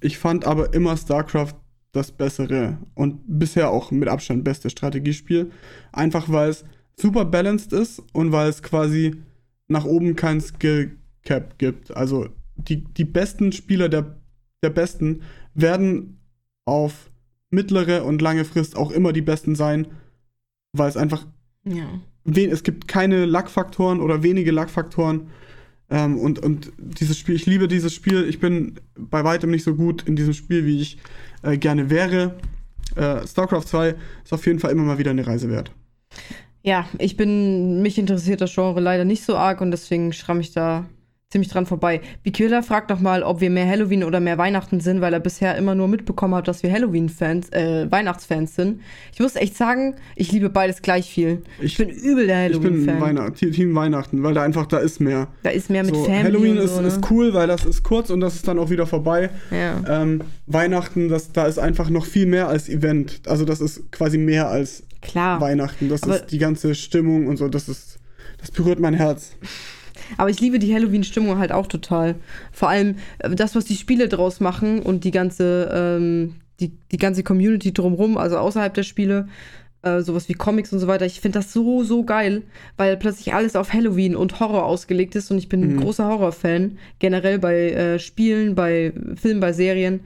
ich 0.00 0.16
fand 0.16 0.46
aber 0.46 0.72
immer 0.72 0.96
StarCraft 0.96 1.54
das 1.92 2.12
bessere 2.12 2.78
und 2.94 3.20
bisher 3.26 3.70
auch 3.70 3.90
mit 3.90 4.08
Abstand 4.08 4.44
beste 4.44 4.70
Strategiespiel. 4.70 5.50
Einfach 5.92 6.30
weil 6.30 6.50
es 6.50 6.64
super 6.96 7.24
balanced 7.24 7.72
ist 7.72 8.02
und 8.12 8.32
weil 8.32 8.48
es 8.48 8.62
quasi 8.62 9.16
nach 9.68 9.84
oben 9.84 10.16
kein 10.16 10.40
Skill 10.40 10.96
Cap 11.22 11.58
gibt. 11.58 11.96
Also 11.96 12.28
die, 12.56 12.84
die 12.84 13.04
besten 13.04 13.52
Spieler 13.52 13.88
der, 13.88 14.16
der 14.62 14.70
Besten 14.70 15.22
werden 15.54 16.20
auf 16.64 17.10
mittlere 17.50 18.04
und 18.04 18.20
lange 18.20 18.44
Frist 18.44 18.76
auch 18.76 18.90
immer 18.90 19.12
die 19.12 19.22
Besten 19.22 19.54
sein, 19.54 19.88
weil 20.72 20.88
es 20.88 20.96
einfach 20.96 21.26
Ja. 21.64 22.00
es 22.24 22.62
gibt 22.62 22.88
keine 22.88 23.24
Lackfaktoren 23.24 24.00
oder 24.00 24.22
wenige 24.22 24.50
Lackfaktoren. 24.50 25.28
Ähm, 25.90 26.18
und, 26.18 26.38
und 26.38 26.72
dieses 26.76 27.18
Spiel, 27.18 27.34
ich 27.34 27.46
liebe 27.46 27.68
dieses 27.68 27.94
Spiel. 27.94 28.24
Ich 28.28 28.40
bin 28.40 28.78
bei 28.96 29.24
weitem 29.24 29.50
nicht 29.50 29.64
so 29.64 29.74
gut 29.74 30.02
in 30.06 30.16
diesem 30.16 30.34
Spiel, 30.34 30.66
wie 30.66 30.80
ich 30.80 30.98
äh, 31.42 31.56
gerne 31.56 31.90
wäre. 31.90 32.34
Äh, 32.96 33.26
StarCraft 33.26 33.64
2 33.64 33.94
ist 34.24 34.32
auf 34.32 34.46
jeden 34.46 34.58
Fall 34.58 34.70
immer 34.70 34.84
mal 34.84 34.98
wieder 34.98 35.10
eine 35.10 35.26
Reise 35.26 35.48
wert. 35.50 35.70
Ja, 36.62 36.86
ich 36.98 37.16
bin, 37.16 37.82
mich 37.82 37.98
interessiert 37.98 38.40
das 38.40 38.54
Genre 38.54 38.80
leider 38.80 39.04
nicht 39.04 39.24
so 39.24 39.36
arg 39.36 39.60
und 39.60 39.70
deswegen 39.70 40.12
schramm 40.12 40.40
ich 40.40 40.52
da 40.52 40.84
ziemlich 41.30 41.50
dran 41.50 41.66
vorbei. 41.66 42.00
Bikilla 42.22 42.62
fragt 42.62 42.88
noch 42.88 43.00
mal, 43.00 43.22
ob 43.22 43.42
wir 43.42 43.50
mehr 43.50 43.68
Halloween 43.68 44.02
oder 44.02 44.18
mehr 44.18 44.38
Weihnachten 44.38 44.80
sind, 44.80 45.02
weil 45.02 45.12
er 45.12 45.20
bisher 45.20 45.56
immer 45.56 45.74
nur 45.74 45.86
mitbekommen 45.86 46.34
hat, 46.34 46.48
dass 46.48 46.62
wir 46.62 46.72
Halloween-Fans, 46.72 47.50
äh, 47.50 47.86
Weihnachtsfans 47.90 48.54
sind. 48.54 48.80
Ich 49.12 49.20
muss 49.20 49.36
echt 49.36 49.54
sagen, 49.54 49.96
ich 50.16 50.32
liebe 50.32 50.48
beides 50.48 50.80
gleich 50.80 51.10
viel. 51.10 51.42
Ich, 51.60 51.76
bin 51.76 51.90
übel 51.90 52.26
der 52.26 52.50
ich 52.50 52.58
bin 52.58 52.86
Halloween-Fan. 52.86 53.00
Weihnacht, 53.00 53.34
Team 53.36 53.74
Weihnachten, 53.74 54.22
weil 54.22 54.32
da 54.32 54.42
einfach, 54.42 54.64
da 54.64 54.78
ist 54.78 55.00
mehr. 55.00 55.28
Da 55.42 55.50
ist 55.50 55.68
mehr 55.68 55.84
mit 55.84 55.94
so, 55.94 56.04
Family 56.04 56.22
Halloween 56.24 56.58
und 56.58 56.64
ist, 56.64 56.74
so, 56.76 56.80
ne? 56.80 56.88
ist 56.88 57.10
cool, 57.10 57.34
weil 57.34 57.46
das 57.46 57.66
ist 57.66 57.82
kurz 57.82 58.08
und 58.08 58.20
das 58.20 58.34
ist 58.36 58.48
dann 58.48 58.58
auch 58.58 58.70
wieder 58.70 58.86
vorbei. 58.86 59.28
Ja. 59.50 60.02
Ähm, 60.02 60.22
Weihnachten, 60.46 61.10
das, 61.10 61.32
da 61.32 61.46
ist 61.46 61.58
einfach 61.58 61.90
noch 61.90 62.06
viel 62.06 62.24
mehr 62.24 62.48
als 62.48 62.70
Event. 62.70 63.20
Also 63.26 63.44
das 63.44 63.60
ist 63.60 63.92
quasi 63.92 64.16
mehr 64.16 64.48
als 64.48 64.82
Klar. 65.02 65.42
Weihnachten. 65.42 65.90
Das 65.90 66.04
Aber- 66.04 66.16
ist 66.16 66.28
die 66.28 66.38
ganze 66.38 66.74
Stimmung 66.74 67.26
und 67.26 67.36
so. 67.36 67.48
Das 67.48 67.68
ist, 67.68 67.98
das 68.40 68.50
berührt 68.50 68.80
mein 68.80 68.94
Herz. 68.94 69.32
Aber 70.16 70.30
ich 70.30 70.40
liebe 70.40 70.58
die 70.58 70.74
Halloween-Stimmung 70.74 71.38
halt 71.38 71.52
auch 71.52 71.66
total. 71.66 72.14
Vor 72.52 72.68
allem 72.68 72.96
äh, 73.18 73.30
das, 73.34 73.54
was 73.54 73.64
die 73.64 73.76
Spiele 73.76 74.08
draus 74.08 74.40
machen 74.40 74.80
und 74.80 75.04
die 75.04 75.10
ganze, 75.10 75.70
ähm, 75.72 76.34
die, 76.60 76.72
die 76.90 76.96
ganze 76.96 77.22
Community 77.22 77.72
drumherum, 77.72 78.16
also 78.16 78.38
außerhalb 78.38 78.72
der 78.74 78.82
Spiele, 78.82 79.28
äh, 79.82 80.00
sowas 80.00 80.28
wie 80.28 80.32
Comics 80.34 80.72
und 80.72 80.80
so 80.80 80.88
weiter. 80.88 81.06
Ich 81.06 81.20
finde 81.20 81.38
das 81.38 81.52
so, 81.52 81.84
so 81.84 82.02
geil, 82.04 82.42
weil 82.76 82.96
plötzlich 82.96 83.32
alles 83.34 83.54
auf 83.54 83.72
Halloween 83.72 84.16
und 84.16 84.40
Horror 84.40 84.64
ausgelegt 84.64 85.14
ist 85.14 85.30
und 85.30 85.38
ich 85.38 85.48
bin 85.48 85.60
Mhm. 85.60 85.70
ein 85.70 85.80
großer 85.84 86.08
Horror-Fan, 86.08 86.78
generell 86.98 87.38
bei 87.38 87.70
äh, 87.70 87.98
Spielen, 88.00 88.54
bei 88.56 88.92
Filmen, 89.14 89.38
bei 89.40 89.52
Serien. 89.52 90.00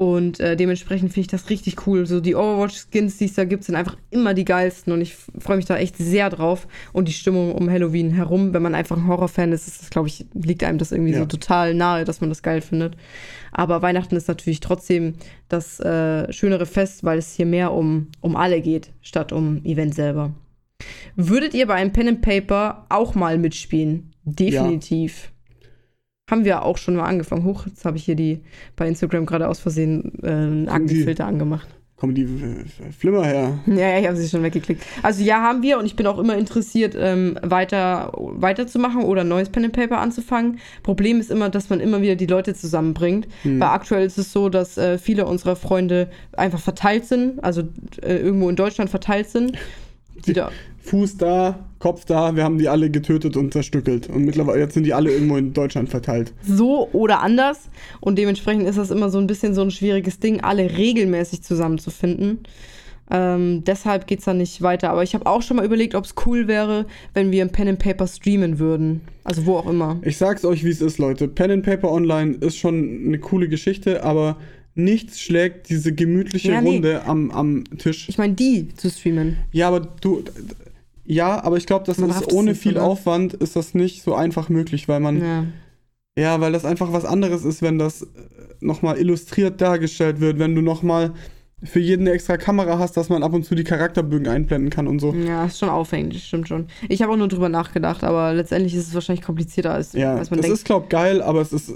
Und 0.00 0.40
äh, 0.40 0.56
dementsprechend 0.56 1.10
finde 1.12 1.20
ich 1.20 1.26
das 1.26 1.50
richtig 1.50 1.86
cool. 1.86 2.06
So 2.06 2.20
die 2.20 2.34
Overwatch-Skins, 2.34 3.18
die 3.18 3.26
es 3.26 3.34
da 3.34 3.44
gibt, 3.44 3.64
sind 3.64 3.74
einfach 3.74 3.98
immer 4.08 4.32
die 4.32 4.46
geilsten 4.46 4.94
und 4.94 5.02
ich 5.02 5.14
freue 5.14 5.58
mich 5.58 5.66
da 5.66 5.76
echt 5.76 5.98
sehr 5.98 6.30
drauf. 6.30 6.66
Und 6.94 7.06
die 7.06 7.12
Stimmung 7.12 7.52
um 7.54 7.68
Halloween 7.68 8.10
herum, 8.10 8.54
wenn 8.54 8.62
man 8.62 8.74
einfach 8.74 8.96
ein 8.96 9.06
Horrorfan 9.06 9.52
ist, 9.52 9.68
ist 9.68 9.82
das, 9.82 9.90
glaube 9.90 10.08
ich, 10.08 10.24
liegt 10.32 10.64
einem 10.64 10.78
das 10.78 10.92
irgendwie 10.92 11.12
Ja. 11.12 11.18
so 11.18 11.26
total 11.26 11.74
nahe, 11.74 12.06
dass 12.06 12.22
man 12.22 12.30
das 12.30 12.42
geil 12.42 12.62
findet. 12.62 12.96
Aber 13.52 13.82
Weihnachten 13.82 14.16
ist 14.16 14.26
natürlich 14.26 14.60
trotzdem 14.60 15.16
das 15.50 15.80
äh, 15.80 16.32
schönere 16.32 16.64
Fest, 16.64 17.04
weil 17.04 17.18
es 17.18 17.34
hier 17.34 17.44
mehr 17.44 17.70
um, 17.70 18.06
um 18.22 18.36
alle 18.36 18.62
geht, 18.62 18.92
statt 19.02 19.32
um 19.34 19.62
Event 19.66 19.94
selber. 19.94 20.32
Würdet 21.14 21.52
ihr 21.52 21.66
bei 21.66 21.74
einem 21.74 21.92
Pen 21.92 22.08
and 22.08 22.22
Paper 22.22 22.86
auch 22.88 23.14
mal 23.14 23.36
mitspielen? 23.36 24.12
Definitiv. 24.24 25.30
Haben 26.30 26.44
wir 26.44 26.62
auch 26.62 26.78
schon 26.78 26.94
mal 26.94 27.06
angefangen. 27.06 27.44
Hoch, 27.44 27.66
jetzt 27.66 27.84
habe 27.84 27.96
ich 27.96 28.04
hier 28.04 28.14
die 28.14 28.40
bei 28.76 28.86
Instagram 28.86 29.26
gerade 29.26 29.48
aus 29.48 29.58
Versehen 29.58 30.12
äh, 30.22 30.28
einen 30.28 30.68
Aktenfilter 30.68 31.26
angemacht. 31.26 31.68
Kommen 31.96 32.14
die 32.14 32.26
Flimmer 32.98 33.26
her. 33.26 33.58
Ja, 33.66 33.74
ja, 33.74 33.98
ich 33.98 34.06
habe 34.06 34.16
sie 34.16 34.26
schon 34.26 34.42
weggeklickt. 34.42 34.82
Also 35.02 35.22
ja, 35.22 35.42
haben 35.42 35.62
wir 35.62 35.78
und 35.78 35.84
ich 35.84 35.96
bin 35.96 36.06
auch 36.06 36.18
immer 36.18 36.34
interessiert, 36.38 36.96
ähm, 36.98 37.36
weiter 37.42 38.12
weiterzumachen 38.16 39.02
oder 39.02 39.20
ein 39.20 39.28
neues 39.28 39.50
Pen 39.50 39.64
and 39.64 39.74
Paper 39.74 39.98
anzufangen. 39.98 40.60
Problem 40.82 41.20
ist 41.20 41.30
immer, 41.30 41.50
dass 41.50 41.68
man 41.68 41.78
immer 41.78 42.00
wieder 42.00 42.16
die 42.16 42.24
Leute 42.24 42.54
zusammenbringt. 42.54 43.28
Hm. 43.42 43.60
Weil 43.60 43.68
aktuell 43.68 44.06
ist 44.06 44.16
es 44.16 44.32
so, 44.32 44.48
dass 44.48 44.78
äh, 44.78 44.96
viele 44.96 45.26
unserer 45.26 45.56
Freunde 45.56 46.08
einfach 46.32 46.60
verteilt 46.60 47.04
sind, 47.04 47.44
also 47.44 47.64
äh, 48.02 48.16
irgendwo 48.16 48.48
in 48.48 48.56
Deutschland 48.56 48.88
verteilt 48.88 49.28
sind. 49.28 49.58
Fuß 50.78 51.18
da, 51.18 51.58
Kopf 51.80 52.04
da, 52.04 52.36
wir 52.36 52.44
haben 52.44 52.58
die 52.58 52.68
alle 52.68 52.90
getötet 52.90 53.36
und 53.36 53.52
zerstückelt. 53.52 54.08
Und 54.08 54.24
mittlerweile, 54.24 54.60
jetzt 54.60 54.74
sind 54.74 54.84
die 54.84 54.94
alle 54.94 55.10
irgendwo 55.10 55.36
in 55.38 55.52
Deutschland 55.54 55.88
verteilt. 55.88 56.32
so 56.46 56.88
oder 56.92 57.20
anders. 57.20 57.68
Und 58.00 58.16
dementsprechend 58.18 58.68
ist 58.68 58.78
das 58.78 58.90
immer 58.90 59.08
so 59.10 59.18
ein 59.18 59.26
bisschen 59.26 59.54
so 59.54 59.62
ein 59.62 59.70
schwieriges 59.70 60.20
Ding, 60.20 60.40
alle 60.42 60.76
regelmäßig 60.76 61.42
zusammenzufinden. 61.42 62.40
Ähm, 63.10 63.64
deshalb 63.64 64.06
geht 64.06 64.20
es 64.20 64.26
dann 64.26 64.36
nicht 64.36 64.62
weiter. 64.62 64.90
Aber 64.90 65.02
ich 65.02 65.14
habe 65.14 65.26
auch 65.26 65.42
schon 65.42 65.56
mal 65.56 65.64
überlegt, 65.66 65.94
ob 65.94 66.04
es 66.04 66.14
cool 66.26 66.46
wäre, 66.46 66.84
wenn 67.14 67.32
wir 67.32 67.42
ein 67.42 67.50
Pen 67.50 67.66
and 67.68 67.78
Paper 67.78 68.06
streamen 68.06 68.58
würden. 68.58 69.00
Also 69.24 69.46
wo 69.46 69.56
auch 69.56 69.68
immer. 69.68 69.98
Ich 70.02 70.18
sag's 70.18 70.44
euch, 70.44 70.62
wie 70.64 70.70
es 70.70 70.80
ist, 70.80 70.98
Leute. 70.98 71.28
Pen 71.28 71.50
and 71.50 71.64
Paper 71.64 71.90
Online 71.90 72.36
ist 72.40 72.58
schon 72.58 73.06
eine 73.06 73.18
coole 73.18 73.48
Geschichte, 73.48 74.04
aber 74.04 74.36
nichts 74.74 75.20
schlägt 75.20 75.70
diese 75.70 75.92
gemütliche 75.92 76.52
Ja, 76.52 76.60
nee. 76.60 76.68
Runde 76.74 77.02
am, 77.06 77.30
am 77.30 77.64
Tisch. 77.78 78.08
Ich 78.08 78.18
meine, 78.18 78.34
die 78.34 78.68
zu 78.76 78.90
streamen. 78.90 79.38
Ja, 79.50 79.68
aber 79.68 79.80
du. 79.80 80.22
Ja, 81.10 81.42
aber 81.42 81.56
ich 81.56 81.66
glaube, 81.66 81.84
das 81.86 81.98
Man 81.98 82.10
ist 82.10 82.16
rafft's 82.18 82.32
ohne 82.32 82.54
viel 82.54 82.74
oder? 82.76 82.84
Aufwand 82.84 83.34
ist 83.34 83.56
das 83.56 83.74
nicht 83.74 84.04
so 84.04 84.14
einfach 84.14 84.48
möglich, 84.48 84.86
weil 84.86 85.00
man. 85.00 85.20
Ja. 85.20 85.46
Ja, 86.16 86.40
weil 86.40 86.52
das 86.52 86.64
einfach 86.64 86.92
was 86.92 87.04
anderes 87.04 87.44
ist, 87.44 87.62
wenn 87.62 87.78
das 87.78 88.06
nochmal 88.60 88.96
illustriert 88.96 89.60
dargestellt 89.60 90.20
wird, 90.20 90.38
wenn 90.38 90.54
du 90.54 90.60
nochmal 90.60 91.14
für 91.62 91.80
jeden 91.80 92.06
eine 92.06 92.14
extra 92.14 92.36
Kamera 92.36 92.78
hast, 92.78 92.96
dass 92.96 93.08
man 93.10 93.22
ab 93.22 93.34
und 93.34 93.44
zu 93.44 93.54
die 93.54 93.64
Charakterbögen 93.64 94.28
einblenden 94.28 94.70
kann 94.70 94.86
und 94.86 94.98
so. 94.98 95.12
Ja, 95.12 95.44
ist 95.44 95.58
schon 95.58 95.68
aufregend, 95.68 96.14
das 96.14 96.22
stimmt 96.22 96.48
schon. 96.48 96.66
Ich 96.88 97.02
habe 97.02 97.12
auch 97.12 97.16
nur 97.16 97.28
drüber 97.28 97.48
nachgedacht, 97.48 98.02
aber 98.02 98.32
letztendlich 98.32 98.74
ist 98.74 98.88
es 98.88 98.94
wahrscheinlich 98.94 99.24
komplizierter 99.24 99.74
als, 99.74 99.92
Ja, 99.92 100.14
als 100.14 100.30
man 100.30 100.38
das 100.38 100.46
denkt. 100.46 100.58
ist, 100.58 100.64
glaub 100.64 100.88
geil, 100.88 101.20
aber 101.20 101.40
es 101.42 101.52
ist 101.52 101.68
äh, 101.70 101.74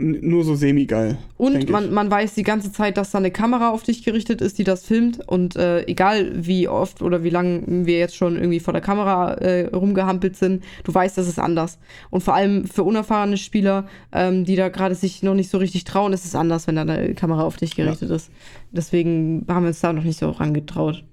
nur 0.00 0.42
so 0.44 0.56
semi-geil. 0.56 1.18
Und 1.36 1.70
man, 1.70 1.84
ich. 1.84 1.90
man 1.90 2.10
weiß 2.10 2.34
die 2.34 2.42
ganze 2.42 2.72
Zeit, 2.72 2.96
dass 2.96 3.12
da 3.12 3.18
eine 3.18 3.30
Kamera 3.30 3.70
auf 3.70 3.84
dich 3.84 4.02
gerichtet 4.02 4.40
ist, 4.40 4.58
die 4.58 4.64
das 4.64 4.84
filmt. 4.84 5.20
Und 5.28 5.54
äh, 5.56 5.84
egal 5.86 6.32
wie 6.34 6.66
oft 6.66 7.00
oder 7.02 7.22
wie 7.22 7.30
lange 7.30 7.62
wir 7.86 7.98
jetzt 7.98 8.16
schon 8.16 8.36
irgendwie 8.36 8.60
vor 8.60 8.72
der 8.72 8.82
Kamera 8.82 9.34
äh, 9.34 9.66
rumgehampelt 9.74 10.36
sind, 10.36 10.64
du 10.84 10.92
weißt, 10.92 11.16
das 11.16 11.28
ist 11.28 11.38
anders. 11.38 11.78
Und 12.10 12.22
vor 12.22 12.34
allem 12.34 12.66
für 12.66 12.82
unerfahrene 12.82 13.36
Spieler, 13.36 13.86
ähm, 14.12 14.44
die 14.44 14.56
da 14.56 14.68
gerade 14.68 14.94
sich 14.94 15.22
noch 15.22 15.34
nicht 15.34 15.50
so 15.50 15.58
richtig 15.58 15.84
trauen, 15.84 16.12
ist 16.12 16.24
es 16.24 16.34
anders, 16.34 16.66
wenn 16.66 16.74
da 16.76 16.82
eine 16.82 17.14
Kamera 17.14 17.42
auf 17.44 17.56
dich 17.56 17.76
gerichtet 17.76 18.10
ist. 18.10 18.30
Deswegen 18.72 19.44
haben 19.48 19.64
wir 19.64 19.68
uns 19.68 19.80
da 19.80 19.92
noch 19.92 20.02
nicht 20.04 20.18
so 20.18 20.30
rangetraut. 20.30 21.04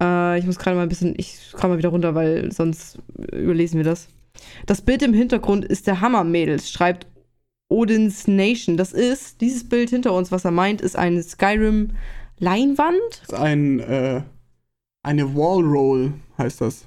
Äh, 0.00 0.38
ich 0.38 0.46
muss 0.46 0.58
gerade 0.58 0.76
mal 0.76 0.84
ein 0.84 0.88
bisschen, 0.88 1.14
ich 1.16 1.52
komme 1.52 1.74
mal 1.74 1.78
wieder 1.78 1.88
runter, 1.90 2.14
weil 2.14 2.50
sonst 2.52 2.98
überlesen 3.32 3.76
wir 3.76 3.84
das. 3.84 4.08
Das 4.66 4.80
Bild 4.80 5.02
im 5.02 5.12
Hintergrund 5.12 5.64
ist 5.64 5.86
der 5.86 6.00
Hammer, 6.00 6.24
Mädels, 6.24 6.70
schreibt 6.70 7.06
Odin's 7.68 8.26
Nation. 8.28 8.76
Das 8.76 8.92
ist, 8.92 9.40
dieses 9.40 9.68
Bild 9.68 9.90
hinter 9.90 10.12
uns, 10.12 10.32
was 10.32 10.44
er 10.44 10.50
meint, 10.52 10.80
ist 10.80 10.96
eine 10.96 11.22
Skyrim-Leinwand. 11.22 13.00
Das 13.10 13.28
ist 13.28 13.34
ein, 13.34 13.80
äh, 13.80 14.22
eine 15.02 15.34
Wallroll, 15.34 16.12
heißt 16.38 16.60
das. 16.60 16.86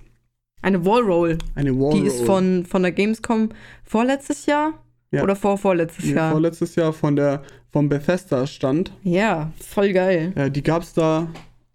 Eine 0.61 0.85
Wallroll. 0.85 1.37
Eine 1.55 1.71
Wallroll. 1.73 2.01
Die 2.01 2.07
ist 2.07 2.21
von, 2.23 2.65
von 2.65 2.81
der 2.83 2.91
Gamescom 2.93 3.49
vorletztes 3.83 4.45
Jahr 4.45 4.73
Ja. 5.11 5.23
oder 5.23 5.35
vor 5.35 5.57
vorletztes 5.57 6.05
Nee, 6.05 6.13
Jahr. 6.13 6.31
vorletztes 6.31 6.75
Jahr 6.75 6.93
von 6.93 7.15
der, 7.17 7.43
vom 7.73 7.89
Bethesda-Stand. 7.89 8.93
ja, 9.03 9.51
voll 9.59 9.91
geil. 9.91 10.31
Äh, 10.35 10.51
die 10.51 10.61
gab's 10.61 10.93
da, 10.93 11.27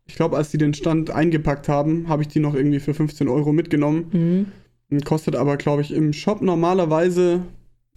ich 0.07 0.15
glaube, 0.15 0.37
als 0.37 0.51
die 0.51 0.59
den 0.59 0.73
Stand 0.73 1.11
eingepackt 1.11 1.69
haben, 1.69 2.09
habe 2.09 2.23
ich 2.23 2.29
die 2.29 2.39
noch 2.39 2.55
irgendwie 2.55 2.79
für 2.79 2.95
15 2.95 3.29
Euro 3.29 3.53
mitgenommen. 3.53 4.53
Mhm. 4.91 5.01
Kostet 5.05 5.37
aber, 5.37 5.57
glaube 5.59 5.83
ich, 5.83 5.93
im 5.93 6.13
Shop 6.13 6.41
normalerweise 6.41 7.43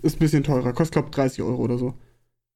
ist 0.01 0.17
ein 0.17 0.19
bisschen 0.19 0.43
teurer. 0.43 0.73
Kostet, 0.73 0.93
glaube 0.93 1.07
ich, 1.09 1.15
30 1.15 1.43
Euro 1.43 1.61
oder 1.61 1.77
so. 1.77 1.93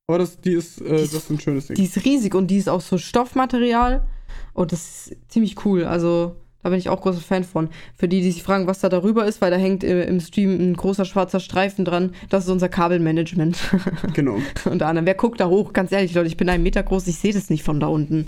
Aber 0.08 0.18
das, 0.18 0.42
die 0.42 0.54
ist, 0.54 0.82
äh, 0.82 0.90
das 0.90 1.14
ist 1.14 1.30
ein 1.30 1.40
schönes 1.40 1.68
Ding. 1.68 1.76
Die 1.76 1.86
ist 1.86 2.04
riesig 2.04 2.36
und 2.36 2.48
die 2.48 2.58
ist 2.58 2.68
auch 2.68 2.82
so 2.82 2.98
Stoffmaterial. 2.98 4.06
Und 4.54 4.72
das 4.72 5.08
ist 5.12 5.18
ziemlich 5.30 5.64
cool. 5.64 5.86
Also, 5.86 6.36
da 6.66 6.72
bin 6.72 6.80
ich 6.80 6.90
auch 6.90 7.02
großer 7.02 7.22
Fan 7.22 7.44
von. 7.44 7.70
Für 7.96 8.08
die, 8.08 8.22
die 8.22 8.32
sich 8.32 8.42
fragen, 8.42 8.66
was 8.66 8.80
da 8.80 8.90
darüber 8.90 9.28
ist, 9.28 9.40
weil 9.40 9.52
da 9.52 9.58
hängt 9.58 9.84
äh, 9.84 10.06
im 10.06 10.20
Stream 10.20 10.58
ein 10.60 10.76
großer 10.76 11.06
schwarzer 11.06 11.40
Streifen 11.40 11.86
dran. 11.86 12.16
Das 12.30 12.46
ist 12.46 12.50
unser 12.50 12.70
Kabelmanagement. 12.70 13.56
Genau. 14.14 14.38
Unter 14.66 14.88
anderem. 14.88 15.06
Wer 15.06 15.14
guckt 15.14 15.40
da 15.40 15.48
hoch? 15.48 15.74
Ganz 15.74 15.92
ehrlich, 15.92 16.16
Leute, 16.16 16.28
ich 16.28 16.38
bin 16.38 16.50
einen 16.50 16.64
Meter 16.64 16.82
groß, 16.82 17.06
ich 17.06 17.18
sehe 17.18 17.34
das 17.34 17.52
nicht 17.52 17.64
von 17.64 17.80
da 17.80 17.86
unten. 17.86 18.26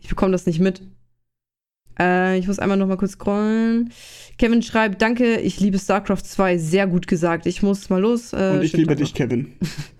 Ich 0.00 0.08
bekomme 0.08 0.32
das 0.32 0.46
nicht 0.46 0.58
mit. 0.58 0.80
Äh, 1.98 2.38
ich 2.38 2.46
muss 2.46 2.58
einmal 2.58 2.78
noch 2.78 2.86
mal 2.86 2.96
kurz 2.96 3.12
scrollen. 3.12 3.92
Kevin 4.38 4.62
schreibt, 4.62 5.02
danke, 5.02 5.38
ich 5.40 5.60
liebe 5.60 5.78
StarCraft 5.78 6.22
2, 6.24 6.56
sehr 6.56 6.86
gut 6.86 7.06
gesagt. 7.08 7.44
Ich 7.44 7.62
muss 7.62 7.90
mal 7.90 8.00
los. 8.00 8.32
Äh, 8.32 8.52
Und 8.54 8.62
ich 8.62 8.72
liebe 8.72 8.96
dich, 8.96 9.12
Kevin. 9.12 9.52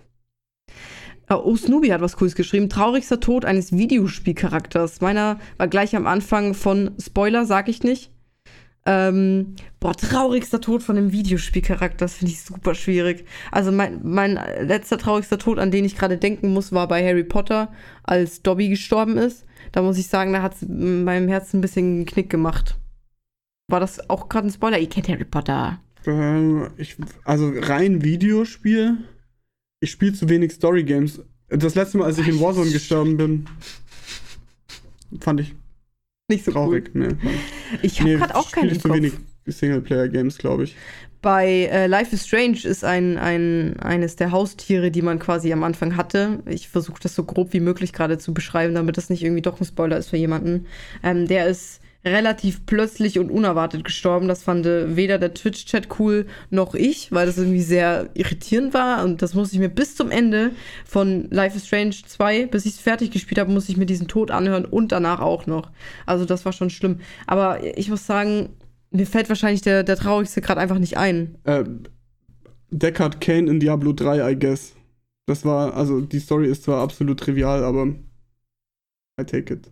noch. 1.31 1.43
Oh, 1.43 1.55
Snoopy 1.55 1.87
hat 1.89 2.01
was 2.01 2.17
Cooles 2.17 2.35
geschrieben. 2.35 2.69
Traurigster 2.69 3.19
Tod 3.19 3.45
eines 3.45 3.71
Videospielcharakters. 3.71 5.01
Meiner 5.01 5.39
war 5.57 5.67
gleich 5.67 5.95
am 5.95 6.07
Anfang 6.07 6.53
von 6.53 6.91
Spoiler, 6.99 7.45
sag 7.45 7.67
ich 7.67 7.83
nicht. 7.83 8.11
Ähm, 8.85 9.55
boah, 9.79 9.95
traurigster 9.95 10.59
Tod 10.59 10.81
von 10.81 10.97
einem 10.97 11.11
Videospielcharakter, 11.11 11.97
das 11.97 12.15
finde 12.15 12.33
ich 12.33 12.41
super 12.41 12.73
schwierig. 12.73 13.25
Also 13.51 13.71
mein, 13.71 13.99
mein 14.03 14.39
letzter 14.59 14.97
traurigster 14.97 15.37
Tod, 15.37 15.59
an 15.59 15.69
den 15.69 15.85
ich 15.85 15.95
gerade 15.95 16.17
denken 16.17 16.51
muss, 16.51 16.71
war 16.71 16.87
bei 16.87 17.05
Harry 17.05 17.23
Potter, 17.23 17.71
als 18.03 18.41
Dobby 18.41 18.69
gestorben 18.69 19.17
ist. 19.17 19.45
Da 19.71 19.83
muss 19.83 19.99
ich 19.99 20.07
sagen, 20.07 20.33
da 20.33 20.41
hat 20.41 20.55
es 20.55 20.67
meinem 20.67 21.27
Herzen 21.27 21.59
ein 21.59 21.61
bisschen 21.61 21.85
einen 21.85 22.05
Knick 22.07 22.31
gemacht. 22.31 22.75
War 23.69 23.79
das 23.79 24.09
auch 24.09 24.29
gerade 24.29 24.47
ein 24.47 24.51
Spoiler? 24.51 24.79
Ihr 24.79 24.89
kennt 24.89 25.07
Harry 25.07 25.25
Potter. 25.25 25.79
Ähm, 26.07 26.71
ich, 26.77 26.97
also 27.23 27.51
rein 27.55 28.03
Videospiel. 28.03 28.97
Ich 29.83 29.89
spiele 29.89 30.13
zu 30.13 30.29
wenig 30.29 30.51
Story 30.53 30.83
Games. 30.83 31.21
Das 31.49 31.73
letzte 31.73 31.97
Mal, 31.97 32.05
als 32.05 32.19
ich 32.19 32.27
in 32.27 32.39
Warzone 32.39 32.69
gestorben 32.71 33.17
bin, 33.17 33.47
fand 35.19 35.41
ich 35.41 35.55
Nicht 36.29 36.45
so 36.45 36.51
traurig. 36.51 36.91
Nee, 36.93 37.07
cool. 37.23 37.31
Ich 37.81 37.99
habe 37.99 38.11
nee, 38.11 38.17
gerade 38.17 38.35
auch 38.35 38.55
im 38.55 38.79
zu 38.79 38.87
Kopf. 38.87 38.95
wenig 38.95 39.13
Singleplayer 39.47 40.07
Games, 40.07 40.37
glaube 40.37 40.65
ich. 40.65 40.75
Bei 41.23 41.47
äh, 41.47 41.87
Life 41.87 42.15
is 42.15 42.27
Strange 42.27 42.59
ist 42.63 42.83
ein, 42.83 43.17
ein, 43.17 43.79
eines 43.79 44.15
der 44.15 44.31
Haustiere, 44.31 44.91
die 44.91 45.01
man 45.01 45.17
quasi 45.17 45.51
am 45.51 45.63
Anfang 45.63 45.97
hatte. 45.97 46.43
Ich 46.45 46.69
versuche 46.69 47.01
das 47.01 47.15
so 47.15 47.23
grob 47.23 47.51
wie 47.53 47.59
möglich 47.59 47.91
gerade 47.91 48.19
zu 48.19 48.35
beschreiben, 48.35 48.75
damit 48.75 48.97
das 48.97 49.09
nicht 49.09 49.23
irgendwie 49.23 49.41
doch 49.41 49.59
ein 49.59 49.65
Spoiler 49.65 49.97
ist 49.97 50.09
für 50.09 50.17
jemanden. 50.17 50.67
Ähm, 51.03 51.27
der 51.27 51.47
ist 51.47 51.80
relativ 52.03 52.65
plötzlich 52.65 53.19
und 53.19 53.29
unerwartet 53.29 53.83
gestorben. 53.83 54.27
Das 54.27 54.43
fand 54.43 54.65
äh, 54.65 54.95
weder 54.95 55.19
der 55.19 55.33
Twitch-Chat 55.33 55.99
cool 55.99 56.25
noch 56.49 56.73
ich, 56.73 57.11
weil 57.11 57.25
das 57.25 57.37
irgendwie 57.37 57.61
sehr 57.61 58.09
irritierend 58.13 58.73
war. 58.73 59.03
Und 59.03 59.21
das 59.21 59.33
musste 59.33 59.55
ich 59.55 59.59
mir 59.59 59.69
bis 59.69 59.95
zum 59.95 60.09
Ende 60.09 60.51
von 60.85 61.29
Life 61.29 61.57
is 61.57 61.67
Strange 61.67 61.95
2, 62.05 62.47
bis 62.47 62.65
ich 62.65 62.73
es 62.73 62.79
fertig 62.79 63.11
gespielt 63.11 63.39
habe, 63.39 63.51
musste 63.51 63.71
ich 63.71 63.77
mir 63.77 63.85
diesen 63.85 64.07
Tod 64.07 64.31
anhören 64.31 64.65
und 64.65 64.91
danach 64.91 65.19
auch 65.19 65.45
noch. 65.45 65.71
Also 66.05 66.25
das 66.25 66.45
war 66.45 66.53
schon 66.53 66.69
schlimm. 66.69 66.99
Aber 67.27 67.63
ich 67.77 67.89
muss 67.89 68.05
sagen, 68.05 68.49
mir 68.89 69.05
fällt 69.05 69.29
wahrscheinlich 69.29 69.61
der, 69.61 69.83
der 69.83 69.95
traurigste 69.95 70.41
gerade 70.41 70.59
einfach 70.59 70.79
nicht 70.79 70.97
ein. 70.97 71.37
Äh, 71.43 71.63
Deckard 72.71 73.21
Kane 73.21 73.49
in 73.49 73.59
Diablo 73.59 73.93
3, 73.93 74.31
I 74.31 74.39
guess. 74.39 74.75
Das 75.27 75.45
war, 75.45 75.75
also 75.75 76.01
die 76.01 76.19
Story 76.19 76.47
ist 76.47 76.63
zwar 76.63 76.81
absolut 76.81 77.19
trivial, 77.19 77.63
aber 77.63 77.87
I 79.19 79.23
take 79.25 79.53
it. 79.53 79.69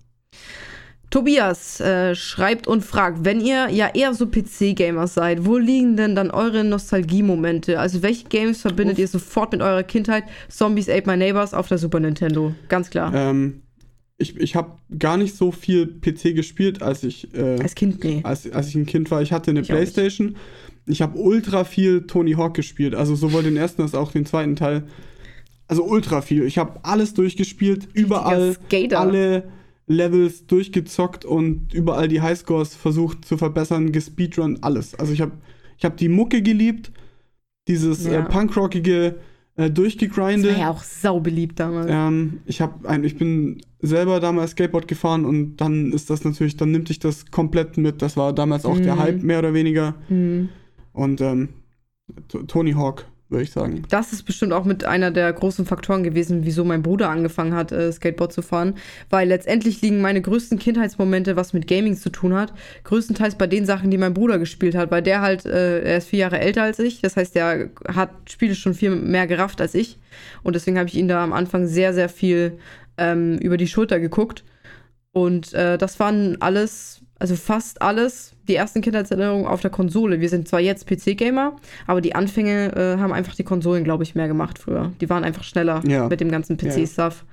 Tobias 1.10 1.80
äh, 1.80 2.14
schreibt 2.14 2.68
und 2.68 2.86
fragt, 2.86 3.26
wenn 3.26 3.41
ihr 3.41 3.70
ja 3.72 3.89
eher 3.93 4.14
so 4.14 4.28
PC-Gamer 4.28 5.07
seid, 5.07 5.43
wo 5.45 5.57
liegen 5.57 5.97
denn 5.97 6.16
dann 6.16 6.30
eure 6.30 6.64
Nostalgie-Momente? 6.64 7.80
Also 7.80 8.03
welche 8.03 8.28
Games 8.28 8.62
verbindet 8.62 8.95
Uff. 8.95 8.99
ihr 8.99 9.07
sofort 9.07 9.51
mit 9.51 9.62
eurer 9.62 9.82
Kindheit? 9.84 10.24
Zombies 10.49 10.88
Ate 10.88 11.10
My 11.10 11.18
Neighbors 11.18 11.53
auf 11.55 11.68
der 11.68 11.80
Super 11.80 11.99
Nintendo. 11.99 12.53
Ganz 12.68 12.91
klar. 12.91 13.12
Ähm, 13.16 13.62
ich 14.20 14.38
ich 14.38 14.55
habe 14.55 14.74
gar 14.99 15.18
nicht 15.18 15.36
so 15.36 15.51
viel 15.51 15.88
PC 15.88 16.36
gespielt, 16.36 16.84
als 16.84 17.03
ich, 17.03 17.34
äh, 17.34 17.57
Als 17.60 17.74
Kind, 17.74 18.03
nee. 18.03 18.20
als, 18.24 18.51
als 18.51 18.68
ich 18.68 18.76
ein 18.76 18.86
Kind 18.86 19.10
war. 19.10 19.22
Ich 19.24 19.32
hatte 19.32 19.49
eine 19.51 19.62
Ich. 19.62 19.68
Playstation. 19.68 20.36
Ich 20.86 21.01
habe 21.01 21.18
ultra 21.18 21.64
viel 21.64 22.05
Tony 22.05 22.34
Hawk 22.34 22.53
gespielt. 22.53 22.93
Also 22.93 23.16
sowohl 23.16 23.43
den 23.43 23.57
ersten 23.57 23.82
als 23.82 23.95
auch 23.95 24.12
den 24.12 24.26
zweiten 24.28 24.55
Teil. 24.55 24.84
Also 25.68 25.84
ultra 25.86 26.22
viel. 26.22 26.43
Ich 26.43 26.57
habe 26.57 26.80
alles 26.84 27.14
durchgespielt, 27.14 27.88
überall 27.93 28.53
Skater. 28.68 28.99
alle 28.99 29.43
Levels 29.89 30.45
durchgezockt 30.47 31.25
und 31.25 31.73
überall 31.73 32.07
die 32.07 32.21
Highscores 32.21 32.75
versucht 32.75 33.25
zu 33.25 33.37
verbessern, 33.37 33.91
gespeedrun, 33.91 34.59
alles. 34.61 34.95
Also 34.95 35.11
ich 35.11 35.19
habe 35.21 35.33
ich 35.77 35.83
hab 35.83 35.97
die 35.97 36.09
Mucke 36.09 36.41
geliebt, 36.41 36.91
dieses 37.67 38.05
Ja. 38.05 38.19
äh, 38.19 38.23
punkrockige 38.23 39.15
äh, 39.55 39.63
Das 39.69 39.73
Durchgegrinde. 39.73 40.51
war 40.51 40.57
ja 40.59 40.69
auch 40.69 40.83
saubeliebt 40.83 41.59
damals. 41.59 41.87
Ähm, 41.89 42.39
ich 42.45 42.61
habe 42.61 42.87
ein, 42.87 43.03
ich 43.03 43.17
bin 43.17 43.61
selber 43.81 44.19
damals 44.19 44.51
Skateboard 44.51 44.87
gefahren 44.87 45.25
und 45.25 45.57
dann 45.57 45.91
ist 45.91 46.09
das 46.09 46.23
natürlich, 46.23 46.55
dann 46.55 46.71
nimmt 46.71 46.89
dich 46.89 46.99
das 46.99 47.25
komplett 47.31 47.77
mit. 47.77 48.01
Das 48.03 48.15
war 48.15 48.31
damals 48.31 48.65
auch 48.65 48.79
der 48.79 48.95
Mhm. 48.95 48.99
Hype 48.99 49.23
mehr 49.23 49.39
oder 49.39 49.53
weniger. 49.53 49.95
Hm. 50.07 50.49
Und 50.93 51.19
ähm, 51.21 51.49
Tony 52.47 52.73
Hawk, 52.73 53.05
würde 53.30 53.43
ich 53.43 53.51
sagen. 53.51 53.84
Das 53.89 54.11
ist 54.11 54.23
bestimmt 54.23 54.53
auch 54.53 54.65
mit 54.65 54.86
einer 54.86 55.11
der 55.11 55.32
großen 55.32 55.65
Faktoren 55.65 56.03
gewesen, 56.03 56.45
wieso 56.45 56.63
mein 56.63 56.82
Bruder 56.82 57.09
angefangen 57.09 57.53
hat, 57.53 57.71
äh, 57.71 57.91
Skateboard 57.91 58.34
zu 58.34 58.41
fahren. 58.41 58.75
Weil 59.09 59.27
letztendlich 59.27 59.82
liegen 59.82 60.01
meine 60.01 60.21
größten 60.21 60.57
Kindheitsmomente, 60.57 61.36
was 61.36 61.53
mit 61.53 61.67
Gaming 61.67 61.95
zu 61.95 62.09
tun 62.09 62.34
hat, 62.34 62.53
größtenteils 62.84 63.36
bei 63.36 63.47
den 63.47 63.65
Sachen, 63.65 63.91
die 63.91 63.97
mein 63.97 64.13
Bruder 64.13 64.39
gespielt 64.39 64.75
hat. 64.75 64.89
Weil 64.91 65.03
der 65.03 65.21
halt, 65.21 65.45
äh, 65.45 65.82
er 65.82 65.97
ist 65.97 66.09
vier 66.09 66.19
Jahre 66.19 66.39
älter 66.39 66.63
als 66.63 66.80
ich. 66.80 67.01
Das 67.01 67.17
heißt, 67.17 67.36
der 67.36 67.69
hat 67.88 68.09
Spiele 68.30 68.55
schon 68.55 68.73
viel 68.73 68.95
mehr 68.95 69.27
gerafft 69.27 69.61
als 69.61 69.75
ich. 69.75 69.99
Und 70.43 70.55
deswegen 70.55 70.77
habe 70.77 70.89
ich 70.89 70.95
ihn 70.95 71.07
da 71.07 71.23
am 71.23 71.34
Anfang 71.34 71.67
sehr, 71.67 71.93
sehr 71.93 72.09
viel 72.09 72.57
ähm, 72.97 73.38
über 73.38 73.57
die 73.57 73.67
Schulter 73.67 73.99
geguckt. 73.99 74.43
Und 75.11 75.53
äh, 75.53 75.77
das 75.77 75.99
waren 75.99 76.41
alles, 76.41 77.01
also 77.20 77.36
fast 77.36 77.82
alles, 77.82 78.34
die 78.47 78.55
ersten 78.55 78.82
Kindheitserinnerungen 78.82 79.45
auf 79.45 79.61
der 79.61 79.70
Konsole. 79.72 80.22
Wir 80.22 80.30
sind 80.30 80.47
zwar 80.47 80.59
jetzt 80.61 80.88
PC-Gamer, 80.88 81.57
aber 81.86 82.01
die 82.01 82.15
Anfänge 82.15 82.74
äh, 82.76 82.97
haben 82.97 83.11
einfach 83.13 83.36
die 83.36 83.43
Konsolen, 83.43 83.84
glaube 83.84 84.03
ich, 84.03 84.15
mehr 84.15 84.28
gemacht 84.28 84.57
früher. 84.57 84.93
Die 85.01 85.09
waren 85.09 85.24
einfach 85.24 85.43
schneller 85.43 85.82
Ja. 85.86 86.07
mit 86.07 86.22
dem 86.22 86.32
ganzen 86.32 86.57
Ja. 86.57 86.70
PC-Stuff. 86.72 87.26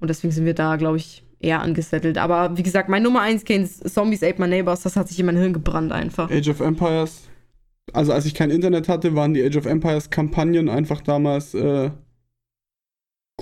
Und 0.00 0.08
deswegen 0.08 0.32
sind 0.32 0.44
wir 0.46 0.54
da, 0.54 0.76
glaube 0.76 0.96
ich, 0.96 1.24
eher 1.40 1.60
angesettelt. 1.60 2.18
Aber 2.18 2.56
wie 2.56 2.62
gesagt, 2.62 2.88
mein 2.88 3.02
Nummer 3.02 3.20
1 3.22 3.44
Game 3.44 3.66
Zombies 3.68 4.22
Ate 4.22 4.40
My 4.40 4.46
Neighbors, 4.46 4.82
das 4.82 4.94
hat 4.96 5.08
sich 5.08 5.18
in 5.18 5.26
mein 5.26 5.36
Hirn 5.36 5.52
gebrannt 5.52 5.90
einfach. 5.92 6.30
Age 6.30 6.48
of 6.48 6.60
Empires. 6.60 7.28
Also 7.92 8.12
als 8.12 8.26
ich 8.26 8.34
kein 8.34 8.50
Internet 8.50 8.88
hatte, 8.88 9.16
waren 9.16 9.34
die 9.34 9.44
Age 9.44 9.56
of 9.56 9.66
Empires 9.66 10.08
Kampagnen 10.08 10.68
einfach 10.68 11.00
damals 11.00 11.52
äh, 11.54 11.90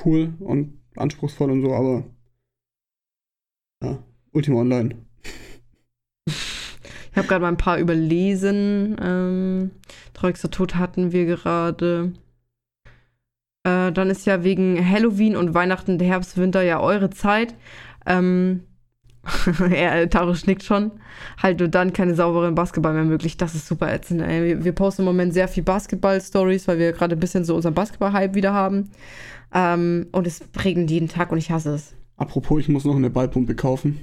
cool 0.04 0.32
und 0.40 0.80
anspruchsvoll 0.96 1.50
und 1.50 1.60
so, 1.62 1.74
aber 1.74 2.04
ja, 3.82 4.02
Ultima 4.32 4.60
Online. 4.60 4.96
Ich 6.26 7.16
habe 7.16 7.26
gerade 7.26 7.42
mal 7.42 7.48
ein 7.48 7.56
paar 7.56 7.78
überlesen. 7.78 8.96
Ähm, 9.02 9.70
Tod 10.12 10.76
hatten 10.76 11.12
wir 11.12 11.26
gerade. 11.26 12.12
Äh, 13.64 13.92
dann 13.92 14.10
ist 14.10 14.26
ja 14.26 14.44
wegen 14.44 14.78
Halloween 14.88 15.36
und 15.36 15.54
Weihnachten, 15.54 15.98
Herbst, 15.98 16.38
Winter 16.38 16.62
ja 16.62 16.80
eure 16.80 17.10
Zeit. 17.10 17.54
Ähm, 18.06 18.62
er, 19.70 20.08
Taros 20.08 20.46
nickt 20.46 20.62
schon. 20.62 20.92
Halt 21.42 21.58
nur 21.58 21.68
dann 21.68 21.92
keine 21.92 22.14
sauberen 22.14 22.54
Basketball 22.54 22.94
mehr 22.94 23.04
möglich. 23.04 23.36
Das 23.36 23.54
ist 23.54 23.66
super 23.66 23.92
ätzend. 23.92 24.22
Ey. 24.22 24.44
Wir, 24.44 24.64
wir 24.64 24.72
posten 24.72 25.02
im 25.02 25.06
Moment 25.06 25.34
sehr 25.34 25.48
viel 25.48 25.64
Basketball-Stories, 25.64 26.68
weil 26.68 26.78
wir 26.78 26.92
gerade 26.92 27.16
ein 27.16 27.20
bisschen 27.20 27.44
so 27.44 27.54
unseren 27.56 27.74
Basketball-Hype 27.74 28.34
wieder 28.34 28.52
haben. 28.52 28.90
Ähm, 29.52 30.06
und 30.12 30.26
es 30.26 30.42
regnet 30.64 30.90
jeden 30.90 31.08
Tag 31.08 31.32
und 31.32 31.38
ich 31.38 31.50
hasse 31.50 31.74
es. 31.74 31.94
Apropos, 32.16 32.60
ich 32.60 32.68
muss 32.68 32.84
noch 32.84 32.96
eine 32.96 33.10
Ballpumpe 33.10 33.54
kaufen. 33.54 34.00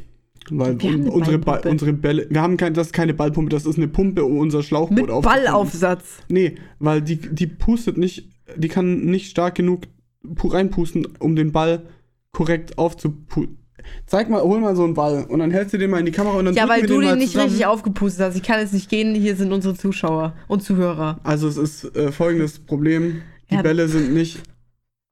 Weil 0.51 0.79
Wir 0.81 0.91
haben 0.91 1.01
eine 1.01 1.11
unsere, 1.11 1.37
Ballpumpe. 1.39 1.69
unsere 1.69 1.93
Bälle. 1.93 2.27
Wir 2.29 2.41
haben 2.41 2.57
kein, 2.57 2.73
das 2.73 2.87
ist 2.87 2.93
keine 2.93 3.13
Ballpumpe, 3.13 3.49
das 3.49 3.65
ist 3.65 3.77
eine 3.77 3.87
Pumpe, 3.87 4.23
um 4.23 4.37
unser 4.37 4.63
Schlauchboot 4.63 4.97
Mit 4.97 5.09
aufzupumpen. 5.09 5.43
Ballaufsatz. 5.45 6.03
Nee, 6.29 6.55
weil 6.79 7.01
die, 7.01 7.17
die 7.17 7.47
pustet 7.47 7.97
nicht, 7.97 8.29
die 8.55 8.67
kann 8.67 9.01
nicht 9.05 9.29
stark 9.29 9.55
genug 9.55 9.83
pu- 10.25 10.53
reinpusten, 10.53 11.07
um 11.19 11.35
den 11.35 11.51
Ball 11.51 11.83
korrekt 12.31 12.77
aufzupusten. 12.77 13.57
Zeig 14.05 14.29
mal, 14.29 14.41
hol 14.41 14.59
mal 14.59 14.75
so 14.75 14.83
einen 14.83 14.93
Ball 14.95 15.23
und 15.29 15.39
dann 15.39 15.51
hältst 15.51 15.73
du 15.73 15.77
den 15.77 15.89
mal 15.89 15.99
in 15.99 16.05
die 16.05 16.11
Kamera 16.11 16.37
und 16.37 16.45
dann 16.45 16.53
Ja, 16.55 16.67
weil 16.67 16.81
du 16.81 16.99
den 16.99 17.09
den 17.09 17.17
nicht 17.19 17.31
zusammen. 17.31 17.49
richtig 17.49 17.65
aufgepustet 17.65 18.25
hast. 18.25 18.35
Ich 18.35 18.43
kann 18.43 18.59
jetzt 18.59 18.73
nicht 18.73 18.89
gehen, 18.89 19.15
hier 19.15 19.35
sind 19.35 19.53
unsere 19.53 19.75
Zuschauer 19.75 20.33
und 20.47 20.61
Zuhörer. 20.61 21.19
Also 21.23 21.47
es 21.47 21.55
ist 21.57 21.95
äh, 21.95 22.11
folgendes 22.11 22.59
Problem, 22.59 23.21
die 23.49 23.55
Ja. 23.55 23.61
Bälle 23.61 23.87
sind 23.87 24.13
nicht 24.13 24.39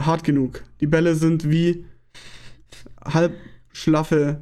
hart 0.02 0.24
genug. 0.26 0.64
Die 0.82 0.88
Bälle 0.88 1.16
sind 1.16 1.50
wie 1.50 1.86
halb 3.06 3.34
schlaffe 3.72 4.42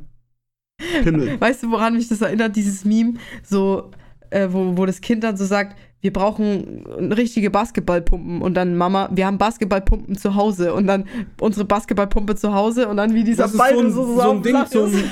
Pimmel. 1.03 1.35
Weißt 1.39 1.63
du, 1.63 1.71
woran 1.71 1.95
mich 1.95 2.07
das 2.07 2.21
erinnert, 2.21 2.55
dieses 2.55 2.85
Meme, 2.85 3.15
so, 3.43 3.91
äh, 4.29 4.47
wo, 4.51 4.77
wo 4.77 4.85
das 4.85 5.01
Kind 5.01 5.23
dann 5.23 5.37
so 5.37 5.45
sagt, 5.45 5.77
wir 6.01 6.11
brauchen 6.11 6.85
richtige 7.13 7.49
Basketballpumpen 7.49 8.41
und 8.41 8.55
dann 8.55 8.75
Mama, 8.75 9.09
wir 9.13 9.25
haben 9.25 9.37
Basketballpumpen 9.37 10.17
zu 10.17 10.35
Hause 10.35 10.73
und 10.73 10.85
dann 10.85 11.05
unsere 11.39 11.65
Basketballpumpe 11.65 12.35
zu 12.35 12.53
Hause 12.53 12.89
und 12.89 12.97
dann 12.97 13.13
wie 13.13 13.23
dieser 13.23 13.43
Das 13.43 13.55
Ball 13.55 13.73
so 13.73 13.79
ein, 13.79 13.91
so, 13.91 14.19
so 14.19 14.31
ein 14.31 14.43
Ding 14.43 14.65
zum... 14.67 14.91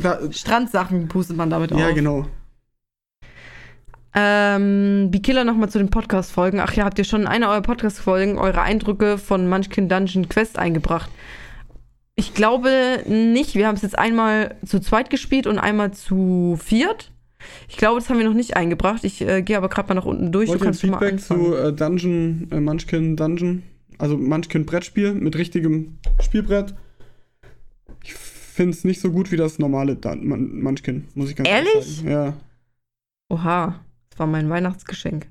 Da, 0.00 0.20
Strandsachen 0.30 1.08
pustet 1.08 1.36
man 1.36 1.50
damit 1.50 1.72
ja, 1.72 1.88
auf. 1.88 1.94
genau. 1.94 2.26
Ähm, 4.14 5.10
Bikiller 5.10 5.44
nochmal 5.44 5.70
zu 5.70 5.78
den 5.78 5.90
Podcast-Folgen. 5.90 6.60
Ach 6.60 6.72
ja, 6.74 6.84
habt 6.84 6.98
ihr 6.98 7.04
schon 7.04 7.22
in 7.22 7.26
einer 7.26 7.48
eurer 7.48 7.62
Podcast-Folgen 7.62 8.38
eure 8.38 8.60
Eindrücke 8.60 9.16
von 9.16 9.48
Munchkin 9.48 9.88
Dungeon 9.88 10.28
Quest 10.28 10.58
eingebracht? 10.58 11.10
Ich 12.14 12.34
glaube 12.34 13.04
nicht. 13.06 13.54
Wir 13.54 13.66
haben 13.66 13.74
es 13.76 13.82
jetzt 13.82 13.98
einmal 13.98 14.56
zu 14.66 14.80
zweit 14.80 15.08
gespielt 15.10 15.46
und 15.46 15.58
einmal 15.58 15.92
zu 15.92 16.58
viert. 16.62 17.10
Ich 17.68 17.76
glaube, 17.76 17.98
das 18.00 18.08
haben 18.08 18.18
wir 18.18 18.26
noch 18.26 18.34
nicht 18.34 18.56
eingebracht. 18.56 19.02
Ich 19.04 19.20
äh, 19.22 19.42
gehe 19.42 19.56
aber 19.56 19.68
gerade 19.68 19.88
mal 19.88 19.94
nach 19.94 20.04
unten 20.04 20.30
durch. 20.30 20.48
Wollt 20.48 20.60
du 20.60 20.64
kannst 20.64 20.80
schon 20.82 20.90
mal 20.90 20.98
Feedback 20.98 21.14
anfangen. 21.14 21.44
zu 21.46 21.56
äh, 21.56 21.72
Dungeon, 21.72 22.48
äh, 22.52 22.60
Munchkin 22.60 23.16
Dungeon? 23.16 23.62
Also 23.98 24.16
Munchkin 24.18 24.66
Brettspiel 24.66 25.14
mit 25.14 25.36
richtigem 25.36 25.98
Spielbrett. 26.20 26.74
Ich 28.04 28.14
finde 28.14 28.72
es 28.76 28.84
nicht 28.84 29.00
so 29.00 29.10
gut 29.10 29.32
wie 29.32 29.36
das 29.36 29.58
normale 29.58 29.96
Dun 29.96 30.26
Mun- 30.28 30.62
Munchkin, 30.62 31.08
muss 31.14 31.30
ich 31.30 31.36
ganz 31.36 31.48
Ehrlich? 31.48 31.96
sagen. 31.96 32.10
Ja. 32.10 32.34
Oha, 33.30 33.80
das 34.10 34.18
war 34.18 34.26
mein 34.26 34.50
Weihnachtsgeschenk. 34.50 35.26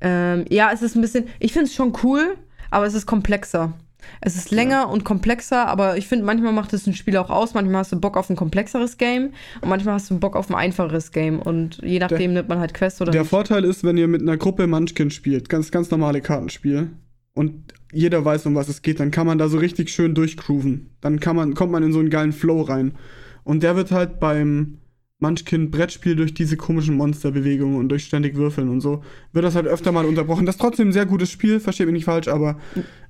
Ähm, 0.00 0.44
ja, 0.48 0.70
es 0.72 0.82
ist 0.82 0.96
ein 0.96 1.00
bisschen. 1.02 1.28
Ich 1.38 1.52
finde 1.52 1.66
es 1.66 1.74
schon 1.74 1.92
cool, 2.02 2.36
aber 2.70 2.86
es 2.86 2.94
ist 2.94 3.06
komplexer. 3.06 3.72
Es 4.20 4.36
ist 4.36 4.50
länger 4.50 4.88
und 4.88 5.04
komplexer, 5.04 5.66
aber 5.66 5.96
ich 5.96 6.06
finde, 6.06 6.24
manchmal 6.24 6.52
macht 6.52 6.72
es 6.72 6.86
ein 6.86 6.94
Spiel 6.94 7.16
auch 7.16 7.30
aus. 7.30 7.54
Manchmal 7.54 7.80
hast 7.80 7.92
du 7.92 8.00
Bock 8.00 8.16
auf 8.16 8.30
ein 8.30 8.36
komplexeres 8.36 8.96
Game 8.98 9.32
und 9.60 9.68
manchmal 9.68 9.94
hast 9.94 10.10
du 10.10 10.18
Bock 10.18 10.36
auf 10.36 10.50
ein 10.50 10.54
einfacheres 10.54 11.12
Game. 11.12 11.40
Und 11.40 11.78
je 11.82 11.98
nachdem 11.98 12.32
nimmt 12.34 12.48
man 12.48 12.58
halt 12.58 12.74
Quest 12.74 13.00
oder 13.00 13.12
Der 13.12 13.22
nicht. 13.22 13.30
Vorteil 13.30 13.64
ist, 13.64 13.84
wenn 13.84 13.96
ihr 13.96 14.08
mit 14.08 14.22
einer 14.22 14.36
Gruppe 14.36 14.66
Munchkin 14.66 15.10
spielt, 15.10 15.48
ganz, 15.48 15.70
ganz 15.70 15.90
normale 15.90 16.20
Kartenspiel, 16.20 16.90
und 17.34 17.74
jeder 17.92 18.24
weiß, 18.24 18.46
um 18.46 18.54
was 18.54 18.68
es 18.68 18.82
geht, 18.82 19.00
dann 19.00 19.10
kann 19.10 19.26
man 19.26 19.38
da 19.38 19.48
so 19.48 19.58
richtig 19.58 19.90
schön 19.90 20.14
durchgrooven. 20.14 20.90
Dann 21.00 21.20
kann 21.20 21.36
man, 21.36 21.54
kommt 21.54 21.72
man 21.72 21.82
in 21.82 21.92
so 21.92 21.98
einen 21.98 22.10
geilen 22.10 22.32
Flow 22.32 22.62
rein. 22.62 22.94
Und 23.42 23.62
der 23.62 23.76
wird 23.76 23.90
halt 23.90 24.20
beim 24.20 24.78
Munchkin-Brettspiel 25.24 26.16
durch 26.16 26.34
diese 26.34 26.56
komischen 26.56 26.96
Monsterbewegungen 26.96 27.78
und 27.78 27.88
durch 27.88 28.04
ständig 28.04 28.36
Würfeln 28.36 28.68
und 28.68 28.80
so, 28.80 29.02
wird 29.32 29.44
das 29.44 29.54
halt 29.54 29.66
öfter 29.66 29.90
mal 29.92 30.04
unterbrochen. 30.04 30.44
Das 30.46 30.56
ist 30.56 30.60
trotzdem 30.60 30.88
ein 30.88 30.92
sehr 30.92 31.06
gutes 31.06 31.30
Spiel, 31.30 31.60
versteht 31.60 31.86
mich 31.86 31.94
nicht 31.94 32.04
falsch, 32.04 32.28
aber 32.28 32.58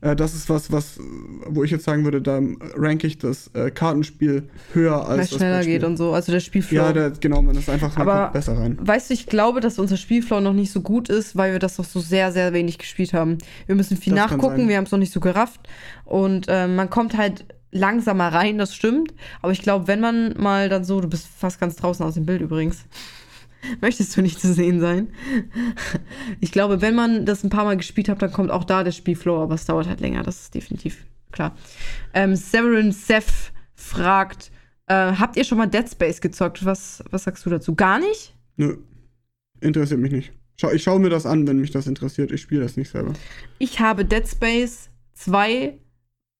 äh, 0.00 0.14
das 0.14 0.34
ist 0.34 0.48
was, 0.48 0.70
was, 0.70 0.98
wo 1.48 1.64
ich 1.64 1.70
jetzt 1.70 1.84
sagen 1.84 2.04
würde, 2.04 2.22
da 2.22 2.40
ranke 2.76 3.06
ich 3.06 3.18
das 3.18 3.50
äh, 3.54 3.70
Kartenspiel 3.70 4.44
höher 4.72 5.06
als 5.06 5.08
Weil 5.08 5.20
es 5.20 5.30
schneller 5.30 5.54
Brettspiel. 5.56 5.74
geht 5.78 5.84
und 5.84 5.96
so. 5.96 6.12
Also 6.12 6.30
der 6.32 6.40
Spielflow. 6.40 6.76
Ja, 6.76 6.92
der, 6.92 7.10
genau, 7.10 7.42
man 7.42 7.56
ist 7.56 7.68
einfach 7.68 7.96
Aber- 7.96 8.30
besser 8.32 8.56
rein. 8.56 8.78
Weißt 8.80 9.10
du, 9.10 9.14
ich 9.14 9.26
glaube, 9.26 9.60
dass 9.60 9.78
unser 9.78 9.96
Spielflow 9.96 10.40
noch 10.40 10.52
nicht 10.52 10.70
so 10.72 10.80
gut 10.80 11.08
ist, 11.08 11.36
weil 11.36 11.52
wir 11.52 11.58
das 11.58 11.78
noch 11.78 11.84
so 11.84 12.00
sehr, 12.00 12.30
sehr 12.32 12.52
wenig 12.52 12.78
gespielt 12.78 13.12
haben. 13.12 13.38
Wir 13.66 13.74
müssen 13.74 13.96
viel 13.96 14.14
Das 14.14 14.30
nachgucken, 14.30 14.68
wir 14.68 14.76
haben 14.76 14.84
es 14.84 14.92
noch 14.92 14.98
nicht 14.98 15.12
so 15.12 15.20
gerafft. 15.20 15.60
Und 16.04 16.46
ähm, 16.48 16.76
man 16.76 16.90
kommt 16.90 17.16
halt 17.16 17.44
langsamer 17.74 18.28
rein, 18.28 18.56
das 18.56 18.74
stimmt. 18.74 19.12
Aber 19.42 19.52
ich 19.52 19.60
glaube, 19.60 19.86
wenn 19.88 20.00
man 20.00 20.34
mal 20.38 20.68
dann 20.68 20.84
so, 20.84 21.00
du 21.00 21.08
bist 21.08 21.26
fast 21.26 21.60
ganz 21.60 21.76
draußen 21.76 22.04
aus 22.04 22.14
dem 22.14 22.24
Bild 22.24 22.40
übrigens. 22.40 22.86
Möchtest 23.80 24.16
du 24.16 24.22
nicht 24.22 24.40
zu 24.40 24.52
sehen 24.52 24.80
sein? 24.80 25.08
Ich 26.40 26.52
glaube, 26.52 26.80
wenn 26.80 26.94
man 26.94 27.26
das 27.26 27.42
ein 27.44 27.50
paar 27.50 27.64
Mal 27.64 27.76
gespielt 27.76 28.08
hat, 28.08 28.22
dann 28.22 28.32
kommt 28.32 28.50
auch 28.50 28.64
da 28.64 28.84
der 28.84 28.92
Spielflow, 28.92 29.42
aber 29.42 29.54
es 29.54 29.64
dauert 29.64 29.88
halt 29.88 30.00
länger, 30.00 30.22
das 30.22 30.42
ist 30.42 30.54
definitiv 30.54 31.04
klar. 31.32 31.56
Ähm, 32.12 32.36
Severin 32.36 32.92
Seth 32.92 33.52
fragt, 33.74 34.50
äh, 34.86 34.94
habt 34.94 35.36
ihr 35.36 35.44
schon 35.44 35.58
mal 35.58 35.66
Dead 35.66 35.88
Space 35.88 36.20
gezockt? 36.20 36.64
Was, 36.64 37.02
was 37.10 37.24
sagst 37.24 37.44
du 37.46 37.50
dazu? 37.50 37.74
Gar 37.74 37.98
nicht? 37.98 38.34
Nö. 38.56 38.76
Interessiert 39.60 40.00
mich 40.00 40.12
nicht. 40.12 40.32
Schau, 40.56 40.70
ich 40.70 40.82
schaue 40.82 41.00
mir 41.00 41.10
das 41.10 41.26
an, 41.26 41.46
wenn 41.46 41.58
mich 41.58 41.70
das 41.70 41.86
interessiert. 41.86 42.30
Ich 42.30 42.42
spiele 42.42 42.62
das 42.62 42.76
nicht 42.76 42.90
selber. 42.90 43.14
Ich 43.58 43.80
habe 43.80 44.04
Dead 44.04 44.28
Space 44.28 44.90
2 45.14 45.78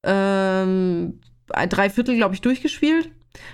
ähm, 0.05 1.19
drei 1.47 1.89
Viertel, 1.89 2.15
glaube 2.15 2.35
ich, 2.35 2.41
durchgespielt. 2.41 3.09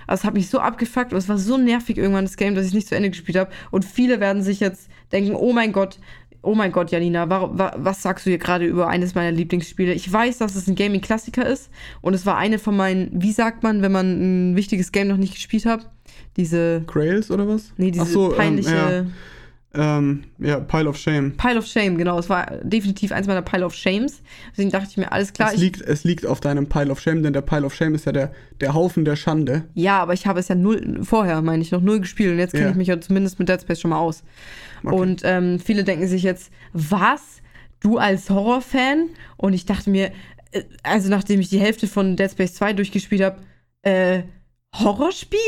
Also 0.06 0.20
es 0.20 0.24
hat 0.24 0.34
mich 0.34 0.48
so 0.48 0.60
abgefuckt 0.60 1.12
und 1.12 1.18
es 1.18 1.28
war 1.28 1.38
so 1.38 1.58
nervig 1.58 1.98
irgendwann 1.98 2.24
das 2.24 2.36
Game, 2.36 2.54
dass 2.54 2.64
ich 2.64 2.70
es 2.70 2.74
nicht 2.74 2.88
zu 2.88 2.94
Ende 2.94 3.10
gespielt 3.10 3.36
habe. 3.36 3.50
Und 3.70 3.84
viele 3.84 4.20
werden 4.20 4.42
sich 4.42 4.60
jetzt 4.60 4.88
denken, 5.10 5.34
oh 5.34 5.52
mein 5.52 5.72
Gott, 5.72 5.98
oh 6.42 6.54
mein 6.54 6.72
Gott, 6.72 6.90
Janina, 6.90 7.28
warum, 7.28 7.58
wa, 7.58 7.72
was 7.76 8.02
sagst 8.02 8.26
du 8.26 8.30
hier 8.30 8.38
gerade 8.38 8.66
über 8.66 8.88
eines 8.88 9.14
meiner 9.14 9.30
Lieblingsspiele? 9.30 9.92
Ich 9.92 10.12
weiß, 10.12 10.38
dass 10.38 10.54
es 10.54 10.66
ein 10.66 10.74
Gaming-Klassiker 10.74 11.46
ist 11.46 11.70
und 12.00 12.14
es 12.14 12.26
war 12.26 12.36
eine 12.36 12.58
von 12.58 12.76
meinen, 12.76 13.10
wie 13.12 13.32
sagt 13.32 13.62
man, 13.62 13.82
wenn 13.82 13.92
man 13.92 14.50
ein 14.50 14.56
wichtiges 14.56 14.92
Game 14.92 15.08
noch 15.08 15.16
nicht 15.16 15.34
gespielt 15.34 15.66
hat? 15.66 15.88
Diese. 16.36 16.82
Grails 16.86 17.30
oder 17.30 17.46
was? 17.46 17.72
Nee, 17.76 17.90
diese 17.90 18.06
so, 18.06 18.30
ähm, 18.32 18.36
peinliche. 18.36 18.70
ja. 18.70 19.04
Ähm, 19.74 20.24
ja, 20.38 20.60
Pile 20.60 20.88
of 20.88 20.98
Shame. 20.98 21.32
Pile 21.36 21.58
of 21.58 21.66
Shame, 21.66 21.96
genau. 21.96 22.18
Es 22.18 22.28
war 22.28 22.46
definitiv 22.62 23.10
eins 23.10 23.26
meiner 23.26 23.40
Pile 23.42 23.64
of 23.64 23.74
Shames. 23.74 24.20
Deswegen 24.50 24.70
dachte 24.70 24.88
ich 24.90 24.96
mir, 24.98 25.10
alles 25.10 25.32
klar. 25.32 25.50
es, 25.52 25.58
liegt, 25.58 25.80
es 25.80 26.04
liegt 26.04 26.26
auf 26.26 26.40
deinem 26.40 26.68
Pile 26.68 26.90
of 26.90 27.00
Shame, 27.00 27.22
denn 27.22 27.32
der 27.32 27.40
Pile 27.40 27.64
of 27.64 27.74
Shame 27.74 27.94
ist 27.94 28.04
ja 28.04 28.12
der, 28.12 28.32
der 28.60 28.74
Haufen 28.74 29.04
der 29.06 29.16
Schande. 29.16 29.64
ja, 29.74 29.98
aber 30.00 30.12
ich 30.12 30.26
habe 30.26 30.40
es 30.40 30.48
ja 30.48 30.54
null, 30.54 31.00
vorher, 31.02 31.40
meine 31.40 31.62
ich, 31.62 31.70
noch 31.70 31.80
null 31.80 32.00
gespielt 32.00 32.32
und 32.32 32.38
jetzt 32.38 32.52
kenne 32.52 32.64
Ja. 32.64 32.70
ich 32.70 32.76
mich 32.76 32.88
ja 32.88 33.00
zumindest 33.00 33.38
mit 33.38 33.48
Dead 33.48 33.60
Space 33.60 33.80
schon 33.80 33.90
mal 33.90 33.98
aus. 33.98 34.22
Okay. 34.84 34.94
Und 34.94 35.22
ähm, 35.24 35.58
viele 35.58 35.84
denken 35.84 36.06
sich 36.06 36.22
jetzt, 36.22 36.50
was? 36.74 37.40
Du 37.80 37.96
als 37.98 38.28
Horrorfan? 38.30 39.08
Und 39.38 39.54
ich 39.54 39.64
dachte 39.64 39.88
mir, 39.90 40.12
äh, 40.50 40.62
also 40.82 41.08
nachdem 41.08 41.40
ich 41.40 41.48
die 41.48 41.58
Hälfte 41.60 41.86
von 41.88 42.16
Dead 42.16 42.30
Space 42.30 42.54
2 42.54 42.74
durchgespielt 42.74 43.22
habe, 43.22 43.38
äh, 43.82 44.22
Horrorspiel? 44.74 45.38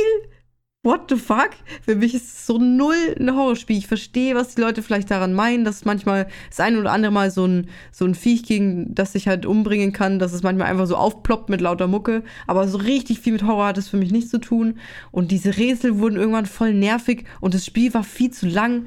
What 0.85 1.09
the 1.09 1.17
fuck? 1.17 1.53
Für 1.81 1.95
mich 1.95 2.13
ist 2.13 2.25
es 2.25 2.47
so 2.47 2.59
null 2.59 3.17
ein 3.19 3.35
Horrorspiel. 3.35 3.79
Ich 3.79 3.87
verstehe, 3.87 4.35
was 4.35 4.55
die 4.55 4.61
Leute 4.61 4.83
vielleicht 4.83 5.11
daran 5.11 5.33
meinen, 5.33 5.65
dass 5.65 5.87
manchmal 5.87 6.29
das 6.51 6.61
eine 6.61 6.79
oder 6.79 6.93
andere 6.93 7.11
Mal 7.11 7.31
so 7.31 7.47
ein, 7.47 7.71
so 7.91 8.05
ein 8.05 8.15
Viech 8.15 8.43
gegen 8.43 8.95
das 8.95 9.13
sich 9.13 9.27
halt 9.27 9.47
umbringen 9.47 9.95
kann, 9.95 10.19
dass 10.19 10.35
es 10.35 10.43
manchmal 10.43 10.67
einfach 10.67 10.87
so 10.87 10.97
aufploppt 10.97 11.49
mit 11.49 11.63
lauter 11.63 11.87
Mucke. 11.87 12.23
Aber 12.47 12.69
so 12.69 12.77
richtig 12.77 13.21
viel 13.21 13.33
mit 13.33 13.45
Horror 13.45 13.69
hat 13.69 13.79
es 13.79 13.89
für 13.89 13.97
mich 13.97 14.13
nichts 14.13 14.31
zu 14.31 14.39
tun. 14.39 14.79
Und 15.11 15.31
diese 15.31 15.57
Rätsel 15.57 15.99
wurden 16.01 16.17
irgendwann 16.17 16.45
voll 16.45 16.75
nervig 16.75 17.25
und 17.41 17.55
das 17.55 17.65
Spiel 17.65 17.95
war 17.95 18.05
viel 18.05 18.31
zu 18.31 18.47
lang. 18.47 18.85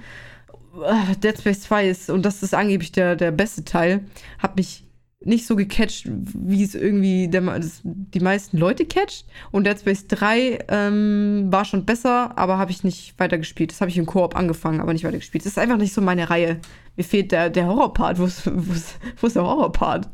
Ah, 0.80 1.16
Dead 1.24 1.36
Space 1.36 1.62
2 1.62 1.89
ist, 1.89 2.10
und 2.12 2.24
das 2.28 2.43
ist 2.43 2.54
angeblich 2.54 2.91
der, 2.91 3.16
der 3.16 3.32
beste 3.32 3.66
Teil, 3.66 4.06
hat 4.38 4.56
mich 4.56 4.86
nicht 5.20 5.47
so 5.47 5.55
gecatcht, 5.55 6.07
wie 6.07 6.63
es 6.63 6.76
irgendwie 6.76 7.28
der, 7.28 7.41
das, 7.41 7.82
die 7.84 8.20
meisten 8.20 8.57
Leute 8.57 8.86
catcht. 8.86 9.26
Und 9.51 9.65
Dead 9.65 9.80
Space 9.80 10.07
3 10.07 10.65
ähm, 10.68 11.47
war 11.49 11.65
schon 11.65 11.86
besser, 11.86 12.38
aber 12.38 12.57
habe 12.57 12.72
ich 12.72 12.84
nicht 12.84 13.15
weitergespielt. 13.18 13.72
Das 13.72 13.82
habe 13.82 13.89
ich 13.89 13.97
im 13.97 14.05
Koop 14.05 14.36
angefangen, 14.36 14.80
aber 14.80 14.93
nicht 14.93 15.05
weitergespielt. 15.05 15.43
Das 15.45 15.53
ist 15.53 15.57
einfach 15.57 15.78
nicht 15.78 15.93
so 15.93 16.01
meine 16.01 16.30
Reihe. 16.30 16.59
Mir 16.95 17.03
fehlt 17.03 17.32
der, 17.32 17.49
der 17.49 17.65
Horrorpart. 17.68 18.20
Wo 18.20 18.26
ist, 18.26 18.45
wo, 18.45 18.74
ist, 18.74 18.99
wo 19.20 19.28
ist 19.28 19.36
der 19.36 19.43
Horrorpart? 19.43 20.07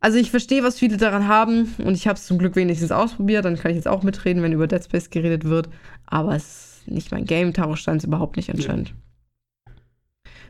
Also 0.00 0.18
ich 0.18 0.30
verstehe, 0.30 0.62
was 0.62 0.78
viele 0.78 0.96
daran 0.96 1.28
haben 1.28 1.74
und 1.78 1.94
ich 1.94 2.08
habe 2.08 2.18
es 2.18 2.26
zum 2.26 2.38
Glück 2.38 2.56
wenigstens 2.56 2.92
ausprobiert. 2.92 3.44
Dann 3.44 3.56
kann 3.56 3.72
ich 3.72 3.76
jetzt 3.76 3.88
auch 3.88 4.02
mitreden, 4.02 4.42
wenn 4.42 4.52
über 4.52 4.66
Dead 4.66 4.82
Space 4.82 5.10
geredet 5.10 5.44
wird. 5.44 5.68
Aber 6.06 6.34
es 6.36 6.82
ist 6.86 6.88
nicht 6.88 7.10
mein 7.10 7.24
Game. 7.24 7.52
Tarostein 7.52 7.96
ist 7.96 8.04
überhaupt 8.04 8.36
nicht 8.36 8.50
anscheinend. 8.50 8.94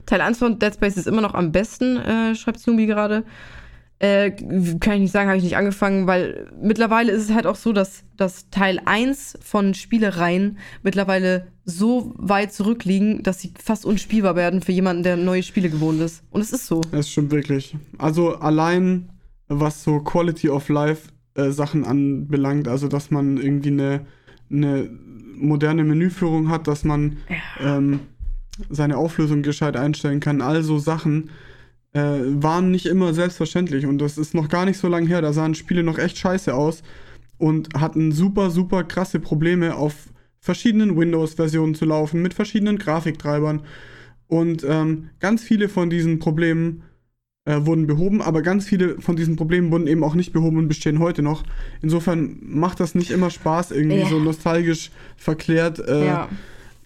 Teil 0.07 0.21
1 0.21 0.39
von 0.39 0.59
Dead 0.59 0.75
Space 0.75 0.97
ist 0.97 1.07
immer 1.07 1.21
noch 1.21 1.35
am 1.35 1.53
besten, 1.53 1.97
äh, 1.97 2.35
schreibt 2.35 2.59
Snoopy 2.59 2.87
gerade. 2.87 3.25
Äh, 3.99 4.33
kann 4.81 4.95
ich 4.95 5.01
nicht 5.01 5.13
sagen, 5.13 5.29
habe 5.29 5.39
ich 5.39 5.45
nicht 5.45 5.57
angefangen, 5.57 6.09
weil 6.09 6.51
mittlerweile 6.61 7.13
ist 7.13 7.23
es 7.23 7.35
halt 7.35 7.47
auch 7.47 7.55
so, 7.55 7.73
dass, 7.73 8.03
dass 8.17 8.51
Teil 8.51 8.81
1 8.85 9.39
von 9.41 9.75
Spielereien 9.75 10.59
mittlerweile 10.83 11.47
so 11.65 12.13
weit 12.17 12.53
zurückliegen, 12.53 13.23
dass 13.23 13.41
sie 13.41 13.53
fast 13.63 13.87
unspielbar 13.87 14.35
werden 14.35 14.61
für 14.61 14.73
jemanden, 14.73 15.05
der 15.05 15.17
neue 15.17 15.45
Spiele 15.45 15.71
gewohnt 15.71 16.01
ist. 16.01 16.25
Und 16.31 16.41
es 16.41 16.53
ist 16.53 16.67
so. 16.67 16.81
Das 16.91 17.09
stimmt 17.09 17.31
wirklich. 17.31 17.77
Also 17.99 18.35
allein 18.37 19.09
was 19.47 19.85
so 19.85 20.01
Quality 20.01 20.49
of 20.49 20.69
Life 20.69 21.11
äh, 21.35 21.51
Sachen 21.51 21.85
anbelangt, 21.85 22.69
also 22.69 22.89
dass 22.89 23.11
man 23.11 23.37
irgendwie 23.37 23.71
eine, 23.71 24.07
eine 24.51 24.91
moderne 25.37 25.85
Menüführung 25.85 26.49
hat, 26.49 26.67
dass 26.67 26.85
man 26.85 27.19
ähm, 27.61 28.01
seine 28.71 28.97
Auflösung 28.97 29.43
gescheit 29.43 29.77
einstellen 29.77 30.21
kann, 30.21 30.41
all 30.41 30.63
so 30.63 30.79
Sachen 30.79 31.31
äh, 31.93 32.01
waren 32.01 32.71
nicht 32.71 32.87
immer 32.87 33.13
selbstverständlich 33.15 33.87
und 33.87 33.99
das 33.99 34.19
ist 34.19 34.35
noch 34.35 34.49
gar 34.49 34.65
nicht 34.65 34.79
so 34.79 34.89
lange 34.89 35.07
her, 35.09 35.21
da 35.23 35.33
sahen 35.33 35.55
Spiele 35.55 35.83
noch 35.83 35.99
echt 35.99 36.17
scheiße 36.19 36.55
aus 36.55 36.83
und 37.39 37.69
hatten 37.75 38.13
super, 38.13 38.51
super 38.51 38.85
krasse 38.85 39.21
Probleme 39.21 39.75
auf 39.75 39.95
verschiedenen 40.41 40.97
Windows-Versionen 40.97 41.75
zu 41.75 41.85
laufen, 41.85 42.23
mit 42.23 42.35
verschiedenen 42.35 42.79
Grafiktreibern 42.79 43.63
und 44.27 44.65
ähm, 44.67 45.11
ganz 45.21 45.43
viele 45.43 45.69
von 45.69 45.91
diesen 45.91 46.19
Problemen 46.19 46.83
äh, 47.45 47.67
wurden 47.67 47.87
behoben, 47.87 48.23
aber 48.23 48.41
ganz 48.43 48.65
viele 48.67 49.01
von 49.01 49.17
diesen 49.17 49.37
Problemen 49.37 49.71
wurden 49.73 49.87
eben 49.89 50.05
auch 50.05 50.15
nicht 50.15 50.33
behoben 50.33 50.59
und 50.59 50.69
bestehen 50.69 51.01
heute 51.01 51.23
noch. 51.23 51.43
Insofern 51.83 52.39
macht 52.41 52.79
das 52.81 52.95
nicht 52.95 53.11
immer 53.11 53.31
Spaß, 53.31 53.73
irgendwie 53.73 53.99
Ja. 53.99 54.09
so 54.09 54.19
nostalgisch 54.21 54.91
verklärt 55.17 55.79
äh, 55.81 56.07
Ja. 56.07 56.29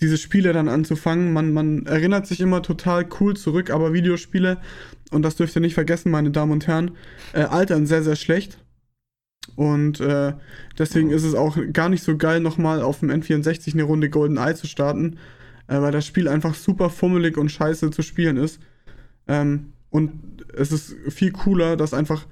Diese 0.01 0.19
Spiele 0.19 0.53
dann 0.53 0.69
anzufangen. 0.69 1.33
Man, 1.33 1.53
man 1.53 1.87
erinnert 1.87 2.27
sich 2.27 2.41
immer 2.41 2.63
total 2.63 3.07
cool 3.21 3.37
zurück, 3.37 3.71
aber 3.71 3.93
Videospiele, 3.93 4.59
und 5.11 5.23
das 5.23 5.37
dürft 5.37 5.57
ihr 5.57 5.61
nicht 5.61 5.75
vergessen, 5.75 6.11
meine 6.11 6.31
Damen 6.31 6.53
und 6.53 6.67
Herren, 6.67 6.93
äh, 7.33 7.43
altern 7.43 7.87
sehr, 7.87 8.03
sehr 8.03 8.17
schlecht. 8.17 8.59
Und 9.55 10.01
äh, 10.01 10.35
deswegen 10.79 11.11
ist 11.11 11.23
es 11.23 11.35
auch 11.35 11.57
gar 11.73 11.89
nicht 11.89 12.03
so 12.03 12.17
geil, 12.17 12.41
nochmal 12.41 12.83
auf 12.83 13.01
dem 13.01 13.11
N64 13.11 13.73
eine 13.73 13.85
Runde 13.85 14.11
Golden 14.11 14.37
Eye 14.39 14.55
zu 14.55 14.67
starten, 14.67 15.19
äh, 15.69 15.81
weil 15.81 15.93
das 15.93 16.07
Spiel 16.07 16.29
einfach 16.29 16.55
super 16.55 16.91
fummelig 16.91 17.37
und 17.37 17.51
scheiße 17.51 17.91
zu 17.91 18.03
spielen 18.03 18.37
ist. 18.37 18.61
Ähm, 19.29 19.73
und 19.91 20.45
es 20.55 20.73
ist 20.73 20.97
viel 21.09 21.33
cooler, 21.33 21.77
das 21.77 21.95
einfach 21.95 22.27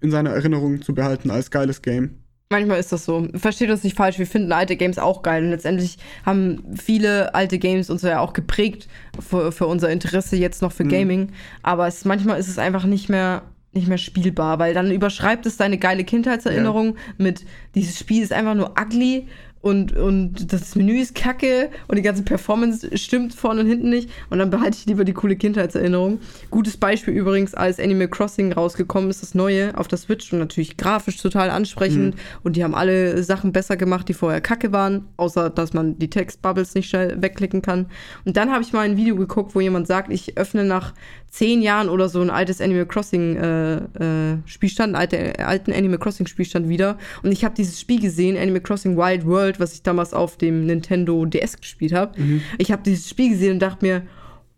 in 0.00 0.10
seiner 0.10 0.30
Erinnerung 0.30 0.82
zu 0.82 0.94
behalten 0.94 1.30
als 1.30 1.50
geiles 1.50 1.82
Game. 1.82 2.20
Manchmal 2.48 2.78
ist 2.78 2.92
das 2.92 3.04
so. 3.04 3.26
Versteht 3.34 3.70
uns 3.70 3.82
nicht 3.82 3.96
falsch, 3.96 4.18
wir 4.20 4.26
finden 4.26 4.52
alte 4.52 4.76
Games 4.76 4.98
auch 4.98 5.22
geil. 5.22 5.42
Und 5.42 5.50
letztendlich 5.50 5.98
haben 6.24 6.62
viele 6.76 7.34
alte 7.34 7.58
Games 7.58 7.90
uns 7.90 8.02
ja 8.02 8.20
auch 8.20 8.34
geprägt 8.34 8.86
für, 9.18 9.50
für 9.50 9.66
unser 9.66 9.90
Interesse 9.90 10.36
jetzt 10.36 10.62
noch 10.62 10.70
für 10.70 10.84
Mhm. 10.84 10.88
Gaming. 10.88 11.32
Aber 11.64 11.88
es, 11.88 12.04
manchmal 12.04 12.38
ist 12.38 12.48
es 12.48 12.58
einfach 12.58 12.84
nicht 12.84 13.08
mehr, 13.08 13.42
nicht 13.72 13.88
mehr 13.88 13.98
spielbar, 13.98 14.60
weil 14.60 14.74
dann 14.74 14.92
überschreibt 14.92 15.44
es 15.44 15.56
deine 15.56 15.76
geile 15.76 16.04
Kindheitserinnerung 16.04 16.96
mit, 17.18 17.44
dieses 17.74 17.98
Spiel 17.98 18.22
ist 18.22 18.32
einfach 18.32 18.54
nur 18.54 18.74
ugly 18.80 19.26
und, 19.66 19.96
und 19.96 20.52
das 20.52 20.76
Menü 20.76 21.00
ist 21.00 21.16
kacke 21.16 21.70
und 21.88 21.96
die 21.96 22.02
ganze 22.02 22.22
Performance 22.22 22.96
stimmt 22.96 23.34
vorne 23.34 23.62
und 23.62 23.66
hinten 23.66 23.90
nicht. 23.90 24.08
Und 24.30 24.38
dann 24.38 24.48
behalte 24.48 24.76
ich 24.78 24.86
lieber 24.86 25.04
die 25.04 25.12
coole 25.12 25.34
Kindheitserinnerung. 25.34 26.20
Gutes 26.52 26.76
Beispiel 26.76 27.14
übrigens, 27.14 27.52
als 27.52 27.80
Animal 27.80 28.06
Crossing 28.06 28.52
rausgekommen 28.52 29.10
ist, 29.10 29.22
das 29.22 29.34
neue 29.34 29.76
auf 29.76 29.88
der 29.88 29.98
Switch 29.98 30.32
und 30.32 30.38
natürlich 30.38 30.76
grafisch 30.76 31.16
total 31.16 31.50
ansprechend. 31.50 32.14
Und 32.44 32.54
die 32.54 32.62
haben 32.62 32.76
alle 32.76 33.20
Sachen 33.24 33.50
besser 33.50 33.76
gemacht, 33.76 34.08
die 34.08 34.14
vorher 34.14 34.40
kacke 34.40 34.70
waren, 34.70 35.08
außer 35.16 35.50
dass 35.50 35.72
man 35.72 35.98
die 35.98 36.10
Textbubbles 36.10 36.76
nicht 36.76 36.88
schnell 36.88 37.20
wegklicken 37.20 37.60
kann. 37.60 37.86
Und 38.24 38.36
dann 38.36 38.52
habe 38.52 38.62
ich 38.62 38.72
mal 38.72 38.82
ein 38.82 38.96
Video 38.96 39.16
geguckt, 39.16 39.56
wo 39.56 39.60
jemand 39.60 39.88
sagt, 39.88 40.12
ich 40.12 40.38
öffne 40.38 40.62
nach 40.62 40.94
zehn 41.36 41.60
Jahren 41.60 41.90
oder 41.90 42.08
so 42.08 42.20
ein 42.22 42.30
altes 42.30 42.62
Animal 42.62 42.86
Crossing 42.86 43.36
äh, 43.36 43.74
äh, 43.76 44.38
Spielstand, 44.46 44.94
einen 44.94 44.96
alte, 44.96 45.38
alten 45.46 45.72
Animal 45.72 45.98
Crossing 45.98 46.26
Spielstand 46.26 46.68
wieder. 46.68 46.96
Und 47.22 47.30
ich 47.30 47.44
habe 47.44 47.54
dieses 47.54 47.78
Spiel 47.78 48.00
gesehen, 48.00 48.38
Animal 48.38 48.62
Crossing 48.62 48.96
Wild 48.96 49.26
World, 49.26 49.60
was 49.60 49.74
ich 49.74 49.82
damals 49.82 50.14
auf 50.14 50.38
dem 50.38 50.64
Nintendo 50.64 51.26
DS 51.26 51.58
gespielt 51.58 51.92
habe. 51.92 52.18
Ich 52.56 52.72
habe 52.72 52.82
dieses 52.82 53.10
Spiel 53.10 53.30
gesehen 53.30 53.54
und 53.54 53.58
dachte 53.58 53.84
mir, 53.84 54.02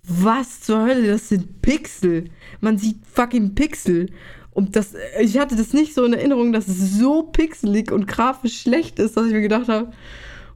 was 0.04 0.60
zur 0.60 0.82
Hölle, 0.82 1.08
das 1.08 1.28
sind 1.28 1.62
Pixel. 1.62 2.30
Man 2.60 2.78
sieht 2.78 2.98
fucking 3.12 3.56
Pixel. 3.56 4.10
Und 4.52 4.76
das, 4.76 4.94
ich 5.20 5.36
hatte 5.36 5.56
das 5.56 5.72
nicht 5.72 5.94
so 5.94 6.04
in 6.04 6.12
Erinnerung, 6.12 6.52
dass 6.52 6.68
es 6.68 6.96
so 6.96 7.24
pixelig 7.24 7.90
und 7.90 8.06
grafisch 8.06 8.60
schlecht 8.60 9.00
ist, 9.00 9.16
dass 9.16 9.26
ich 9.26 9.32
mir 9.32 9.40
gedacht 9.40 9.68
habe, 9.68 9.92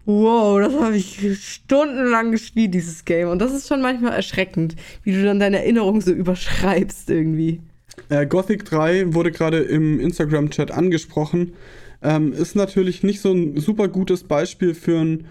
wow, 0.05 0.61
das 0.61 0.74
habe 0.80 0.96
ich 0.96 1.38
stundenlang 1.40 2.32
gespielt, 2.32 2.74
dieses 2.74 3.05
Game. 3.05 3.28
Und 3.28 3.40
das 3.40 3.53
ist 3.53 3.68
schon 3.68 3.80
manchmal 3.80 4.12
erschreckend, 4.12 4.76
wie 5.03 5.12
du 5.12 5.22
dann 5.22 5.38
deine 5.38 5.59
Erinnerung 5.59 6.00
so 6.00 6.12
überschreibst 6.12 7.11
irgendwie. 7.11 7.61
Äh, 8.09 8.26
Gothic 8.26 8.64
3 8.64 9.14
wurde 9.14 9.30
gerade 9.30 9.59
im 9.59 10.00
Instagram-Chat 10.00 10.70
angesprochen. 10.70 11.53
Ähm, 12.03 12.32
ist 12.32 12.57
natürlich 12.57 13.03
nicht 13.03 13.20
so 13.20 13.32
ein 13.32 13.59
super 13.59 13.88
gutes 13.88 14.24
Beispiel 14.24 14.74
für 14.74 14.98
ein, 14.98 15.26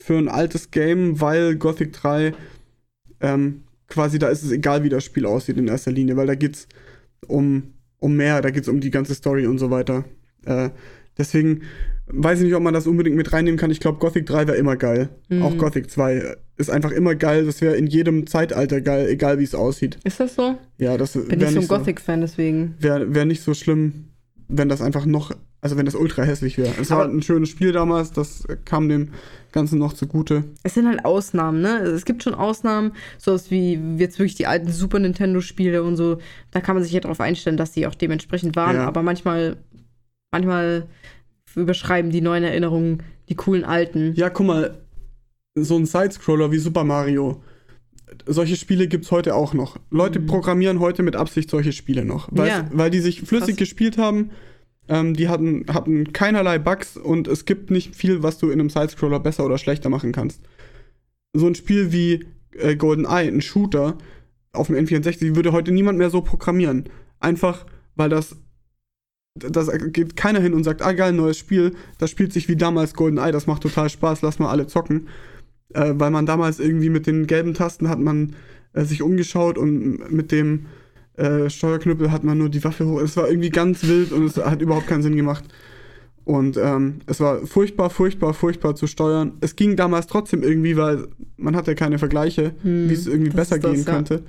für 0.00 0.18
ein 0.18 0.28
altes 0.28 0.70
Game, 0.70 1.20
weil 1.20 1.56
Gothic 1.56 1.92
3 1.92 2.34
ähm, 3.20 3.62
quasi, 3.88 4.18
da 4.18 4.28
ist 4.28 4.42
es 4.42 4.50
egal, 4.50 4.82
wie 4.82 4.88
das 4.88 5.04
Spiel 5.04 5.26
aussieht 5.26 5.56
in 5.56 5.68
erster 5.68 5.92
Linie, 5.92 6.16
weil 6.16 6.26
da 6.26 6.34
geht's 6.34 6.66
um, 7.28 7.74
um 7.98 8.16
mehr, 8.16 8.42
da 8.42 8.50
geht's 8.50 8.68
um 8.68 8.80
die 8.80 8.90
ganze 8.90 9.14
Story 9.14 9.46
und 9.46 9.58
so 9.58 9.70
weiter. 9.70 10.04
Äh, 10.44 10.70
deswegen 11.16 11.62
weiß 12.08 12.38
ich 12.38 12.44
nicht, 12.44 12.54
ob 12.54 12.62
man 12.62 12.74
das 12.74 12.86
unbedingt 12.86 13.16
mit 13.16 13.32
reinnehmen 13.32 13.58
kann. 13.58 13.70
Ich 13.70 13.80
glaube, 13.80 13.98
Gothic 13.98 14.26
3 14.26 14.46
wäre 14.46 14.56
immer 14.56 14.76
geil. 14.76 15.08
Mhm. 15.28 15.42
Auch 15.42 15.56
Gothic 15.58 15.90
2 15.90 16.36
ist 16.56 16.70
einfach 16.70 16.90
immer 16.92 17.14
geil. 17.14 17.44
Das 17.46 17.60
wäre 17.60 17.76
in 17.76 17.86
jedem 17.86 18.26
Zeitalter 18.26 18.80
geil, 18.80 19.08
egal 19.08 19.38
wie 19.38 19.44
es 19.44 19.54
aussieht. 19.54 19.98
Ist 20.04 20.20
das 20.20 20.34
so? 20.36 20.56
Ja, 20.78 20.96
das 20.96 21.12
Bin 21.12 21.28
wär 21.40 21.50
nicht 21.50 21.54
so 21.54 21.60
ein 21.60 21.68
Gothic-Fan, 21.68 22.20
deswegen. 22.20 22.74
wäre 22.78 23.14
wär 23.14 23.24
nicht 23.24 23.42
so 23.42 23.54
schlimm, 23.54 24.06
wenn 24.48 24.68
das 24.68 24.80
einfach 24.80 25.04
noch, 25.06 25.32
also 25.60 25.76
wenn 25.76 25.84
das 25.86 25.94
ultra 25.96 26.22
hässlich 26.22 26.56
wäre. 26.58 26.72
Es 26.80 26.90
war 26.90 27.02
Aber- 27.04 27.12
ein 27.12 27.22
schönes 27.22 27.48
Spiel 27.48 27.72
damals, 27.72 28.12
das 28.12 28.44
kam 28.64 28.88
dem 28.88 29.08
Ganzen 29.52 29.78
noch 29.78 29.92
zugute. 29.94 30.44
Es 30.62 30.74
sind 30.74 30.86
halt 30.86 31.04
Ausnahmen, 31.04 31.60
ne? 31.62 31.78
Es 31.78 32.04
gibt 32.04 32.22
schon 32.22 32.34
Ausnahmen, 32.34 32.92
sowas 33.18 33.50
wie 33.50 33.80
jetzt 33.96 34.18
wirklich 34.18 34.34
die 34.36 34.46
alten 34.46 34.70
Super 34.70 34.98
Nintendo-Spiele 35.00 35.82
und 35.82 35.96
so. 35.96 36.18
Da 36.52 36.60
kann 36.60 36.76
man 36.76 36.84
sich 36.84 36.92
ja 36.92 37.00
darauf 37.00 37.20
einstellen, 37.20 37.56
dass 37.56 37.72
die 37.72 37.86
auch 37.86 37.94
dementsprechend 37.94 38.54
waren. 38.54 38.76
Ja. 38.76 38.86
Aber 38.86 39.02
manchmal 39.02 39.56
Manchmal 40.32 40.86
überschreiben 41.62 42.10
die 42.10 42.20
neuen 42.20 42.44
Erinnerungen 42.44 43.02
die 43.28 43.34
coolen 43.34 43.64
alten. 43.64 44.14
Ja, 44.14 44.30
guck 44.30 44.46
mal, 44.46 44.78
so 45.56 45.76
ein 45.76 45.86
Sidescroller 45.86 46.52
wie 46.52 46.58
Super 46.58 46.84
Mario. 46.84 47.42
Solche 48.26 48.56
Spiele 48.56 48.86
gibt 48.86 49.04
es 49.04 49.10
heute 49.10 49.34
auch 49.34 49.52
noch. 49.52 49.78
Leute 49.90 50.20
Mhm. 50.20 50.26
programmieren 50.26 50.80
heute 50.80 51.02
mit 51.02 51.16
Absicht 51.16 51.50
solche 51.50 51.72
Spiele 51.72 52.04
noch. 52.04 52.28
Weil, 52.30 52.48
Ja. 52.48 52.68
weil 52.72 52.90
die 52.90 53.00
sich 53.00 53.22
flüssig 53.22 53.48
Krass. 53.56 53.56
gespielt 53.58 53.98
haben. 53.98 54.30
Ähm, 54.88 55.14
die 55.14 55.28
hatten, 55.28 55.64
hatten 55.68 56.12
keinerlei 56.12 56.58
Bugs 56.60 56.96
und 56.96 57.26
es 57.26 57.44
gibt 57.44 57.70
nicht 57.72 57.96
viel, 57.96 58.22
was 58.22 58.38
du 58.38 58.46
in 58.50 58.60
einem 58.60 58.70
Sidescroller 58.70 59.18
besser 59.18 59.44
oder 59.44 59.58
schlechter 59.58 59.88
machen 59.88 60.12
kannst. 60.12 60.40
So 61.32 61.48
ein 61.48 61.56
Spiel 61.56 61.90
wie 61.92 62.24
äh, 62.56 62.76
GoldenEye, 62.76 63.26
ein 63.28 63.40
Shooter 63.40 63.98
auf 64.52 64.68
dem 64.68 64.76
N64, 64.76 65.34
würde 65.34 65.50
heute 65.52 65.72
niemand 65.72 65.98
mehr 65.98 66.10
so 66.10 66.20
programmieren. 66.20 66.84
Einfach, 67.18 67.66
weil 67.96 68.08
das. 68.08 68.36
Das 69.38 69.70
geht 69.92 70.16
keiner 70.16 70.40
hin 70.40 70.54
und 70.54 70.64
sagt, 70.64 70.82
ah 70.82 70.92
geil, 70.92 71.12
neues 71.12 71.38
Spiel, 71.38 71.74
das 71.98 72.10
spielt 72.10 72.32
sich 72.32 72.48
wie 72.48 72.56
damals 72.56 72.94
GoldenEye, 72.94 73.32
das 73.32 73.46
macht 73.46 73.62
total 73.62 73.88
Spaß, 73.88 74.22
lass 74.22 74.38
mal 74.38 74.50
alle 74.50 74.66
zocken. 74.66 75.08
Äh, 75.74 75.94
weil 75.96 76.10
man 76.10 76.26
damals 76.26 76.60
irgendwie 76.60 76.90
mit 76.90 77.06
den 77.06 77.26
gelben 77.26 77.54
Tasten 77.54 77.88
hat 77.88 77.98
man 77.98 78.34
äh, 78.72 78.84
sich 78.84 79.02
umgeschaut 79.02 79.58
und 79.58 80.10
mit 80.10 80.32
dem 80.32 80.66
äh, 81.16 81.50
Steuerknüppel 81.50 82.12
hat 82.12 82.24
man 82.24 82.38
nur 82.38 82.48
die 82.48 82.62
Waffe 82.62 82.86
hoch. 82.86 83.00
Es 83.00 83.16
war 83.16 83.28
irgendwie 83.28 83.50
ganz 83.50 83.82
wild 83.84 84.12
und 84.12 84.24
es 84.24 84.36
hat 84.36 84.62
überhaupt 84.62 84.86
keinen 84.86 85.02
Sinn 85.02 85.16
gemacht. 85.16 85.44
Und 86.24 86.56
ähm, 86.56 87.00
es 87.06 87.20
war 87.20 87.46
furchtbar, 87.46 87.88
furchtbar, 87.88 88.34
furchtbar 88.34 88.74
zu 88.74 88.88
steuern. 88.88 89.34
Es 89.40 89.54
ging 89.54 89.76
damals 89.76 90.08
trotzdem 90.08 90.42
irgendwie, 90.42 90.76
weil 90.76 91.06
man 91.36 91.54
hatte 91.54 91.74
keine 91.76 91.98
Vergleiche, 91.98 92.52
Hm, 92.62 92.90
wie 92.90 92.94
es 92.94 93.06
irgendwie 93.06 93.30
besser 93.30 93.58
das, 93.58 93.70
gehen 93.70 93.84
ja. 93.84 93.92
könnte. 93.92 94.22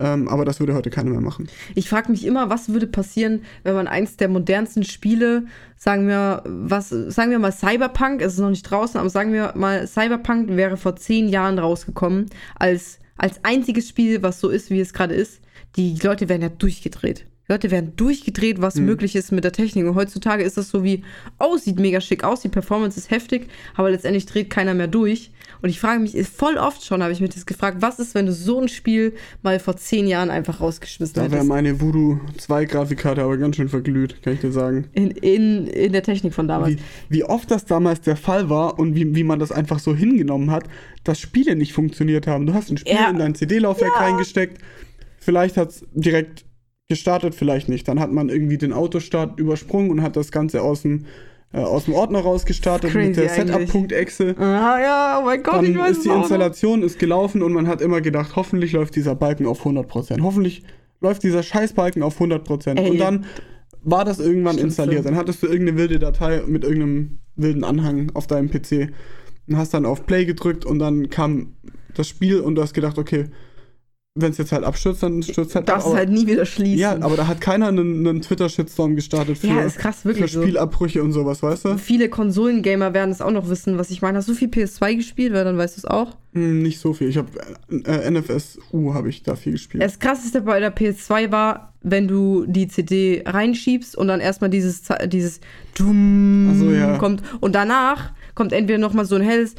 Ähm, 0.00 0.28
aber 0.28 0.44
das 0.44 0.58
würde 0.58 0.74
heute 0.74 0.90
keiner 0.90 1.10
mehr 1.10 1.20
machen. 1.20 1.48
Ich 1.76 1.88
frage 1.88 2.10
mich 2.10 2.26
immer, 2.26 2.50
was 2.50 2.70
würde 2.70 2.88
passieren, 2.88 3.42
wenn 3.62 3.74
man 3.74 3.86
eins 3.86 4.16
der 4.16 4.28
modernsten 4.28 4.82
Spiele, 4.82 5.46
sagen 5.76 6.08
wir, 6.08 6.42
was, 6.46 6.88
sagen 6.88 7.30
wir 7.30 7.38
mal 7.38 7.52
Cyberpunk, 7.52 8.20
es 8.20 8.34
ist 8.34 8.40
noch 8.40 8.50
nicht 8.50 8.68
draußen, 8.68 8.98
aber 8.98 9.08
sagen 9.08 9.32
wir 9.32 9.52
mal, 9.54 9.86
Cyberpunk 9.86 10.48
wäre 10.56 10.76
vor 10.76 10.96
zehn 10.96 11.28
Jahren 11.28 11.60
rausgekommen, 11.60 12.26
als, 12.56 12.98
als 13.16 13.44
einziges 13.44 13.88
Spiel, 13.88 14.22
was 14.22 14.40
so 14.40 14.48
ist, 14.48 14.70
wie 14.70 14.80
es 14.80 14.92
gerade 14.92 15.14
ist. 15.14 15.40
Die 15.76 15.96
Leute 16.02 16.28
wären 16.28 16.42
ja 16.42 16.48
durchgedreht. 16.48 17.26
Leute 17.46 17.70
werden 17.70 17.92
durchgedreht, 17.96 18.62
was 18.62 18.76
Mhm. 18.76 18.86
möglich 18.86 19.14
ist 19.16 19.30
mit 19.30 19.44
der 19.44 19.52
Technik. 19.52 19.84
Und 19.86 19.94
heutzutage 19.96 20.42
ist 20.44 20.56
das 20.56 20.70
so 20.70 20.82
wie, 20.82 21.02
oh, 21.38 21.56
sieht 21.58 21.78
mega 21.78 22.00
schick 22.00 22.24
aus, 22.24 22.40
die 22.40 22.48
Performance 22.48 22.98
ist 22.98 23.10
heftig, 23.10 23.48
aber 23.74 23.90
letztendlich 23.90 24.24
dreht 24.24 24.48
keiner 24.48 24.72
mehr 24.72 24.86
durch. 24.86 25.30
Und 25.60 25.68
ich 25.68 25.78
frage 25.78 26.00
mich, 26.00 26.16
voll 26.26 26.56
oft 26.56 26.84
schon 26.84 27.02
habe 27.02 27.12
ich 27.12 27.20
mich 27.20 27.30
das 27.30 27.44
gefragt, 27.46 27.78
was 27.80 27.98
ist, 27.98 28.14
wenn 28.14 28.26
du 28.26 28.32
so 28.32 28.60
ein 28.60 28.68
Spiel 28.68 29.12
mal 29.42 29.58
vor 29.60 29.76
zehn 29.76 30.06
Jahren 30.06 30.30
einfach 30.30 30.60
rausgeschmissen 30.60 31.14
Da 31.14 31.22
wäre 31.22 31.32
hättest? 31.32 31.48
meine 31.48 31.80
Voodoo 31.80 32.18
2 32.38 32.64
Grafikkarte 32.64 33.22
aber 33.22 33.36
ganz 33.36 33.56
schön 33.56 33.68
verglüht, 33.68 34.22
kann 34.22 34.34
ich 34.34 34.40
dir 34.40 34.52
sagen. 34.52 34.88
In, 34.92 35.10
in, 35.10 35.66
in 35.66 35.92
der 35.92 36.02
Technik 36.02 36.32
von 36.34 36.48
damals. 36.48 36.76
Wie, 36.76 36.78
wie 37.10 37.24
oft 37.24 37.50
das 37.50 37.66
damals 37.66 38.00
der 38.00 38.16
Fall 38.16 38.48
war 38.50 38.78
und 38.78 38.94
wie, 38.94 39.14
wie 39.14 39.24
man 39.24 39.38
das 39.38 39.52
einfach 39.52 39.78
so 39.78 39.94
hingenommen 39.94 40.50
hat, 40.50 40.64
dass 41.04 41.20
Spiele 41.20 41.56
nicht 41.56 41.72
funktioniert 41.74 42.26
haben. 42.26 42.46
Du 42.46 42.54
hast 42.54 42.70
ein 42.70 42.78
Spiel 42.78 42.94
Ja. 42.94 43.10
in 43.10 43.18
dein 43.18 43.34
CD-Laufwerk 43.34 43.98
reingesteckt, 44.00 44.58
vielleicht 45.18 45.56
hat 45.58 45.70
es 45.70 45.84
direkt 45.92 46.43
gestartet, 46.88 47.34
vielleicht 47.34 47.68
nicht. 47.68 47.88
Dann 47.88 48.00
hat 48.00 48.12
man 48.12 48.28
irgendwie 48.28 48.58
den 48.58 48.72
Autostart 48.72 49.38
übersprungen 49.38 49.90
und 49.90 50.02
hat 50.02 50.16
das 50.16 50.30
Ganze 50.30 50.62
aus 50.62 50.82
dem, 50.82 51.06
äh, 51.52 51.58
aus 51.58 51.86
dem 51.86 51.94
Ordner 51.94 52.20
rausgestartet 52.20 52.94
mit 52.94 53.16
der. 53.16 53.28
Setup.exe. 53.28 54.34
Ah 54.38 54.78
ja, 54.80 55.18
oh 55.20 55.24
mein 55.24 55.42
Gott, 55.42 55.54
Dann 55.56 55.64
ich 55.66 55.78
weiß 55.78 55.96
ist 55.98 56.04
die. 56.04 56.10
Installation 56.10 56.82
ist 56.82 56.98
gelaufen 56.98 57.42
und 57.42 57.52
man 57.52 57.66
hat 57.68 57.80
immer 57.80 58.00
gedacht, 58.00 58.36
hoffentlich 58.36 58.72
läuft 58.72 58.96
dieser 58.96 59.14
Balken 59.14 59.46
auf 59.46 59.64
100%. 59.64 60.20
Hoffentlich 60.22 60.62
läuft 61.00 61.22
dieser 61.22 61.42
Scheißbalken 61.42 62.02
auf 62.02 62.20
100%. 62.20 62.78
Ey. 62.78 62.90
Und 62.90 62.98
dann 62.98 63.24
war 63.82 64.04
das 64.04 64.18
irgendwann 64.18 64.54
Stimmt 64.54 64.68
installiert. 64.68 65.02
so. 65.04 65.08
Dann 65.08 65.18
hattest 65.18 65.42
du 65.42 65.46
irgendeine 65.46 65.78
wilde 65.78 65.98
Datei 65.98 66.42
mit 66.46 66.64
irgendeinem 66.64 67.18
wilden 67.36 67.64
Anhang 67.64 68.10
auf 68.14 68.26
deinem 68.26 68.50
PC 68.50 68.90
und 69.48 69.56
hast 69.56 69.74
dann 69.74 69.84
auf 69.86 70.06
Play 70.06 70.24
gedrückt 70.24 70.64
und 70.64 70.78
dann 70.78 71.10
kam 71.10 71.54
das 71.94 72.08
Spiel 72.08 72.40
und 72.40 72.54
du 72.54 72.62
hast 72.62 72.74
gedacht, 72.74 72.98
okay, 72.98 73.26
wenn 74.16 74.30
es 74.30 74.38
jetzt 74.38 74.52
halt 74.52 74.62
abstürzt, 74.62 75.02
dann 75.02 75.24
stürzt 75.24 75.56
halt 75.56 75.68
ab. 75.68 75.74
Darfst 75.74 75.88
es 75.88 75.94
halt 75.94 76.08
nie 76.08 76.24
wieder 76.28 76.46
schließen. 76.46 76.78
ja, 76.78 76.92
aber 77.00 77.16
da 77.16 77.26
hat 77.26 77.40
keiner 77.40 77.66
einen, 77.66 78.06
einen 78.06 78.22
Twitter-Shitstorm 78.22 78.94
gestartet 78.94 79.38
für, 79.38 79.48
Ja, 79.48 79.62
ist 79.62 79.78
krass, 79.78 80.04
wirklich 80.04 80.30
für 80.30 80.38
so. 80.38 80.42
Spielabbrüche 80.42 81.02
und 81.02 81.10
sowas, 81.10 81.42
weißt 81.42 81.64
du? 81.64 81.78
Viele 81.78 82.08
Konsolengamer 82.08 82.94
werden 82.94 83.10
es 83.10 83.20
auch 83.20 83.32
noch 83.32 83.48
wissen, 83.48 83.76
was 83.76 83.90
ich 83.90 84.02
meine. 84.02 84.18
Hast 84.18 84.28
du 84.28 84.34
viel 84.34 84.48
PS2 84.48 84.94
gespielt? 84.94 85.32
Weil 85.32 85.44
dann 85.44 85.58
weißt 85.58 85.76
du 85.76 85.80
es 85.80 85.84
auch. 85.84 86.16
Hm, 86.32 86.62
nicht 86.62 86.78
so 86.78 86.92
viel. 86.92 87.08
Ich 87.08 87.16
habe 87.16 87.28
äh, 87.70 88.08
NFSU 88.08 88.94
habe 88.94 89.08
ich 89.08 89.24
da 89.24 89.34
viel 89.34 89.52
gespielt. 89.52 89.82
Das 89.82 89.98
krasseste 89.98 90.42
bei 90.42 90.60
der 90.60 90.72
PS2 90.72 91.32
war, 91.32 91.72
wenn 91.82 92.06
du 92.06 92.44
die 92.46 92.68
CD 92.68 93.24
reinschiebst 93.26 93.96
und 93.96 94.06
dann 94.06 94.20
erstmal 94.20 94.48
dieses, 94.48 94.82
dieses 95.06 95.40
Dum 95.76 96.50
Ach 96.52 96.56
so, 96.56 96.70
ja. 96.70 96.98
kommt 96.98 97.20
und 97.40 97.56
danach 97.56 98.12
kommt 98.34 98.52
entweder 98.52 98.78
nochmal 98.78 99.04
so 99.04 99.14
ein 99.16 99.22
helles 99.22 99.54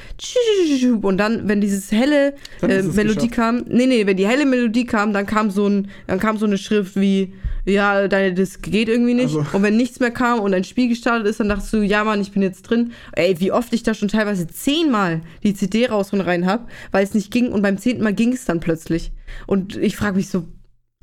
und 1.02 1.18
dann, 1.18 1.48
wenn 1.48 1.62
dieses 1.62 1.92
helle 1.92 2.34
äh, 2.62 2.82
Melodie 2.84 3.16
geschafft. 3.28 3.32
kam, 3.32 3.64
nee, 3.68 3.86
nee, 3.88 4.06
wenn 4.06 4.18
die 4.18 4.28
helle 4.28 4.46
Melodie 4.46 4.86
kam, 4.86 5.14
dann 5.14 5.26
kam 5.26 5.50
so 5.50 5.68
ein, 5.68 5.90
dann 6.08 6.20
kam 6.20 6.38
so 6.38 6.46
eine 6.46 6.58
Schrift 6.58 6.96
wie, 7.00 7.34
ja, 7.66 8.08
deine 8.08 8.34
Disk 8.34 8.64
geht 8.64 8.90
irgendwie 8.90 9.14
nicht. 9.14 9.36
Also- 9.36 9.46
Und 9.58 9.64
wenn 9.64 9.78
nichts 9.78 10.00
mehr 10.00 10.12
kam 10.12 10.40
und 10.40 10.54
ein 10.54 10.64
Spiel 10.64 10.88
gestartet 10.90 11.28
ist, 11.28 11.40
dann 11.40 11.50
dachtest 11.50 11.74
du, 11.74 11.82
ja 11.82 12.04
Mann, 12.04 12.22
ich 12.22 12.32
bin 12.32 12.42
jetzt 12.42 12.64
drin. 12.64 12.92
Ey, 13.14 13.40
wie 13.40 13.52
oft 13.52 13.74
ich 13.74 13.84
da 13.84 13.94
schon 13.94 14.08
teilweise 14.10 14.48
zehnmal 14.48 15.22
die 15.44 15.54
CD 15.54 15.88
raus 15.88 16.14
und 16.14 16.22
rein 16.22 16.46
hab, 16.46 16.70
weil 16.92 17.04
es 17.04 17.14
nicht 17.14 17.32
ging 17.32 17.52
und 17.52 17.62
beim 17.62 17.78
zehnten 17.78 18.04
Mal 18.04 18.14
ging 18.14 18.34
es 18.34 18.46
dann 18.46 18.60
plötzlich. 18.60 19.12
Und 19.48 19.76
ich 19.78 19.96
frage 19.96 20.18
mich 20.18 20.30
so, 20.30 20.46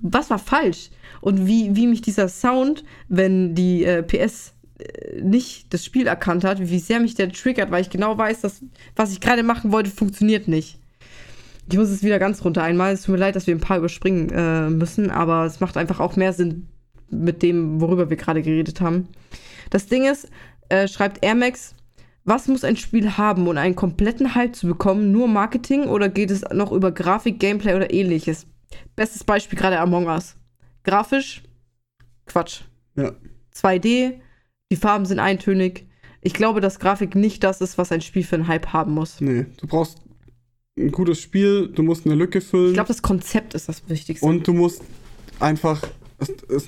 was 0.00 0.30
war 0.30 0.38
falsch? 0.38 0.90
Und 1.20 1.46
wie, 1.46 1.74
wie 1.76 1.86
mich 1.86 2.02
dieser 2.02 2.28
Sound, 2.28 2.84
wenn 3.08 3.54
die 3.54 3.84
äh, 3.84 4.02
PS 4.02 4.52
nicht 5.20 5.72
das 5.72 5.84
Spiel 5.84 6.06
erkannt 6.06 6.44
hat, 6.44 6.60
wie 6.60 6.78
sehr 6.78 7.00
mich 7.00 7.14
der 7.14 7.30
triggert, 7.30 7.70
weil 7.70 7.82
ich 7.82 7.90
genau 7.90 8.16
weiß, 8.16 8.40
dass 8.40 8.62
was 8.96 9.12
ich 9.12 9.20
gerade 9.20 9.42
machen 9.42 9.72
wollte, 9.72 9.90
funktioniert 9.90 10.48
nicht. 10.48 10.78
Ich 11.70 11.78
muss 11.78 11.88
es 11.88 12.02
wieder 12.02 12.18
ganz 12.18 12.44
runter 12.44 12.62
einmal. 12.62 12.92
Es 12.92 13.02
tut 13.02 13.12
mir 13.12 13.18
leid, 13.18 13.36
dass 13.36 13.46
wir 13.46 13.54
ein 13.54 13.60
paar 13.60 13.78
überspringen 13.78 14.30
äh, 14.30 14.68
müssen, 14.68 15.10
aber 15.10 15.44
es 15.46 15.60
macht 15.60 15.76
einfach 15.76 16.00
auch 16.00 16.16
mehr 16.16 16.32
Sinn 16.32 16.66
mit 17.10 17.42
dem, 17.42 17.80
worüber 17.80 18.10
wir 18.10 18.16
gerade 18.16 18.42
geredet 18.42 18.80
haben. 18.80 19.08
Das 19.70 19.86
Ding 19.86 20.04
ist, 20.04 20.28
äh, 20.68 20.88
schreibt 20.88 21.24
Air 21.24 21.34
Max, 21.34 21.74
was 22.24 22.48
muss 22.48 22.64
ein 22.64 22.76
Spiel 22.76 23.16
haben, 23.16 23.48
um 23.48 23.56
einen 23.56 23.76
kompletten 23.76 24.34
Hype 24.34 24.54
zu 24.54 24.66
bekommen? 24.66 25.12
Nur 25.12 25.28
Marketing 25.28 25.84
oder 25.84 26.08
geht 26.08 26.30
es 26.30 26.42
noch 26.52 26.72
über 26.72 26.92
Grafik, 26.92 27.40
Gameplay 27.40 27.74
oder 27.74 27.92
ähnliches? 27.92 28.46
Bestes 28.96 29.24
Beispiel 29.24 29.58
gerade 29.58 29.80
Among 29.80 30.06
Us. 30.06 30.36
Grafisch, 30.84 31.42
Quatsch. 32.26 32.62
Ja. 32.96 33.12
2D, 33.54 34.20
die 34.72 34.76
Farben 34.76 35.04
sind 35.04 35.18
eintönig. 35.18 35.86
Ich 36.22 36.32
glaube, 36.32 36.62
dass 36.62 36.78
Grafik 36.78 37.14
nicht 37.14 37.44
das 37.44 37.60
ist, 37.60 37.76
was 37.76 37.92
ein 37.92 38.00
Spiel 38.00 38.24
für 38.24 38.36
einen 38.36 38.48
Hype 38.48 38.68
haben 38.68 38.92
muss. 38.94 39.20
Nee, 39.20 39.44
du 39.60 39.66
brauchst 39.66 39.98
ein 40.78 40.90
gutes 40.90 41.20
Spiel, 41.20 41.68
du 41.68 41.82
musst 41.82 42.06
eine 42.06 42.14
Lücke 42.14 42.40
füllen 42.40 42.68
Ich 42.68 42.74
glaube, 42.74 42.88
das 42.88 43.02
Konzept 43.02 43.52
ist 43.52 43.68
das 43.68 43.86
Wichtigste. 43.90 44.24
und 44.24 44.48
du 44.48 44.54
musst 44.54 44.80
einfach, 45.40 45.82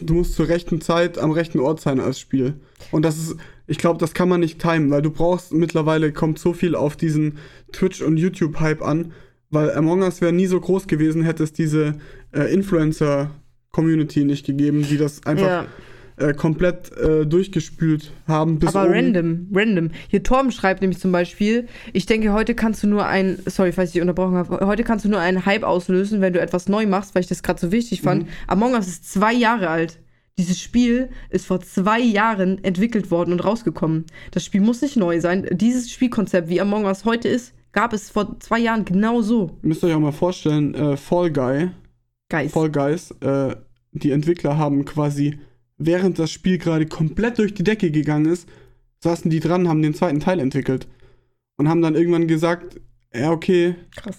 du 0.03 0.15
musst 0.15 0.35
zur 0.35 0.49
rechten 0.49 0.83
Zeit 0.83 1.17
am 1.17 1.31
rechten 1.31 1.61
Ort 1.61 1.81
sein 1.81 1.99
als 1.99 2.21
Spiel. 2.21 2.61
Und 2.91 3.07
das 3.07 3.17
ist, 3.17 3.37
ich 3.67 3.79
glaube, 3.79 3.99
das 3.99 4.13
kann 4.13 4.29
man 4.29 4.41
nicht 4.41 4.61
timen, 4.61 4.91
weil 4.91 5.01
du 5.01 5.11
brauchst, 5.11 5.55
mittlerweile 5.55 6.13
kommt 6.13 6.39
so 6.39 6.53
viel 6.53 6.75
auf 6.75 6.97
diesen 6.97 7.39
Twitch- 7.73 8.03
und 8.03 8.19
YouTube-Hype 8.19 8.83
an, 8.83 9.13
weil 9.49 9.73
Among 9.75 10.03
Us 10.03 10.21
wäre 10.21 10.35
nie 10.35 10.47
so 10.47 10.61
groß 10.61 10.89
gewesen, 10.89 11.23
hätte 11.23 11.43
es 11.43 11.55
diese 11.55 11.95
äh, 12.33 12.53
Influencer-Community 12.53 14.25
nicht 14.25 14.45
gegeben, 14.45 14.85
die 14.87 14.99
das 14.99 15.25
einfach 15.25 15.47
ja. 15.47 15.67
Äh, 16.17 16.33
komplett 16.33 16.97
äh, 16.97 17.27
durchgespült 17.27 18.13
haben. 18.27 18.59
Bis 18.59 18.75
Aber 18.75 18.89
oben. 18.89 18.95
random, 18.95 19.49
random. 19.53 19.91
Hier 20.09 20.23
Torben 20.23 20.53
schreibt 20.53 20.81
nämlich 20.81 21.01
zum 21.01 21.13
Beispiel, 21.13 21.67
ich 21.93 22.07
denke, 22.07 22.33
heute 22.33 22.55
kannst 22.55 22.83
du 22.83 22.87
nur 22.87 23.07
ein, 23.07 23.39
sorry, 23.47 23.73
falls 23.73 23.91
ich 23.91 23.95
dich 23.95 24.03
unterbrochen 24.03 24.35
habe, 24.35 24.67
heute 24.67 24.85
kannst 24.85 25.05
du 25.05 25.09
nur 25.09 25.21
einen 25.21 25.45
Hype 25.47 25.65
auslösen, 25.65 26.21
wenn 26.21 26.33
du 26.33 26.41
etwas 26.41 26.69
neu 26.69 26.87
machst, 26.87 27.15
weil 27.15 27.23
ich 27.23 27.29
das 27.29 27.43
gerade 27.43 27.61
so 27.61 27.73
wichtig 27.73 28.03
fand. 28.03 28.25
Mhm. 28.25 28.29
Among 28.47 28.73
Us 28.75 28.87
ist 28.87 29.13
zwei 29.13 29.33
Jahre 29.33 29.69
alt. 29.69 29.99
Dieses 30.37 30.61
Spiel 30.61 31.11
ist 31.31 31.47
vor 31.47 31.61
zwei 31.61 32.01
Jahren 32.01 32.63
entwickelt 32.65 33.13
worden 33.13 33.33
und 33.33 33.45
rausgekommen. 33.45 34.05
Das 34.33 34.45
Spiel 34.45 34.61
muss 34.61 34.83
nicht 34.83 34.97
neu 34.97 35.21
sein. 35.21 35.47
Dieses 35.53 35.91
Spielkonzept, 35.93 36.49
wie 36.49 36.61
Among 36.61 36.87
Us 36.87 37.05
heute 37.05 37.29
ist, 37.29 37.55
gab 37.71 37.93
es 37.93 38.11
vor 38.11 38.39
zwei 38.41 38.59
Jahren 38.59 38.85
genau 38.85 39.23
so. 39.23 39.59
Ihr 39.63 39.69
müsst 39.69 39.85
euch 39.85 39.95
auch 39.95 40.01
mal 40.01 40.13
vorstellen, 40.13 40.75
äh, 40.75 40.97
Fall 40.97 41.31
Guy, 41.31 41.71
Geist. 42.29 42.55
Fall 42.55 42.71
Guys, 42.71 43.13
äh, 43.21 43.55
die 43.93 44.11
Entwickler 44.11 44.59
haben 44.59 44.85
quasi, 44.85 45.39
während 45.77 46.19
das 46.19 46.31
Spiel 46.31 46.59
gerade 46.59 46.87
komplett 46.87 47.39
durch 47.39 47.55
die 47.55 47.65
Decke 47.65 47.91
gegangen 47.91 48.27
ist, 48.27 48.49
saßen 49.03 49.31
die 49.31 49.41
dran, 49.41 49.69
haben 49.69 49.83
den 49.83 49.95
zweiten 49.95 50.21
Teil 50.21 50.41
entwickelt. 50.41 50.87
Und 51.57 51.69
haben 51.69 51.83
dann 51.83 51.95
irgendwann 51.95 52.27
gesagt, 52.27 52.81
ja, 53.13 53.31
okay, 53.31 53.77
Krass. 53.95 54.19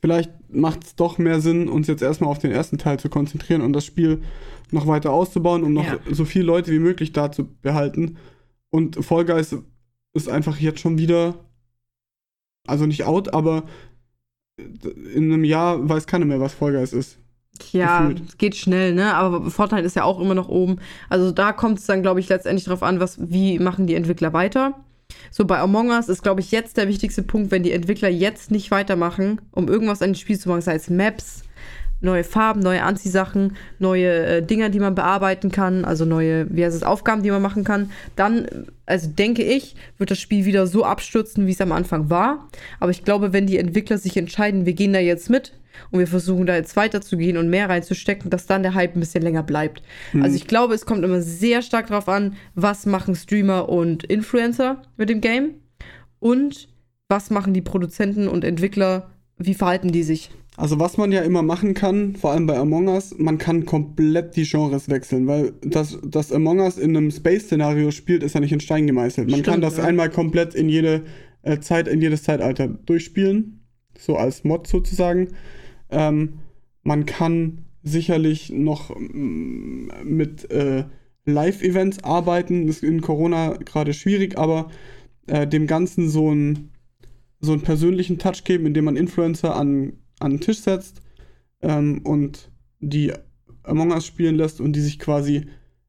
vielleicht 0.00 0.30
macht 0.48 0.84
es 0.84 0.94
doch 0.94 1.18
mehr 1.18 1.40
Sinn, 1.40 1.68
uns 1.68 1.88
jetzt 1.88 2.02
erstmal 2.02 2.30
auf 2.30 2.38
den 2.38 2.52
ersten 2.52 2.78
Teil 2.78 2.98
zu 3.00 3.08
konzentrieren 3.08 3.62
und 3.62 3.72
das 3.72 3.84
Spiel 3.84 4.22
noch 4.70 4.86
weiter 4.86 5.10
auszubauen, 5.10 5.64
um 5.64 5.72
noch 5.72 5.84
Ja. 5.84 5.98
so 6.10 6.24
viele 6.24 6.44
Leute 6.44 6.70
wie 6.70 6.78
möglich 6.78 7.12
da 7.12 7.32
zu 7.32 7.44
behalten. 7.60 8.18
Und 8.70 9.04
Fall 9.04 9.24
Guys 9.24 9.56
ist 10.12 10.28
einfach 10.28 10.58
jetzt 10.58 10.80
schon 10.80 10.98
wieder, 10.98 11.44
also 12.68 12.86
nicht 12.86 13.04
out, 13.04 13.32
aber 13.34 13.64
in 14.58 15.32
einem 15.32 15.44
Jahr 15.44 15.88
weiß 15.88 16.06
keiner 16.06 16.26
mehr, 16.26 16.40
was 16.40 16.54
Fall 16.54 16.72
Guys 16.72 16.92
ist. 16.92 17.18
Ja, 17.72 18.00
Gefühlt. 18.00 18.28
es 18.28 18.38
geht 18.38 18.56
schnell, 18.56 18.94
ne? 18.94 19.14
Aber 19.14 19.50
Fortnite 19.50 19.84
ist 19.84 19.96
ja 19.96 20.04
auch 20.04 20.20
immer 20.20 20.34
noch 20.34 20.48
oben. 20.48 20.76
Also 21.08 21.30
da 21.30 21.52
kommt 21.52 21.78
es 21.78 21.86
dann, 21.86 22.02
glaube 22.02 22.20
ich, 22.20 22.28
letztendlich 22.28 22.64
drauf 22.64 22.82
an, 22.82 23.00
was, 23.00 23.18
wie 23.20 23.58
machen 23.58 23.86
die 23.86 23.94
Entwickler 23.94 24.32
weiter. 24.32 24.74
So 25.30 25.44
bei 25.44 25.58
Among 25.58 25.90
Us 25.90 26.08
ist, 26.08 26.22
glaube 26.22 26.40
ich, 26.40 26.50
jetzt 26.50 26.76
der 26.76 26.88
wichtigste 26.88 27.22
Punkt, 27.22 27.50
wenn 27.50 27.62
die 27.62 27.72
Entwickler 27.72 28.08
jetzt 28.08 28.50
nicht 28.50 28.70
weitermachen, 28.70 29.40
um 29.52 29.68
irgendwas 29.68 30.02
an 30.02 30.10
dem 30.10 30.14
Spiel 30.14 30.38
zu 30.38 30.48
machen, 30.48 30.60
sei 30.60 30.74
es 30.74 30.90
Maps, 30.90 31.42
neue 32.00 32.24
Farben, 32.24 32.60
neue 32.60 32.82
Anziehsachen, 32.82 33.56
neue 33.78 34.08
äh, 34.08 34.42
Dinger, 34.42 34.70
die 34.70 34.80
man 34.80 34.94
bearbeiten 34.94 35.50
kann, 35.50 35.84
also 35.84 36.04
neue, 36.04 36.46
wie 36.54 36.64
heißt 36.64 36.76
es, 36.76 36.82
Aufgaben, 36.82 37.22
die 37.22 37.30
man 37.30 37.42
machen 37.42 37.64
kann, 37.64 37.90
dann, 38.16 38.66
also 38.86 39.08
denke 39.08 39.42
ich, 39.42 39.76
wird 39.98 40.10
das 40.10 40.18
Spiel 40.18 40.44
wieder 40.44 40.66
so 40.66 40.84
abstürzen, 40.84 41.46
wie 41.46 41.52
es 41.52 41.60
am 41.60 41.72
Anfang 41.72 42.08
war. 42.10 42.48
Aber 42.78 42.90
ich 42.90 43.04
glaube, 43.04 43.32
wenn 43.32 43.46
die 43.46 43.58
Entwickler 43.58 43.98
sich 43.98 44.16
entscheiden, 44.16 44.66
wir 44.66 44.72
gehen 44.72 44.92
da 44.92 44.98
jetzt 44.98 45.28
mit 45.28 45.52
und 45.90 45.98
wir 45.98 46.06
versuchen 46.06 46.46
da 46.46 46.56
jetzt 46.56 46.76
weiterzugehen 46.76 47.36
und 47.36 47.50
mehr 47.50 47.68
reinzustecken, 47.68 48.30
dass 48.30 48.46
dann 48.46 48.62
der 48.62 48.74
Hype 48.74 48.96
ein 48.96 49.00
bisschen 49.00 49.22
länger 49.22 49.42
bleibt. 49.42 49.82
Also 50.20 50.36
ich 50.36 50.46
glaube, 50.46 50.74
es 50.74 50.86
kommt 50.86 51.04
immer 51.04 51.20
sehr 51.20 51.62
stark 51.62 51.88
darauf 51.88 52.08
an, 52.08 52.36
was 52.54 52.86
machen 52.86 53.14
Streamer 53.14 53.68
und 53.68 54.04
Influencer 54.04 54.82
mit 54.96 55.08
dem 55.08 55.20
Game 55.20 55.54
und 56.18 56.68
was 57.08 57.30
machen 57.30 57.54
die 57.54 57.60
Produzenten 57.60 58.28
und 58.28 58.44
Entwickler, 58.44 59.10
wie 59.36 59.54
verhalten 59.54 59.92
die 59.92 60.02
sich. 60.02 60.30
Also 60.56 60.78
was 60.78 60.96
man 60.96 61.10
ja 61.10 61.22
immer 61.22 61.42
machen 61.42 61.74
kann, 61.74 62.16
vor 62.16 62.32
allem 62.32 62.46
bei 62.46 62.56
Among 62.58 62.88
Us, 62.88 63.14
man 63.16 63.38
kann 63.38 63.64
komplett 63.64 64.36
die 64.36 64.44
Genres 64.44 64.88
wechseln, 64.88 65.26
weil 65.26 65.54
das, 65.62 65.98
das 66.04 66.32
Among 66.32 66.60
Us 66.60 66.76
in 66.76 66.96
einem 66.96 67.10
Space-Szenario 67.10 67.90
spielt, 67.90 68.22
ist 68.22 68.34
ja 68.34 68.40
nicht 68.40 68.52
in 68.52 68.60
Stein 68.60 68.86
gemeißelt. 68.86 69.30
Man 69.30 69.42
kann 69.42 69.54
Stimmt, 69.54 69.64
das 69.64 69.78
ja. 69.78 69.84
einmal 69.84 70.10
komplett 70.10 70.54
in 70.54 70.68
jede 70.68 71.04
äh, 71.42 71.60
Zeit, 71.60 71.88
in 71.88 72.02
jedes 72.02 72.24
Zeitalter 72.24 72.68
durchspielen, 72.68 73.60
so 73.98 74.16
als 74.16 74.44
Mod 74.44 74.66
sozusagen. 74.66 75.28
Ähm, 75.90 76.40
man 76.82 77.06
kann 77.06 77.64
sicherlich 77.82 78.50
noch 78.50 78.94
mm, 78.96 79.90
mit 80.04 80.50
äh, 80.50 80.84
Live-Events 81.24 82.04
arbeiten, 82.04 82.66
das 82.66 82.76
ist 82.76 82.84
in 82.84 83.00
Corona 83.00 83.56
gerade 83.58 83.92
schwierig, 83.92 84.38
aber 84.38 84.70
äh, 85.26 85.46
dem 85.46 85.66
Ganzen 85.66 86.08
so 86.08 86.30
einen 86.30 86.70
so 87.40 87.52
einen 87.52 87.62
persönlichen 87.62 88.18
Touch 88.18 88.44
geben, 88.44 88.66
indem 88.66 88.84
man 88.84 88.96
Influencer 88.96 89.56
an, 89.56 89.94
an 90.18 90.32
den 90.32 90.40
Tisch 90.40 90.60
setzt 90.60 91.00
ähm, 91.62 92.02
und 92.04 92.50
die 92.80 93.12
Among 93.62 93.92
Us 93.92 94.06
spielen 94.06 94.36
lässt 94.36 94.60
und 94.60 94.74
die 94.74 94.80
sich 94.80 94.98
quasi 94.98 95.46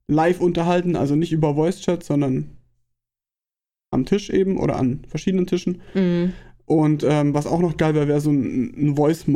live 0.08 0.42
unterhalten, 0.42 0.96
also 0.96 1.16
nicht 1.16 1.32
über 1.32 1.56
Voice 1.56 1.82
Chat, 1.82 2.04
sondern 2.04 2.52
am 3.92 4.06
Tisch 4.06 4.30
eben 4.30 4.58
oder 4.58 4.78
an 4.78 5.02
verschiedenen 5.08 5.48
Tischen. 5.48 5.82
Mhm. 5.94 6.34
Und 6.66 7.04
ähm, 7.04 7.34
was 7.34 7.48
auch 7.48 7.60
noch 7.60 7.76
geil 7.76 7.96
wäre, 7.96 8.08
wäre 8.08 8.22
so 8.22 8.32
ein, 8.32 8.74
ein 8.78 8.96
Voice 8.96 9.28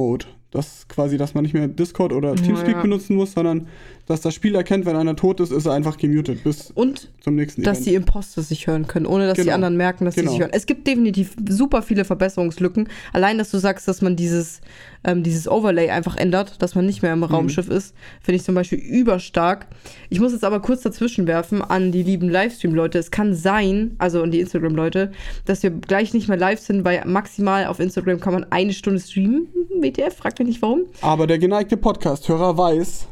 Mode. 0.56 0.66
Das 0.66 0.88
quasi, 0.88 1.18
dass 1.18 1.34
man 1.34 1.44
nicht 1.44 1.54
mehr 1.54 1.68
Discord 1.68 2.14
oder 2.14 2.30
Ja, 2.30 2.36
Teamspeak 2.36 2.76
ja. 2.76 2.82
benutzen 2.82 3.16
muss, 3.16 3.34
sondern 3.34 3.68
dass 4.08 4.22
das 4.22 4.34
Spiel 4.36 4.54
erkennt, 4.56 4.86
wenn 4.86 4.96
einer 4.96 5.16
tot 5.16 5.40
ist, 5.40 5.52
ist 5.52 5.66
er 5.66 5.74
einfach 5.74 5.98
gemutet 5.98 6.44
bis 6.44 6.70
Und 6.76 7.10
zum 7.22 7.36
nächsten 7.36 7.64
dass 7.64 7.78
Event. 7.80 7.88
die 7.90 7.96
Imposter 7.96 8.42
sich 8.44 8.68
hören 8.68 8.86
können, 8.88 9.06
ohne 9.08 9.26
dass 9.28 9.36
die 9.38 9.44
Genau. 9.46 9.56
anderen 9.56 9.78
merken, 9.78 10.06
dass 10.06 10.14
Genau. 10.16 10.28
sie 10.30 10.34
sich 10.36 10.42
hören. 10.42 10.52
Es 10.54 10.66
gibt 10.68 10.86
definitiv 10.86 11.36
super 11.50 11.82
viele 11.82 12.06
Verbesserungslücken. 12.06 12.88
Allein, 13.14 13.38
dass 13.40 13.50
du 13.52 13.58
sagst, 13.58 13.88
dass 13.88 14.02
man 14.04 14.16
dieses, 14.16 14.62
ähm, 15.04 15.24
dieses 15.24 15.48
Overlay 15.48 15.90
einfach 15.90 16.16
ändert, 16.18 16.62
dass 16.62 16.76
man 16.76 16.86
nicht 16.86 17.02
mehr 17.02 17.14
im 17.14 17.24
Raumschiff 17.24 17.68
ist, 17.68 17.96
finde 18.22 18.36
ich 18.38 18.44
zum 18.44 18.54
Beispiel 18.54 18.78
überstark. 18.80 19.66
Ich 20.10 20.20
muss 20.20 20.32
jetzt 20.34 20.44
aber 20.44 20.60
kurz 20.62 20.82
dazwischen 20.82 21.26
werfen 21.28 21.62
an 21.64 21.92
die 21.92 22.04
lieben 22.04 22.30
Livestream-Leute. 22.30 23.00
Es 23.00 23.10
kann 23.12 23.34
sein, 23.34 23.96
also 23.98 24.22
an 24.22 24.30
die 24.32 24.40
Instagram-Leute, 24.40 25.12
dass 25.46 25.64
wir 25.64 25.72
gleich 25.72 26.14
nicht 26.14 26.28
mehr 26.28 26.38
live 26.38 26.60
sind, 26.60 26.86
weil 26.86 27.04
maximal 27.06 27.66
auf 27.66 27.80
Instagram 27.80 28.20
kann 28.20 28.34
man 28.34 28.46
eine 28.52 28.74
Stunde 28.74 29.00
streamen. 29.00 29.48
WTF, 29.82 30.16
fragt 30.16 30.40
mich 30.46 30.56
nicht 30.56 30.62
warum. 30.62 30.82
Aber 31.02 31.28
der 31.28 31.38
geneigte 31.40 31.78
Podcast-Hörer 31.78 32.58
weiß, 32.58 33.08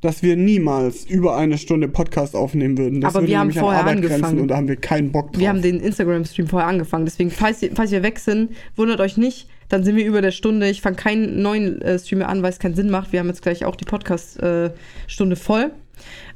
dass 0.00 0.22
wir 0.22 0.34
niemals 0.36 1.04
über 1.04 1.36
eine 1.36 1.58
Stunde 1.58 1.86
Podcast 1.88 2.34
aufnehmen 2.34 2.78
würden. 2.78 3.00
Das 3.02 3.14
Aber 3.14 3.22
würde 3.22 3.32
wir 3.32 3.38
haben 3.38 3.48
nämlich 3.48 3.58
an 3.58 3.64
vorher 3.64 3.80
Arbeit 3.80 3.96
angefangen. 3.96 4.20
grenzen 4.22 4.40
Und 4.40 4.48
da 4.48 4.56
haben 4.56 4.68
wir 4.68 4.76
keinen 4.76 5.12
Bock 5.12 5.32
drauf. 5.32 5.40
Wir 5.40 5.48
haben 5.50 5.60
den 5.60 5.78
Instagram-Stream 5.80 6.46
vorher 6.46 6.68
angefangen. 6.68 7.04
Deswegen, 7.04 7.30
falls, 7.30 7.62
ihr- 7.62 7.72
falls 7.74 7.90
wir 7.90 8.02
weg 8.02 8.18
sind, 8.18 8.52
wundert 8.76 9.00
euch 9.00 9.16
nicht. 9.18 9.48
Dann 9.68 9.84
sind 9.84 9.96
wir 9.96 10.04
über 10.06 10.22
der 10.22 10.30
Stunde. 10.32 10.68
Ich 10.70 10.80
fange 10.80 10.96
keinen 10.96 11.42
neuen 11.42 11.80
äh, 11.82 11.98
Stream 11.98 12.20
mehr 12.20 12.28
an, 12.30 12.42
weil 12.42 12.50
es 12.50 12.58
keinen 12.58 12.74
Sinn 12.74 12.90
macht. 12.90 13.12
Wir 13.12 13.20
haben 13.20 13.28
jetzt 13.28 13.42
gleich 13.42 13.64
auch 13.66 13.76
die 13.76 13.84
Podcast-Stunde 13.84 15.36
voll. 15.36 15.70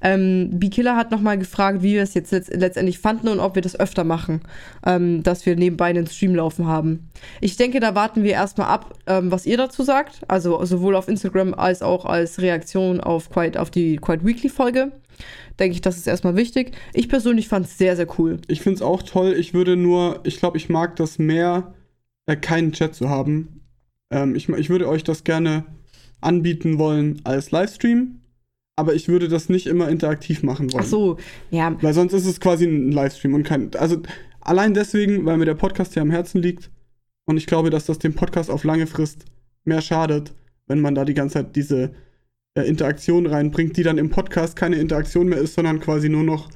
Ähm, 0.03 0.51
B-Killer 0.53 0.97
hat 0.97 1.11
nochmal 1.11 1.39
gefragt, 1.39 1.83
wie 1.83 1.95
wir 1.95 2.03
es 2.03 2.15
jetzt 2.15 2.33
letzt 2.33 2.55
letztendlich 2.55 2.99
fanden 2.99 3.29
und 3.29 3.41
ob 3.41 3.55
wir 3.55 3.63
das 3.63 3.79
öfter 3.79 4.05
machen, 4.05 4.43
ähm, 4.85 5.23
dass 5.23 5.47
wir 5.47 5.57
nebenbei 5.57 5.87
einen 5.87 6.07
Stream 6.07 6.35
laufen 6.35 6.67
haben. 6.67 7.11
Ich 7.41 7.57
denke, 7.57 7.81
da 7.81 7.95
warten 7.95 8.23
wir 8.23 8.33
erstmal 8.33 8.69
ab, 8.69 8.95
ähm, 9.07 9.31
was 9.31 9.47
ihr 9.47 9.57
dazu 9.57 9.83
sagt. 9.83 10.21
Also 10.29 10.65
sowohl 10.65 10.97
auf 10.97 11.09
Instagram 11.09 11.55
als 11.55 11.83
auch 11.83 12.05
als 12.05 12.41
Reaktion 12.41 13.01
auf, 13.01 13.31
Quiet, 13.31 13.57
auf 13.57 13.71
die 13.71 13.97
Quiet 13.97 14.25
Weekly-Folge. 14.25 14.93
Denke 15.59 15.75
ich, 15.75 15.81
das 15.81 15.97
ist 15.97 16.07
erstmal 16.07 16.37
wichtig. 16.37 16.73
Ich 16.93 17.09
persönlich 17.09 17.49
fand 17.49 17.67
es 17.67 17.79
sehr, 17.79 17.97
sehr 17.97 18.09
cool. 18.19 18.41
Ich 18.49 18.61
finde 18.61 18.77
es 18.77 18.83
auch 18.83 19.03
toll. 19.03 19.35
Ich 19.39 19.55
würde 19.55 19.77
nur, 19.77 20.21
ich 20.25 20.39
glaube, 20.39 20.57
ich 20.57 20.69
mag 20.69 20.97
das 20.97 21.19
mehr, 21.19 21.75
äh, 22.27 22.37
keinen 22.37 22.73
Chat 22.73 22.95
zu 22.95 23.09
haben. 23.09 23.61
Ähm, 24.11 24.35
ich, 24.35 24.49
ich 24.49 24.71
würde 24.71 24.89
euch 24.89 25.05
das 25.05 25.25
gerne 25.25 25.65
anbieten 26.21 26.79
wollen 26.79 27.21
als 27.25 27.51
Livestream, 27.51 28.21
aber 28.77 28.95
ich 28.95 29.09
würde 29.09 29.29
das 29.29 29.49
nicht 29.49 29.67
immer 29.67 29.89
interaktiv 29.89 30.43
machen 30.43 30.73
wollen. 30.73 30.85
Ach 30.85 30.89
so, 30.89 31.19
ja, 31.51 31.77
Weil 31.81 31.95
sonst 31.95 32.13
ist 32.13 32.27
es 32.27 32.41
quasi 32.41 32.67
ein 32.67 32.91
Livestream 32.93 33.35
und 33.35 33.45
kein. 33.45 33.71
Also 33.77 34.03
allein 34.41 34.75
deswegen, 34.75 35.25
weil 35.25 35.37
mir 35.37 35.45
der 35.45 35.55
Podcast 35.55 35.95
ja 35.95 36.03
am 36.03 36.11
Herzen 36.11 36.43
liegt 36.43 36.71
und 37.25 37.37
ich 37.37 37.47
glaube, 37.47 37.71
dass 37.71 37.87
das 37.87 37.99
dem 37.99 38.15
Podcast 38.15 38.51
auf 38.51 38.65
lange 38.65 38.87
Frist 38.87 39.25
mehr 39.65 39.81
schadet, 39.81 40.35
wenn 40.67 40.81
man 40.81 40.95
da 40.95 41.05
die 41.05 41.15
ganze 41.15 41.35
Zeit 41.35 41.57
diese 41.57 41.93
äh, 42.55 42.63
Interaktion 42.63 43.27
reinbringt, 43.27 43.77
die 43.77 43.83
dann 43.83 43.99
im 43.99 44.11
Podcast 44.11 44.57
keine 44.57 44.77
Interaktion 44.77 45.29
mehr 45.29 45.39
ist, 45.39 45.55
sondern 45.55 45.81
quasi 45.81 46.09
nur 46.09 46.25
noch 46.25 46.51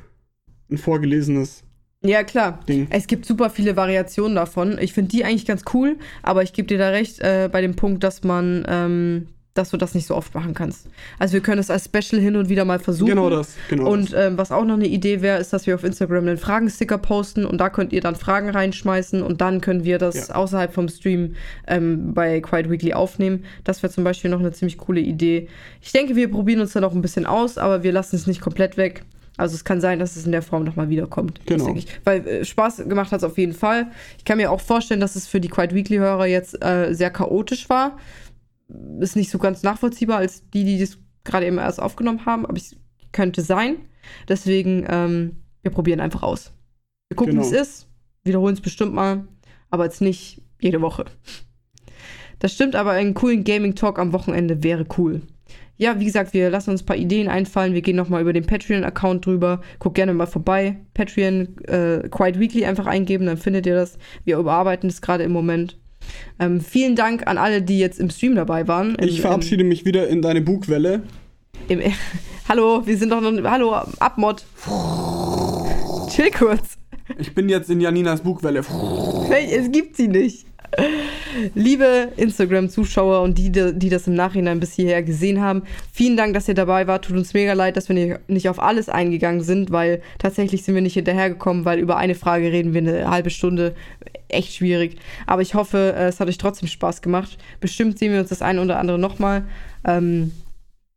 ein 0.70 0.78
vorgelesenes 0.78 1.62
Ja, 2.02 2.22
klar. 2.24 2.60
Ding. 2.68 2.86
Es 2.90 3.06
gibt 3.06 3.24
super 3.24 3.48
viele 3.48 3.76
Variationen 3.76 4.34
davon. 4.34 4.76
Ich 4.80 4.92
finde 4.92 5.10
die 5.10 5.24
eigentlich 5.24 5.46
ganz 5.46 5.62
cool, 5.72 5.96
aber 6.22 6.42
ich 6.42 6.52
gebe 6.52 6.68
dir 6.68 6.78
da 6.78 6.90
recht 6.90 7.20
äh, 7.20 7.48
bei 7.50 7.60
dem 7.60 7.74
Punkt, 7.76 8.04
dass 8.04 8.22
man, 8.24 8.64
ähm, 8.68 9.28
dass 9.58 9.70
du 9.70 9.76
das 9.76 9.94
nicht 9.94 10.06
so 10.06 10.14
oft 10.14 10.34
machen 10.34 10.54
kannst. 10.54 10.86
Also 11.18 11.34
wir 11.34 11.40
können 11.40 11.58
es 11.60 11.70
als 11.70 11.84
Special 11.84 12.20
hin 12.22 12.36
und 12.36 12.48
wieder 12.48 12.64
mal 12.64 12.78
versuchen. 12.78 13.08
Genau 13.10 13.28
das, 13.28 13.54
genau. 13.68 13.90
Und 13.90 14.14
ähm, 14.16 14.38
was 14.38 14.52
auch 14.52 14.64
noch 14.64 14.74
eine 14.74 14.86
Idee 14.86 15.20
wäre, 15.20 15.38
ist, 15.38 15.52
dass 15.52 15.66
wir 15.66 15.74
auf 15.74 15.84
Instagram 15.84 16.26
einen 16.26 16.38
Fragensticker 16.38 16.98
posten 16.98 17.44
und 17.44 17.58
da 17.58 17.68
könnt 17.68 17.92
ihr 17.92 18.00
dann 18.00 18.14
Fragen 18.14 18.48
reinschmeißen 18.50 19.22
und 19.22 19.40
dann 19.40 19.60
können 19.60 19.84
wir 19.84 19.98
das 19.98 20.28
Ja. 20.28 20.34
außerhalb 20.36 20.72
vom 20.72 20.88
Stream 20.88 21.34
ähm, 21.66 22.14
bei 22.14 22.40
Quiet 22.40 22.70
Weekly 22.70 22.94
aufnehmen. 22.94 23.44
Das 23.64 23.82
wäre 23.82 23.92
zum 23.92 24.04
Beispiel 24.04 24.30
noch 24.30 24.40
eine 24.40 24.52
ziemlich 24.52 24.78
coole 24.78 25.00
Idee. 25.00 25.48
Ich 25.82 25.92
denke, 25.92 26.16
wir 26.16 26.30
probieren 26.30 26.60
uns 26.60 26.72
da 26.72 26.80
noch 26.80 26.94
ein 26.94 27.02
bisschen 27.02 27.26
aus, 27.26 27.58
aber 27.58 27.82
wir 27.82 27.92
lassen 27.92 28.16
es 28.16 28.26
nicht 28.26 28.40
komplett 28.40 28.76
weg. 28.76 29.02
Also 29.36 29.54
es 29.54 29.64
kann 29.64 29.80
sein, 29.80 30.00
dass 30.00 30.16
es 30.16 30.26
in 30.26 30.32
der 30.32 30.42
Form 30.42 30.64
nochmal 30.64 30.88
wiederkommt. 30.88 31.40
Genau. 31.46 31.72
Weil 32.02 32.26
äh, 32.26 32.44
Spaß 32.44 32.88
gemacht 32.88 33.12
hat 33.12 33.18
es 33.18 33.24
auf 33.24 33.38
jeden 33.38 33.52
Fall. 33.54 33.86
Ich 34.18 34.24
kann 34.24 34.36
mir 34.36 34.50
auch 34.50 34.60
vorstellen, 34.60 34.98
dass 35.00 35.14
es 35.14 35.28
für 35.28 35.40
die 35.40 35.48
Quiet 35.48 35.72
Weekly-Hörer 35.74 36.26
jetzt 36.26 36.62
äh, 36.64 36.92
sehr 36.92 37.10
chaotisch 37.10 37.70
war. 37.70 37.96
Ist 39.00 39.16
nicht 39.16 39.30
so 39.30 39.38
ganz 39.38 39.62
nachvollziehbar 39.62 40.18
als 40.18 40.48
die, 40.50 40.64
die 40.64 40.78
das 40.78 40.98
gerade 41.24 41.46
eben 41.46 41.58
erst 41.58 41.80
aufgenommen 41.80 42.26
haben, 42.26 42.44
aber 42.46 42.56
es 42.56 42.76
könnte 43.12 43.42
sein. 43.42 43.76
Deswegen, 44.28 44.84
ähm, 44.88 45.36
wir 45.62 45.70
probieren 45.70 46.00
einfach 46.00 46.22
aus. 46.22 46.52
Wir 47.08 47.16
gucken, 47.16 47.34
Genau. 47.34 47.44
wie 47.44 47.54
es 47.54 47.60
ist, 47.60 47.88
wiederholen 48.24 48.54
es 48.54 48.60
bestimmt 48.60 48.94
mal, 48.94 49.26
aber 49.70 49.84
jetzt 49.84 50.00
nicht 50.00 50.42
jede 50.60 50.80
Woche. 50.80 51.06
Das 52.38 52.52
stimmt, 52.52 52.76
aber 52.76 52.92
einen 52.92 53.14
coolen 53.14 53.44
Gaming-Talk 53.44 53.98
am 53.98 54.12
Wochenende 54.12 54.62
wäre 54.62 54.86
cool. 54.96 55.22
Ja, 55.76 56.00
wie 56.00 56.04
gesagt, 56.04 56.34
wir 56.34 56.50
lassen 56.50 56.70
uns 56.70 56.82
ein 56.82 56.86
paar 56.86 56.96
Ideen 56.96 57.28
einfallen. 57.28 57.72
Wir 57.72 57.82
gehen 57.82 57.96
nochmal 57.96 58.20
über 58.22 58.32
den 58.32 58.46
Patreon-Account 58.46 59.24
drüber. 59.24 59.60
Guckt 59.78 59.94
gerne 59.94 60.12
mal 60.12 60.26
vorbei. 60.26 60.76
Patreon, 60.92 61.56
äh, 61.66 62.08
Quiet 62.08 62.38
Weekly 62.40 62.64
einfach 62.64 62.86
eingeben, 62.86 63.26
dann 63.26 63.36
findet 63.36 63.64
ihr 63.66 63.76
das. 63.76 63.96
Wir 64.24 64.38
überarbeiten 64.38 64.88
es 64.88 65.00
gerade 65.00 65.22
im 65.22 65.32
Moment. 65.32 65.78
Ähm, 66.38 66.60
vielen 66.60 66.96
Dank 66.96 67.26
an 67.26 67.38
alle, 67.38 67.62
die 67.62 67.78
jetzt 67.78 67.98
im 68.00 68.10
Stream 68.10 68.34
dabei 68.34 68.66
waren. 68.68 68.94
Im- 68.96 69.08
ich 69.08 69.20
verabschiede 69.20 69.64
mich 69.64 69.84
wieder 69.84 70.08
in 70.08 70.22
deine 70.22 70.40
Bugwelle. 70.40 71.02
Im, 71.68 71.80
im, 71.80 71.92
hallo, 72.48 72.82
wir 72.86 72.96
sind 72.96 73.10
doch 73.10 73.20
noch. 73.20 73.32
Hallo, 73.50 73.74
Abmod. 73.98 74.44
Chill 76.10 76.30
kurz. 76.30 76.76
Ich 77.18 77.34
bin 77.34 77.48
jetzt 77.48 77.70
in 77.70 77.80
Janinas 77.80 78.20
Bugwelle. 78.22 78.60
Es 79.50 79.70
gibt 79.72 79.96
sie 79.96 80.08
nicht. 80.08 80.46
Liebe 81.54 82.12
Instagram-Zuschauer 82.16 83.22
und 83.22 83.38
die, 83.38 83.50
die 83.50 83.88
das 83.88 84.06
im 84.06 84.14
Nachhinein 84.14 84.60
bis 84.60 84.74
hierher 84.74 85.02
gesehen 85.02 85.40
haben, 85.40 85.62
vielen 85.92 86.16
Dank, 86.16 86.34
dass 86.34 86.48
ihr 86.48 86.54
dabei 86.54 86.86
wart. 86.86 87.04
Tut 87.04 87.16
uns 87.16 87.34
mega 87.34 87.52
leid, 87.52 87.76
dass 87.76 87.88
wir 87.88 88.20
nicht, 88.26 88.48
auf 88.48 88.60
alles 88.60 88.88
eingegangen 88.88 89.42
sind, 89.42 89.70
weil 89.70 90.02
tatsächlich 90.18 90.62
sind 90.62 90.74
wir 90.74 90.82
nicht 90.82 90.94
hinterhergekommen, 90.94 91.64
weil 91.64 91.78
über 91.78 91.96
eine 91.96 92.14
Frage 92.14 92.52
reden 92.52 92.74
wir 92.74 92.80
eine 92.80 93.10
halbe 93.10 93.30
Stunde. 93.30 93.74
Echt 94.28 94.54
schwierig. 94.54 94.96
Aber 95.26 95.42
ich 95.42 95.54
hoffe, 95.54 95.94
äh, 95.96 96.08
es 96.08 96.20
hat 96.20 96.28
euch 96.28 96.38
trotzdem 96.38 96.68
Spaß 96.68 97.02
gemacht. 97.02 97.38
Bestimmt 97.60 97.98
sehen 97.98 98.12
wir 98.12 98.20
uns 98.20 98.28
das 98.28 98.42
eine 98.42 98.60
oder 98.62 98.78
andere 98.78 98.98
nochmal. 98.98 99.44
Ähm, 99.84 100.32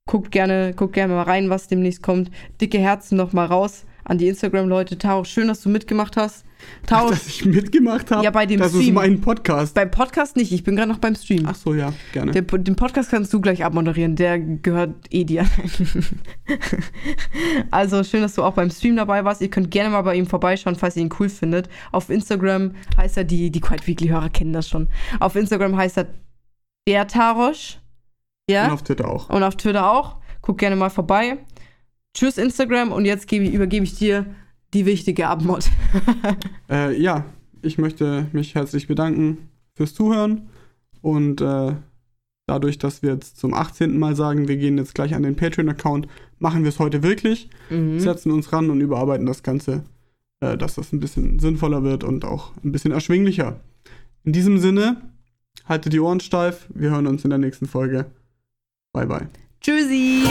guckt 0.05 0.31
gerne, 0.31 0.73
guckt 0.75 0.93
gerne 0.93 1.13
mal 1.13 1.23
rein, 1.23 1.49
was 1.49 1.67
demnächst 1.67 2.03
kommt. 2.03 2.31
Dicke 2.59 2.79
Herzen 2.79 3.17
nochmal 3.17 3.47
raus 3.47 3.85
an 4.03 4.17
die 4.17 4.27
Instagram-Leute. 4.27 4.97
Taro, 4.97 5.23
schön, 5.23 5.47
dass 5.47 5.61
du 5.61 5.69
mitgemacht 5.69 6.17
hast. 6.17 6.45
Tarosch, 6.85 7.11
Dass 7.11 7.27
ich 7.27 7.45
mitgemacht 7.45 8.11
habe. 8.11 8.23
Ja, 8.23 8.31
bei 8.31 8.45
dem 8.45 8.59
Das 8.59 8.73
ist 8.73 8.81
Stream. 8.81 8.95
mein 8.95 9.21
Podcast. 9.21 9.75
beim 9.75 9.91
Podcast 9.91 10.35
nicht, 10.35 10.51
ich 10.51 10.63
bin 10.63 10.75
gerade 10.75 10.89
noch 10.89 10.97
beim 10.97 11.15
Stream. 11.15 11.45
Ach 11.45 11.55
so, 11.55 11.73
ja, 11.73 11.93
gerne. 12.13 12.31
Der, 12.31 12.41
den 12.41 12.75
Podcast 12.75 13.11
kannst 13.11 13.31
du 13.33 13.41
gleich 13.41 13.63
abmoderieren, 13.63 14.15
der 14.15 14.39
gehört 14.39 14.95
eh 15.09 15.23
dir. 15.23 15.45
also 17.71 18.03
schön, 18.03 18.21
dass 18.21 18.35
du 18.35 18.43
auch 18.43 18.53
beim 18.53 18.69
Stream 18.69 18.95
dabei 18.95 19.23
warst. 19.23 19.41
Ihr 19.41 19.49
könnt 19.49 19.71
gerne 19.71 19.89
mal 19.89 20.01
bei 20.01 20.15
ihm 20.15 20.25
vorbeischauen, 20.25 20.75
falls 20.75 20.95
ihr 20.95 21.03
ihn 21.03 21.13
cool 21.19 21.29
findet. 21.29 21.69
Auf 21.91 22.09
Instagram 22.09 22.73
heißt 22.97 23.17
er, 23.17 23.23
die, 23.23 23.51
die 23.51 23.61
Quiet 23.61 23.87
Weekly-Hörer 23.87 24.29
kennen 24.29 24.53
das 24.53 24.67
schon. 24.67 24.87
Auf 25.19 25.35
Instagram 25.35 25.77
heißt 25.77 25.97
er 25.97 26.07
der 26.87 27.07
Tarosch. 27.07 27.79
Ja. 28.49 28.65
Und 28.65 28.71
auf 28.71 28.83
Twitter 28.83 29.07
auch. 29.07 29.29
Und 29.29 29.43
auf 29.43 29.55
Twitter 29.55 29.89
auch. 29.89 30.17
Guck 30.41 30.57
gerne 30.57 30.75
mal 30.75 30.89
vorbei. 30.89 31.37
Tschüss 32.13 32.37
Instagram 32.37 32.91
und 32.91 33.05
jetzt 33.05 33.27
gebe, 33.27 33.45
übergebe 33.45 33.85
ich 33.85 33.95
dir 33.95 34.25
die 34.73 34.85
wichtige 34.85 35.27
Abmod. 35.27 35.69
Äh, 36.69 36.97
ja, 37.01 37.25
ich 37.61 37.77
möchte 37.77 38.27
mich 38.31 38.55
herzlich 38.55 38.87
bedanken 38.87 39.49
fürs 39.73 39.93
Zuhören 39.93 40.49
und 41.01 41.41
äh, 41.41 41.73
dadurch, 42.47 42.77
dass 42.77 43.01
wir 43.03 43.11
jetzt 43.13 43.37
zum 43.37 43.53
18. 43.53 43.97
Mal 43.99 44.15
sagen, 44.15 44.47
wir 44.47 44.55
gehen 44.57 44.77
jetzt 44.77 44.95
gleich 44.95 45.13
an 45.15 45.23
den 45.23 45.35
Patreon-Account, 45.35 46.07
machen 46.39 46.63
wir 46.63 46.69
es 46.69 46.79
heute 46.79 47.03
wirklich, 47.03 47.49
Mhm. 47.69 47.99
setzen 47.99 48.31
uns 48.31 48.51
ran 48.53 48.69
und 48.69 48.79
überarbeiten 48.81 49.25
das 49.25 49.43
Ganze, 49.43 49.83
äh, 50.39 50.57
dass 50.57 50.75
das 50.75 50.93
ein 50.93 50.99
bisschen 51.01 51.39
sinnvoller 51.39 51.83
wird 51.83 52.03
und 52.05 52.23
auch 52.25 52.51
ein 52.63 52.71
bisschen 52.71 52.91
erschwinglicher. 52.93 53.59
In 54.23 54.31
diesem 54.33 54.57
Sinne, 54.57 55.01
haltet 55.65 55.91
die 55.93 55.99
Ohren 55.99 56.19
steif, 56.21 56.67
wir 56.73 56.91
hören 56.91 57.07
uns 57.07 57.23
in 57.25 57.29
der 57.31 57.39
nächsten 57.39 57.65
Folge. 57.67 58.05
Bye 58.93 59.07
bye. 59.07 59.27
Tschüssi. 59.61 60.23